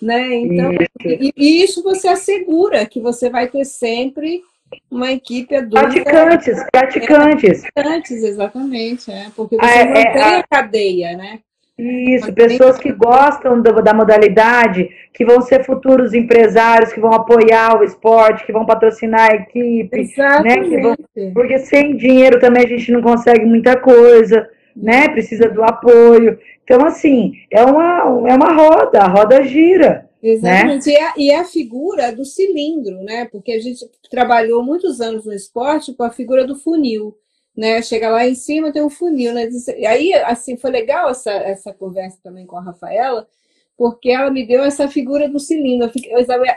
Né? 0.00 0.34
Então, 0.34 0.72
e, 1.04 1.32
e, 1.36 1.62
isso 1.62 1.82
você 1.82 2.08
assegura 2.08 2.84
que 2.86 3.00
você 3.00 3.30
vai 3.30 3.48
ter 3.48 3.64
sempre 3.64 4.42
uma 4.90 5.12
equipe 5.12 5.54
adulta. 5.54 5.80
Praticantes, 5.80 6.64
praticantes. 6.70 7.64
É, 7.64 7.70
praticantes, 7.72 8.22
exatamente, 8.22 9.10
é, 9.10 9.26
porque 9.34 9.56
você 9.56 9.66
é, 9.66 9.84
mantém 9.84 10.22
é, 10.22 10.38
a 10.38 10.44
cadeia, 10.48 11.16
né? 11.16 11.40
Isso, 11.78 12.32
pessoas 12.32 12.78
que 12.78 12.92
gostam 12.92 13.60
do, 13.60 13.82
da 13.82 13.94
modalidade, 13.94 14.88
que 15.12 15.24
vão 15.24 15.40
ser 15.40 15.64
futuros 15.64 16.12
empresários, 16.12 16.92
que 16.92 17.00
vão 17.00 17.12
apoiar 17.12 17.80
o 17.80 17.82
esporte, 17.82 18.44
que 18.44 18.52
vão 18.52 18.66
patrocinar 18.66 19.30
a 19.30 19.34
equipe. 19.34 19.98
Exatamente. 19.98 20.70
Né, 20.70 20.82
vão, 20.82 20.96
porque 21.32 21.58
sem 21.58 21.96
dinheiro 21.96 22.38
também 22.38 22.64
a 22.64 22.68
gente 22.68 22.92
não 22.92 23.00
consegue 23.00 23.44
muita 23.44 23.76
coisa, 23.76 24.48
né? 24.76 25.08
Precisa 25.08 25.48
do 25.48 25.64
apoio. 25.64 26.38
Então, 26.62 26.86
assim, 26.86 27.32
é 27.50 27.64
uma, 27.64 28.28
é 28.28 28.34
uma 28.34 28.52
roda, 28.52 29.00
a 29.00 29.08
roda 29.08 29.42
gira. 29.42 30.08
Exatamente. 30.22 30.86
Né? 30.86 30.92
E, 30.92 30.96
é, 30.96 31.12
e 31.16 31.30
é 31.30 31.38
a 31.40 31.44
figura 31.44 32.14
do 32.14 32.24
cilindro, 32.24 33.02
né? 33.02 33.24
Porque 33.26 33.52
a 33.52 33.60
gente 33.60 33.84
trabalhou 34.10 34.62
muitos 34.62 35.00
anos 35.00 35.26
no 35.26 35.32
esporte 35.32 35.92
com 35.94 36.04
a 36.04 36.10
figura 36.10 36.46
do 36.46 36.54
funil 36.54 37.16
né? 37.56 37.82
Chega 37.82 38.08
lá 38.10 38.26
em 38.26 38.34
cima, 38.34 38.72
tem 38.72 38.82
um 38.82 38.90
funil, 38.90 39.34
né? 39.34 39.48
E 39.76 39.86
aí, 39.86 40.12
assim, 40.14 40.56
foi 40.56 40.70
legal 40.70 41.10
essa, 41.10 41.30
essa 41.30 41.72
conversa 41.72 42.18
também 42.22 42.46
com 42.46 42.56
a 42.56 42.62
Rafaela, 42.62 43.28
porque 43.76 44.10
ela 44.10 44.30
me 44.30 44.46
deu 44.46 44.64
essa 44.64 44.88
figura 44.88 45.28
do 45.28 45.38
cilindro, 45.38 45.90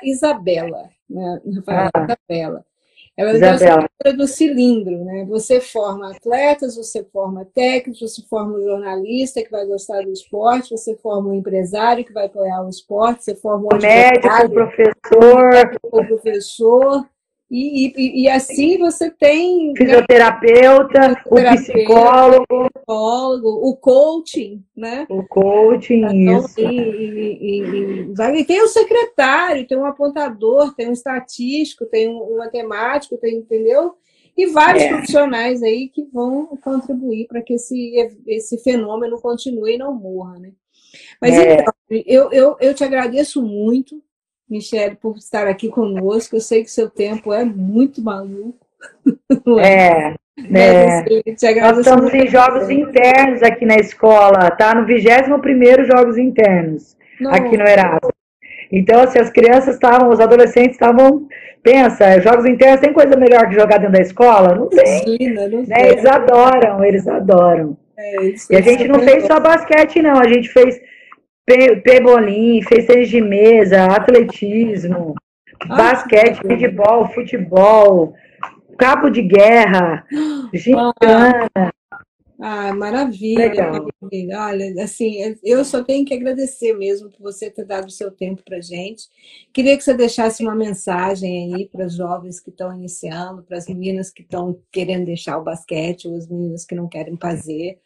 Isabela, 0.04 0.90
né? 1.10 1.42
Rafaela, 1.56 1.92
ah. 1.94 2.08
Isabela. 2.30 2.66
Ela 3.18 3.32
deu 3.34 3.48
essa 3.48 3.66
figura 3.66 4.18
do 4.18 4.28
cilindro, 4.28 5.06
né? 5.06 5.26
Você 5.30 5.62
forma 5.62 6.12
atletas, 6.12 6.76
você 6.76 7.02
forma 7.02 7.46
técnicos, 7.46 8.02
você 8.02 8.22
forma 8.24 8.58
um 8.58 8.64
jornalista 8.64 9.42
que 9.42 9.50
vai 9.50 9.66
gostar 9.66 10.02
do 10.02 10.12
esporte, 10.12 10.72
você 10.72 10.96
forma 10.98 11.30
um 11.30 11.34
empresário 11.34 12.04
que 12.04 12.12
vai 12.12 12.26
apoiar 12.26 12.66
o 12.66 12.70
esporte, 12.70 13.24
você 13.24 13.36
forma 13.36 13.70
um 13.74 13.78
médico, 13.82 14.50
professor, 14.50 15.80
um 15.94 16.06
professor, 16.06 17.06
e, 17.50 17.94
e, 17.96 18.24
e, 18.24 18.30
assim 18.30 18.78
você 18.78 19.10
tem. 19.12 19.68
Né, 19.68 19.74
fisioterapeuta, 19.78 21.00
né? 21.10 21.16
o 21.26 21.36
psicólogo. 21.36 22.70
psicólogo. 22.74 23.50
O 23.70 23.76
coaching, 23.78 24.64
né? 24.76 25.06
O 25.10 25.24
coaching, 25.24 26.06
então, 26.06 26.40
isso. 26.40 26.60
E, 26.60 28.10
e, 28.40 28.46
tem 28.46 28.62
o 28.62 28.68
secretário, 28.68 29.68
tem 29.68 29.78
um 29.78 29.86
apontador, 29.86 30.74
tem 30.74 30.90
um 30.90 30.94
estatístico, 30.94 31.86
tem 31.86 32.10
um 32.10 32.38
matemático, 32.38 33.18
tem, 33.18 33.38
entendeu? 33.38 33.96
E 34.36 34.48
vários 34.48 34.84
é. 34.84 34.90
profissionais 34.90 35.62
aí 35.62 35.88
que 35.88 36.04
vão 36.12 36.48
contribuir 36.58 37.28
para 37.28 37.42
que 37.42 37.54
esse, 37.54 37.94
esse 38.28 38.58
fenômeno 38.58 39.22
continue 39.22 39.76
e 39.76 39.78
não 39.78 39.94
morra, 39.94 40.40
né? 40.40 40.52
Mas 41.22 41.34
é. 41.36 41.62
então, 41.62 41.74
eu, 41.90 42.32
eu, 42.32 42.58
eu 42.60 42.74
te 42.74 42.84
agradeço 42.84 43.42
muito 43.42 44.02
Michele, 44.50 44.96
por 44.96 45.18
estar 45.18 45.48
aqui 45.48 45.70
conosco. 45.70 46.36
Eu 46.36 46.42
sei 46.42 46.64
que 46.64 46.72
seu 46.72 46.90
tempo 46.90 47.34
é 47.34 47.44
muito 47.44 48.02
maluco. 48.02 48.66
É, 49.60 50.14
é. 50.54 51.00
Assim, 51.00 51.60
Nós 51.62 51.78
estamos 51.78 52.14
em 52.14 52.28
jogos 52.28 52.70
internos 52.70 53.42
aqui 53.42 53.66
na 53.66 53.76
escola, 53.76 54.52
tá? 54.52 54.76
No 54.76 54.86
21 54.86 55.86
Jogos 55.86 56.18
Internos, 56.18 56.98
Não. 57.20 57.32
aqui 57.32 57.58
no 57.58 57.66
Erasmus. 57.66 58.12
Então, 58.72 59.02
assim, 59.02 59.20
as 59.20 59.30
crianças 59.30 59.76
estavam, 59.76 60.10
os 60.10 60.20
adolescentes 60.20 60.74
estavam, 60.74 61.28
pensa, 61.64 62.20
jogos 62.20 62.46
internos 62.46 62.82
tem 62.82 62.92
coisa 62.92 63.16
melhor 63.16 63.48
que 63.48 63.56
jogar 63.56 63.78
dentro 63.78 63.94
da 63.94 64.02
escola? 64.02 64.56
Não 64.56 64.68
tem. 64.68 65.04
Imagina, 65.18 65.48
não 65.48 65.64
né? 65.64 65.90
Eles 65.90 66.06
adoram, 66.06 66.84
eles 66.84 67.08
adoram. 67.08 67.78
É, 67.98 68.26
e 68.26 68.56
a 68.58 68.62
gente 68.62 68.88
não 68.90 69.00
fez 69.00 69.26
só 69.26 69.40
basquete, 69.40 70.02
não, 70.02 70.20
a 70.20 70.28
gente 70.28 70.50
fez 70.50 70.82
pebolim, 71.46 72.62
fez 72.64 72.86
tênis 72.86 73.10
de 73.10 73.22
mesa, 73.22 73.86
atletismo, 73.86 75.16
ah, 75.62 75.76
basquete, 75.76 76.40
handebol, 76.46 77.08
futebol, 77.14 78.14
cabo 78.78 79.10
de 79.10 79.22
guerra, 79.22 80.06
gincana. 80.54 81.50
Ah, 82.38 82.74
maravilha, 82.74 83.48
maravilha. 83.48 84.40
Olha, 84.42 84.84
assim, 84.84 85.38
eu 85.42 85.64
só 85.64 85.82
tenho 85.84 86.06
que 86.06 86.14
agradecer 86.14 86.74
mesmo 86.74 87.10
por 87.10 87.22
você 87.22 87.50
ter 87.50 87.64
dado 87.64 87.88
o 87.88 87.92
seu 87.92 88.12
tempo 88.12 88.44
para 88.44 88.60
gente. 88.60 89.08
Queria 89.54 89.78
que 89.78 89.84
você 89.84 89.94
deixasse 89.94 90.44
uma 90.44 90.54
mensagem 90.54 91.56
aí 91.56 91.70
para 91.70 91.86
os 91.86 91.96
jovens 91.96 92.42
que 92.42 92.50
estão 92.50 92.76
iniciando, 92.76 93.42
para 93.44 93.58
as 93.58 93.68
meninas 93.68 94.12
que 94.12 94.22
estão 94.22 94.60
querendo 94.70 95.06
deixar 95.06 95.38
o 95.38 95.44
basquete, 95.44 96.10
ou 96.10 96.18
as 96.18 96.28
meninas 96.28 96.66
que 96.66 96.76
não 96.76 96.90
querem 96.90 97.16
fazer, 97.16 97.80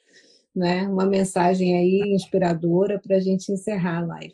né? 0.56 0.88
Uma 0.88 1.06
mensagem 1.06 1.78
aí 1.78 2.14
inspiradora 2.14 3.00
para 3.06 3.18
a 3.18 3.20
gente 3.20 3.52
encerrar 3.52 4.00
a 4.00 4.06
live. 4.06 4.34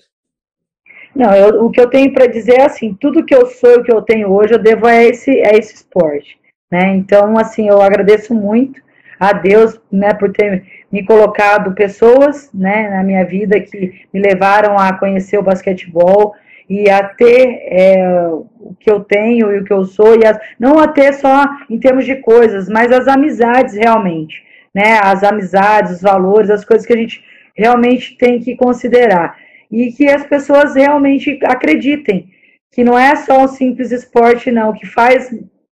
Não, 1.15 1.33
eu, 1.33 1.65
o 1.65 1.71
que 1.71 1.79
eu 1.79 1.89
tenho 1.89 2.13
para 2.13 2.27
dizer 2.27 2.59
é 2.59 2.65
assim, 2.65 2.93
tudo 2.99 3.25
que 3.25 3.33
eu 3.33 3.45
sou 3.45 3.77
o 3.77 3.83
que 3.83 3.93
eu 3.93 4.01
tenho 4.01 4.31
hoje, 4.31 4.53
eu 4.53 4.59
devo 4.59 4.85
a 4.85 4.95
esse, 5.03 5.31
a 5.31 5.51
esse 5.57 5.75
esporte, 5.75 6.37
né? 6.69 6.95
Então, 6.95 7.37
assim, 7.37 7.67
eu 7.67 7.81
agradeço 7.81 8.33
muito 8.33 8.83
a 9.17 9.31
Deus, 9.31 9.79
né, 9.89 10.13
por 10.13 10.31
ter 10.31 10.63
me 10.91 11.05
colocado 11.05 11.73
pessoas, 11.73 12.51
né, 12.53 12.89
na 12.89 13.03
minha 13.03 13.23
vida 13.25 13.59
que 13.59 13.93
me 14.13 14.19
levaram 14.19 14.77
a 14.77 14.93
conhecer 14.93 15.37
o 15.37 15.43
basquetebol 15.43 16.33
e 16.69 16.89
a 16.89 17.03
ter 17.03 17.59
é, 17.69 18.27
o 18.27 18.75
que 18.79 18.91
eu 18.91 18.99
tenho 19.01 19.53
e 19.53 19.59
o 19.59 19.63
que 19.63 19.71
eu 19.71 19.85
sou, 19.85 20.19
e 20.19 20.25
as, 20.25 20.37
não 20.59 20.79
a 20.79 20.87
ter 20.87 21.13
só 21.13 21.45
em 21.69 21.79
termos 21.79 22.05
de 22.05 22.15
coisas, 22.17 22.67
mas 22.67 22.91
as 22.91 23.07
amizades 23.07 23.75
realmente, 23.75 24.43
né, 24.75 24.99
as 25.01 25.23
amizades, 25.23 25.93
os 25.93 26.01
valores, 26.01 26.49
as 26.49 26.65
coisas 26.65 26.85
que 26.85 26.91
a 26.91 26.97
gente 26.97 27.23
realmente 27.55 28.17
tem 28.17 28.41
que 28.41 28.57
considerar. 28.57 29.37
E 29.71 29.93
que 29.93 30.09
as 30.09 30.25
pessoas 30.27 30.75
realmente 30.75 31.39
acreditem 31.45 32.29
que 32.73 32.83
não 32.83 32.99
é 32.99 33.15
só 33.15 33.45
um 33.45 33.47
simples 33.47 33.93
esporte, 33.93 34.51
não, 34.51 34.73
que 34.73 34.85
faz 34.85 35.33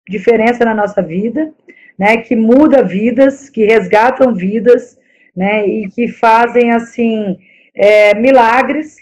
diferença 0.07 0.65
na 0.65 0.75
nossa 0.75 1.01
vida, 1.01 1.53
né, 1.97 2.17
que 2.17 2.35
muda 2.35 2.83
vidas, 2.83 3.49
que 3.49 3.65
resgatam 3.65 4.33
vidas, 4.33 4.99
né, 5.33 5.65
e 5.65 5.89
que 5.89 6.09
fazem 6.09 6.71
assim 6.71 7.37
é, 7.73 8.13
milagres 8.13 8.97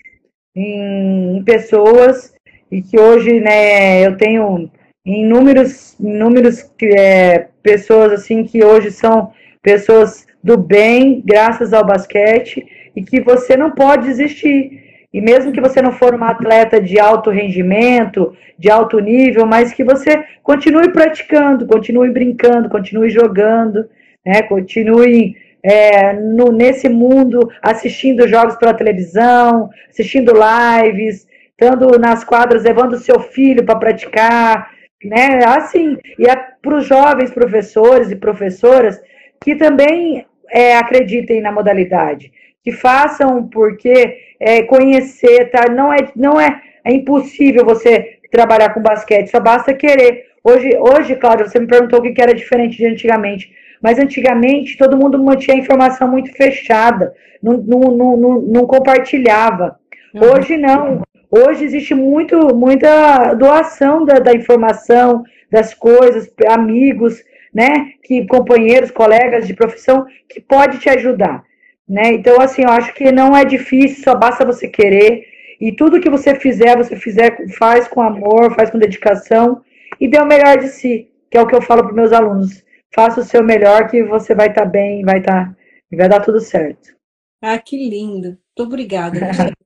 em, 0.55 1.37
em, 1.37 1.43
pessoas 1.43 2.33
e 2.71 2.83
que 2.83 2.99
hoje, 2.99 3.39
né, 3.39 4.05
eu 4.05 4.15
tenho 4.15 4.69
inúmeros, 5.03 5.95
inúmeros 5.99 6.69
é, 6.83 7.47
pessoas 7.63 8.11
assim 8.11 8.43
que 8.43 8.63
hoje 8.63 8.91
são 8.91 9.31
pessoas 9.61 10.25
do 10.43 10.57
bem, 10.57 11.21
graças 11.25 11.73
ao 11.73 11.85
basquete, 11.85 12.65
e 12.95 13.03
que 13.03 13.21
você 13.21 13.55
não 13.57 13.71
pode 13.71 14.07
desistir. 14.07 15.05
E 15.13 15.21
mesmo 15.21 15.51
que 15.51 15.61
você 15.61 15.81
não 15.81 15.91
for 15.91 16.13
uma 16.13 16.29
atleta 16.29 16.81
de 16.81 16.99
alto 16.99 17.29
rendimento, 17.29 18.35
de 18.57 18.69
alto 18.69 18.99
nível, 18.99 19.45
mas 19.45 19.73
que 19.73 19.83
você 19.83 20.23
continue 20.43 20.91
praticando, 20.91 21.65
continue 21.65 22.09
brincando, 22.09 22.69
continue 22.69 23.09
jogando, 23.09 23.89
né? 24.25 24.41
continue 24.43 25.35
é, 25.63 26.13
no, 26.13 26.51
nesse 26.51 26.87
mundo 26.87 27.49
assistindo 27.61 28.27
jogos 28.27 28.55
pela 28.55 28.73
televisão, 28.73 29.69
assistindo 29.89 30.33
lives, 30.33 31.27
estando 31.49 31.97
nas 31.99 32.23
quadras, 32.23 32.63
levando 32.63 32.97
seu 32.97 33.19
filho 33.19 33.65
para 33.65 33.79
praticar, 33.79 34.69
né? 35.03 35.39
Assim, 35.45 35.97
e 36.17 36.27
é 36.27 36.35
para 36.61 36.75
os 36.75 36.85
jovens 36.85 37.31
professores 37.31 38.11
e 38.11 38.15
professoras 38.15 38.99
que 39.41 39.55
também 39.55 40.25
é, 40.49 40.77
acreditem 40.77 41.41
na 41.41 41.51
modalidade, 41.51 42.31
que 42.63 42.71
façam 42.71 43.47
porque 43.47 44.17
é, 44.39 44.63
conhecer, 44.63 45.49
tá? 45.49 45.71
Não 45.71 45.91
é, 45.91 45.97
não 46.15 46.39
é, 46.39 46.61
é 46.83 46.93
impossível 46.93 47.65
você 47.65 48.17
trabalhar 48.31 48.73
com 48.73 48.81
basquete, 48.81 49.29
só 49.29 49.39
basta 49.39 49.73
querer. 49.73 50.25
Hoje, 50.43 50.77
hoje, 50.77 51.15
claro, 51.15 51.47
você 51.47 51.59
me 51.59 51.67
perguntou 51.67 51.99
o 51.99 52.01
que 52.01 52.21
era 52.21 52.33
diferente 52.33 52.77
de 52.77 52.85
antigamente, 52.85 53.51
mas 53.81 53.99
antigamente 53.99 54.77
todo 54.77 54.97
mundo 54.97 55.21
mantinha 55.21 55.55
a 55.55 55.59
informação 55.59 56.09
muito 56.09 56.31
fechada, 56.33 57.13
não, 57.41 57.57
não, 57.57 58.17
não, 58.17 58.41
não 58.41 58.65
compartilhava. 58.65 59.77
Uhum. 60.13 60.21
Hoje 60.31 60.57
não. 60.57 61.01
Hoje 61.29 61.65
existe 61.65 61.93
muito, 61.93 62.55
muita 62.55 63.33
doação 63.33 64.05
da, 64.05 64.15
da 64.15 64.33
informação, 64.33 65.23
das 65.51 65.73
coisas, 65.73 66.29
amigos, 66.47 67.21
né, 67.57 67.93
que 68.03 68.27
companheiros, 68.27 68.91
colegas 68.91 69.47
de 69.47 69.55
profissão 69.55 70.05
que 70.29 70.39
pode 70.39 70.77
te 70.77 70.87
ajudar. 70.91 71.43
Né? 71.89 72.13
Então, 72.13 72.39
assim, 72.39 72.61
eu 72.61 72.69
acho 72.69 72.93
que 72.93 73.11
não 73.11 73.35
é 73.35 73.43
difícil, 73.43 74.03
só 74.03 74.13
basta 74.13 74.45
você 74.45 74.67
querer. 74.67 75.23
E 75.59 75.71
tudo 75.75 75.99
que 75.99 76.07
você 76.07 76.35
fizer, 76.35 76.77
você 76.77 76.95
fizer, 76.95 77.35
faz 77.57 77.87
com 77.87 77.99
amor, 77.99 78.53
faz 78.53 78.69
com 78.69 78.77
dedicação 78.77 79.63
e 79.99 80.07
dê 80.07 80.19
o 80.19 80.27
melhor 80.27 80.59
de 80.59 80.67
si, 80.67 81.09
que 81.31 81.37
é 81.37 81.41
o 81.41 81.47
que 81.47 81.55
eu 81.55 81.61
falo 81.63 81.83
para 81.83 81.93
meus 81.93 82.13
alunos. 82.13 82.63
Faça 82.93 83.21
o 83.21 83.23
seu 83.23 83.43
melhor 83.43 83.87
que 83.87 84.03
você 84.03 84.35
vai 84.35 84.49
estar 84.49 84.61
tá 84.61 84.69
bem, 84.69 85.03
vai 85.03 85.17
estar, 85.17 85.47
tá, 85.47 85.55
vai 85.97 86.07
dar 86.07 86.19
tudo 86.19 86.39
certo. 86.39 86.95
Ah, 87.41 87.57
que 87.57 87.75
lindo. 87.75 88.37
Muito 88.55 88.71
obrigada. 88.71 89.19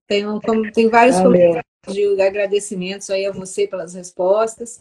tem, 0.08 0.26
um, 0.26 0.40
tem 0.72 0.88
vários 0.88 1.20
comentários 1.20 1.71
de 1.88 2.22
agradecimentos 2.22 3.10
aí 3.10 3.26
a 3.26 3.32
você 3.32 3.68
pelas 3.68 3.96
respostas. 3.96 4.80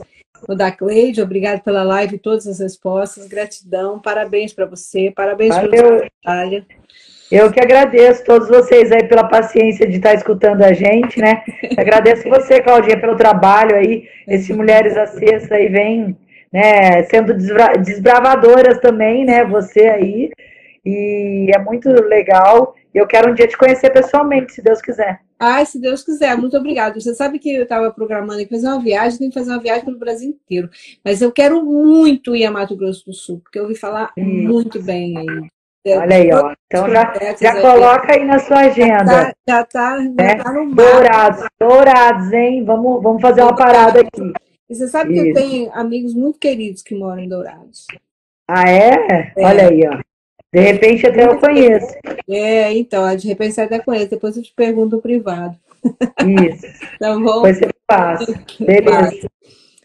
O 0.49 0.55
da 0.55 0.71
Cleide, 0.71 1.23
obrigado 1.23 1.63
pela 1.63 1.83
live 1.83 2.17
e 2.17 2.19
todas 2.19 2.47
as 2.47 2.61
respostas. 2.61 3.27
Gratidão, 3.27 3.99
parabéns 3.99 4.53
para 4.53 4.67
você, 4.67 5.11
parabéns 5.11 5.57
pela 5.59 6.03
batalha. 6.25 6.67
Eu 7.31 7.51
que 7.53 7.61
agradeço 7.61 8.25
todos 8.25 8.49
vocês 8.49 8.91
aí 8.91 9.05
pela 9.05 9.25
paciência 9.25 9.87
de 9.87 9.97
estar 9.97 10.15
escutando 10.15 10.63
a 10.63 10.73
gente, 10.73 11.21
né? 11.21 11.45
Agradeço 11.79 12.29
você, 12.29 12.61
Claudinha, 12.61 13.01
pelo 13.01 13.17
trabalho 13.17 13.77
aí. 13.77 14.09
Esse 14.27 14.53
Mulheres 14.53 14.97
Acestas 14.97 15.53
aí 15.53 15.69
vem, 15.69 16.17
né, 16.53 17.05
sendo 17.05 17.33
desbravadoras 17.35 18.81
também, 18.81 19.25
né? 19.25 19.45
Você 19.45 19.87
aí. 19.87 20.31
E 20.85 21.51
é 21.55 21.59
muito 21.59 21.89
legal. 21.89 22.75
Eu 22.93 23.07
quero 23.07 23.31
um 23.31 23.35
dia 23.35 23.47
te 23.47 23.57
conhecer 23.57 23.91
pessoalmente, 23.91 24.53
se 24.53 24.63
Deus 24.63 24.83
quiser. 24.83 25.21
Ai, 25.41 25.64
se 25.64 25.80
Deus 25.80 26.05
quiser, 26.05 26.36
muito 26.36 26.57
obrigada. 26.57 27.01
Você 27.01 27.14
sabe 27.14 27.38
que 27.38 27.51
eu 27.51 27.62
estava 27.62 27.91
programando 27.91 28.47
fazer 28.47 28.66
uma 28.66 28.80
viagem, 28.80 29.18
tem 29.18 29.30
que 29.30 29.38
fazer 29.38 29.51
uma 29.51 29.61
viagem 29.61 29.86
pelo 29.86 29.99
Brasil 29.99 30.28
inteiro. 30.28 30.68
Mas 31.03 31.22
eu 31.22 31.32
quero 31.32 31.64
muito 31.64 32.36
ir 32.36 32.45
a 32.45 32.51
Mato 32.51 32.76
Grosso 32.76 33.07
do 33.07 33.14
Sul, 33.14 33.41
porque 33.41 33.59
eu 33.59 33.62
ouvi 33.62 33.74
falar 33.74 34.12
muito 34.16 34.82
bem 34.82 35.16
aí 35.16 35.51
Olha 35.86 36.16
aí, 36.16 36.30
ó. 36.32 36.55
Então 36.66 36.91
já, 36.91 37.12
já 37.41 37.61
coloca 37.61 38.12
aí 38.12 38.24
na 38.24 38.38
sua 38.38 38.59
agenda. 38.59 39.05
Já 39.05 39.24
tá, 39.24 39.34
já 39.49 39.64
tá, 39.64 39.99
já 40.03 40.45
tá 40.45 40.53
no 40.53 40.66
mar. 40.66 40.74
Dourados, 40.74 41.47
dourados, 41.59 42.32
hein? 42.32 42.64
Vamos, 42.64 43.03
vamos 43.03 43.22
fazer 43.22 43.43
uma 43.43 43.57
parada 43.57 44.01
aqui. 44.01 44.32
E 44.68 44.74
você 44.74 44.86
sabe 44.88 45.14
Isso. 45.14 45.22
que 45.22 45.28
eu 45.30 45.34
tenho 45.34 45.72
amigos 45.72 46.14
muito 46.14 46.38
queridos 46.38 46.82
que 46.82 46.95
moram 46.95 47.20
em 47.20 47.28
Dourados. 47.28 47.86
Ah, 48.47 48.68
é? 48.68 48.91
é. 48.91 49.32
Olha 49.38 49.68
aí, 49.68 49.80
ó. 49.88 50.10
De 50.53 50.61
repente 50.61 51.07
até 51.07 51.27
eu 51.27 51.39
conheço. 51.39 51.95
É, 52.29 52.73
então, 52.77 53.15
de 53.15 53.29
repente 53.29 53.55
você 53.55 53.61
até 53.63 53.79
conhece. 53.79 54.11
Depois 54.11 54.37
eu 54.37 54.43
te 54.43 54.53
pergunto 54.55 54.97
no 54.97 55.03
privado. 55.03 55.57
Isso. 56.43 56.67
tá 56.99 57.15
bom? 57.15 57.43
Depois 57.43 57.59
você 57.59 57.71
passa. 57.87 58.45
Beleza. 58.59 59.29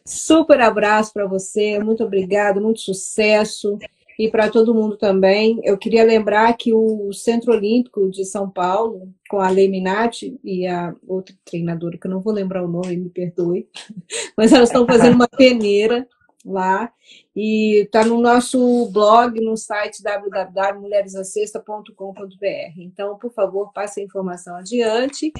Super 0.06 0.62
abraço 0.62 1.14
para 1.14 1.26
você. 1.26 1.80
Muito 1.80 2.04
obrigada, 2.04 2.60
muito 2.60 2.80
sucesso 2.80 3.78
e 4.18 4.30
para 4.30 4.50
todo 4.50 4.74
mundo 4.74 4.98
também. 4.98 5.60
Eu 5.64 5.78
queria 5.78 6.04
lembrar 6.04 6.54
que 6.54 6.74
o 6.74 7.12
Centro 7.14 7.52
Olímpico 7.52 8.10
de 8.10 8.26
São 8.26 8.50
Paulo, 8.50 9.10
com 9.30 9.40
a 9.40 9.50
Lei 9.50 9.68
Minati 9.68 10.40
e 10.44 10.66
a 10.68 10.96
outra 11.08 11.36
treinadora, 11.44 11.98
que 11.98 12.08
eu 12.08 12.12
não 12.12 12.22
vou 12.22 12.34
lembrar 12.34 12.64
o 12.64 12.68
nome, 12.68 12.98
me 12.98 13.10
perdoe, 13.10 13.68
mas 14.38 14.54
elas 14.54 14.70
estão 14.70 14.86
fazendo 14.86 15.16
uma 15.16 15.28
peneira 15.28 16.08
lá 16.46 16.94
e 17.36 17.82
está 17.84 18.06
no 18.06 18.22
nosso 18.22 18.88
blog, 18.92 19.44
no 19.44 19.58
site 19.58 20.04
www.mulheresacesta.com.br. 20.04 22.78
Então, 22.78 23.18
por 23.18 23.34
favor, 23.34 23.74
passe 23.74 24.00
a 24.00 24.04
informação 24.04 24.56
adiante. 24.56 25.34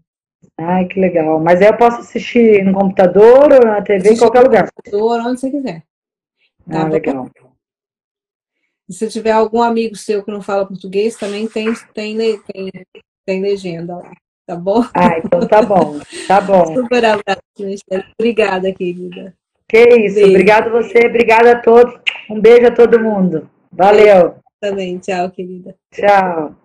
Ai, 0.57 0.87
que 0.87 1.01
legal. 1.01 1.41
Mas 1.41 1.61
aí 1.61 1.69
eu 1.69 1.77
posso 1.77 2.01
assistir 2.01 2.65
no 2.65 2.75
computador 2.75 3.53
ou 3.53 3.67
na 3.67 3.83
TV, 3.83 4.11
em 4.11 4.17
qualquer 4.17 4.43
lugar? 4.43 4.65
No 4.65 4.73
computador, 4.73 5.21
onde 5.27 5.41
você 5.41 5.51
quiser. 5.51 5.83
Tá 6.71 6.83
ah, 6.83 6.89
legal. 6.89 7.31
E 8.89 8.93
se 8.93 9.09
tiver 9.09 9.33
algum 9.33 9.63
amigo 9.63 9.97
seu 9.97 10.23
que 10.25 10.31
não 10.31 10.41
fala 10.41 10.67
português, 10.67 11.17
também 11.17 11.47
tem, 11.47 11.73
tem, 11.95 12.17
tem, 12.17 12.71
tem 13.27 13.43
legenda 13.43 13.97
lá. 13.97 14.13
tá 14.47 14.57
bom? 14.57 14.83
Ah, 14.95 15.19
então 15.19 15.47
tá 15.47 15.63
bom, 15.63 15.99
tá 16.27 16.41
bom. 16.43 16.75
Super 16.75 17.05
abraço, 17.05 17.43
Michelle. 17.59 18.05
Obrigada, 18.19 18.73
querida. 18.73 19.35
Que 19.69 20.07
isso, 20.07 20.15
beijo. 20.15 20.31
obrigado 20.31 20.71
você, 20.71 21.07
obrigada 21.07 21.53
a 21.53 21.61
todos. 21.61 21.95
Um 22.31 22.41
beijo 22.41 22.67
a 22.67 22.75
todo 22.75 22.99
mundo. 22.99 23.49
Valeu. 23.71 24.37
Também, 24.61 24.99
tchau, 24.99 25.31
querida. 25.31 25.77
Tchau. 25.93 26.57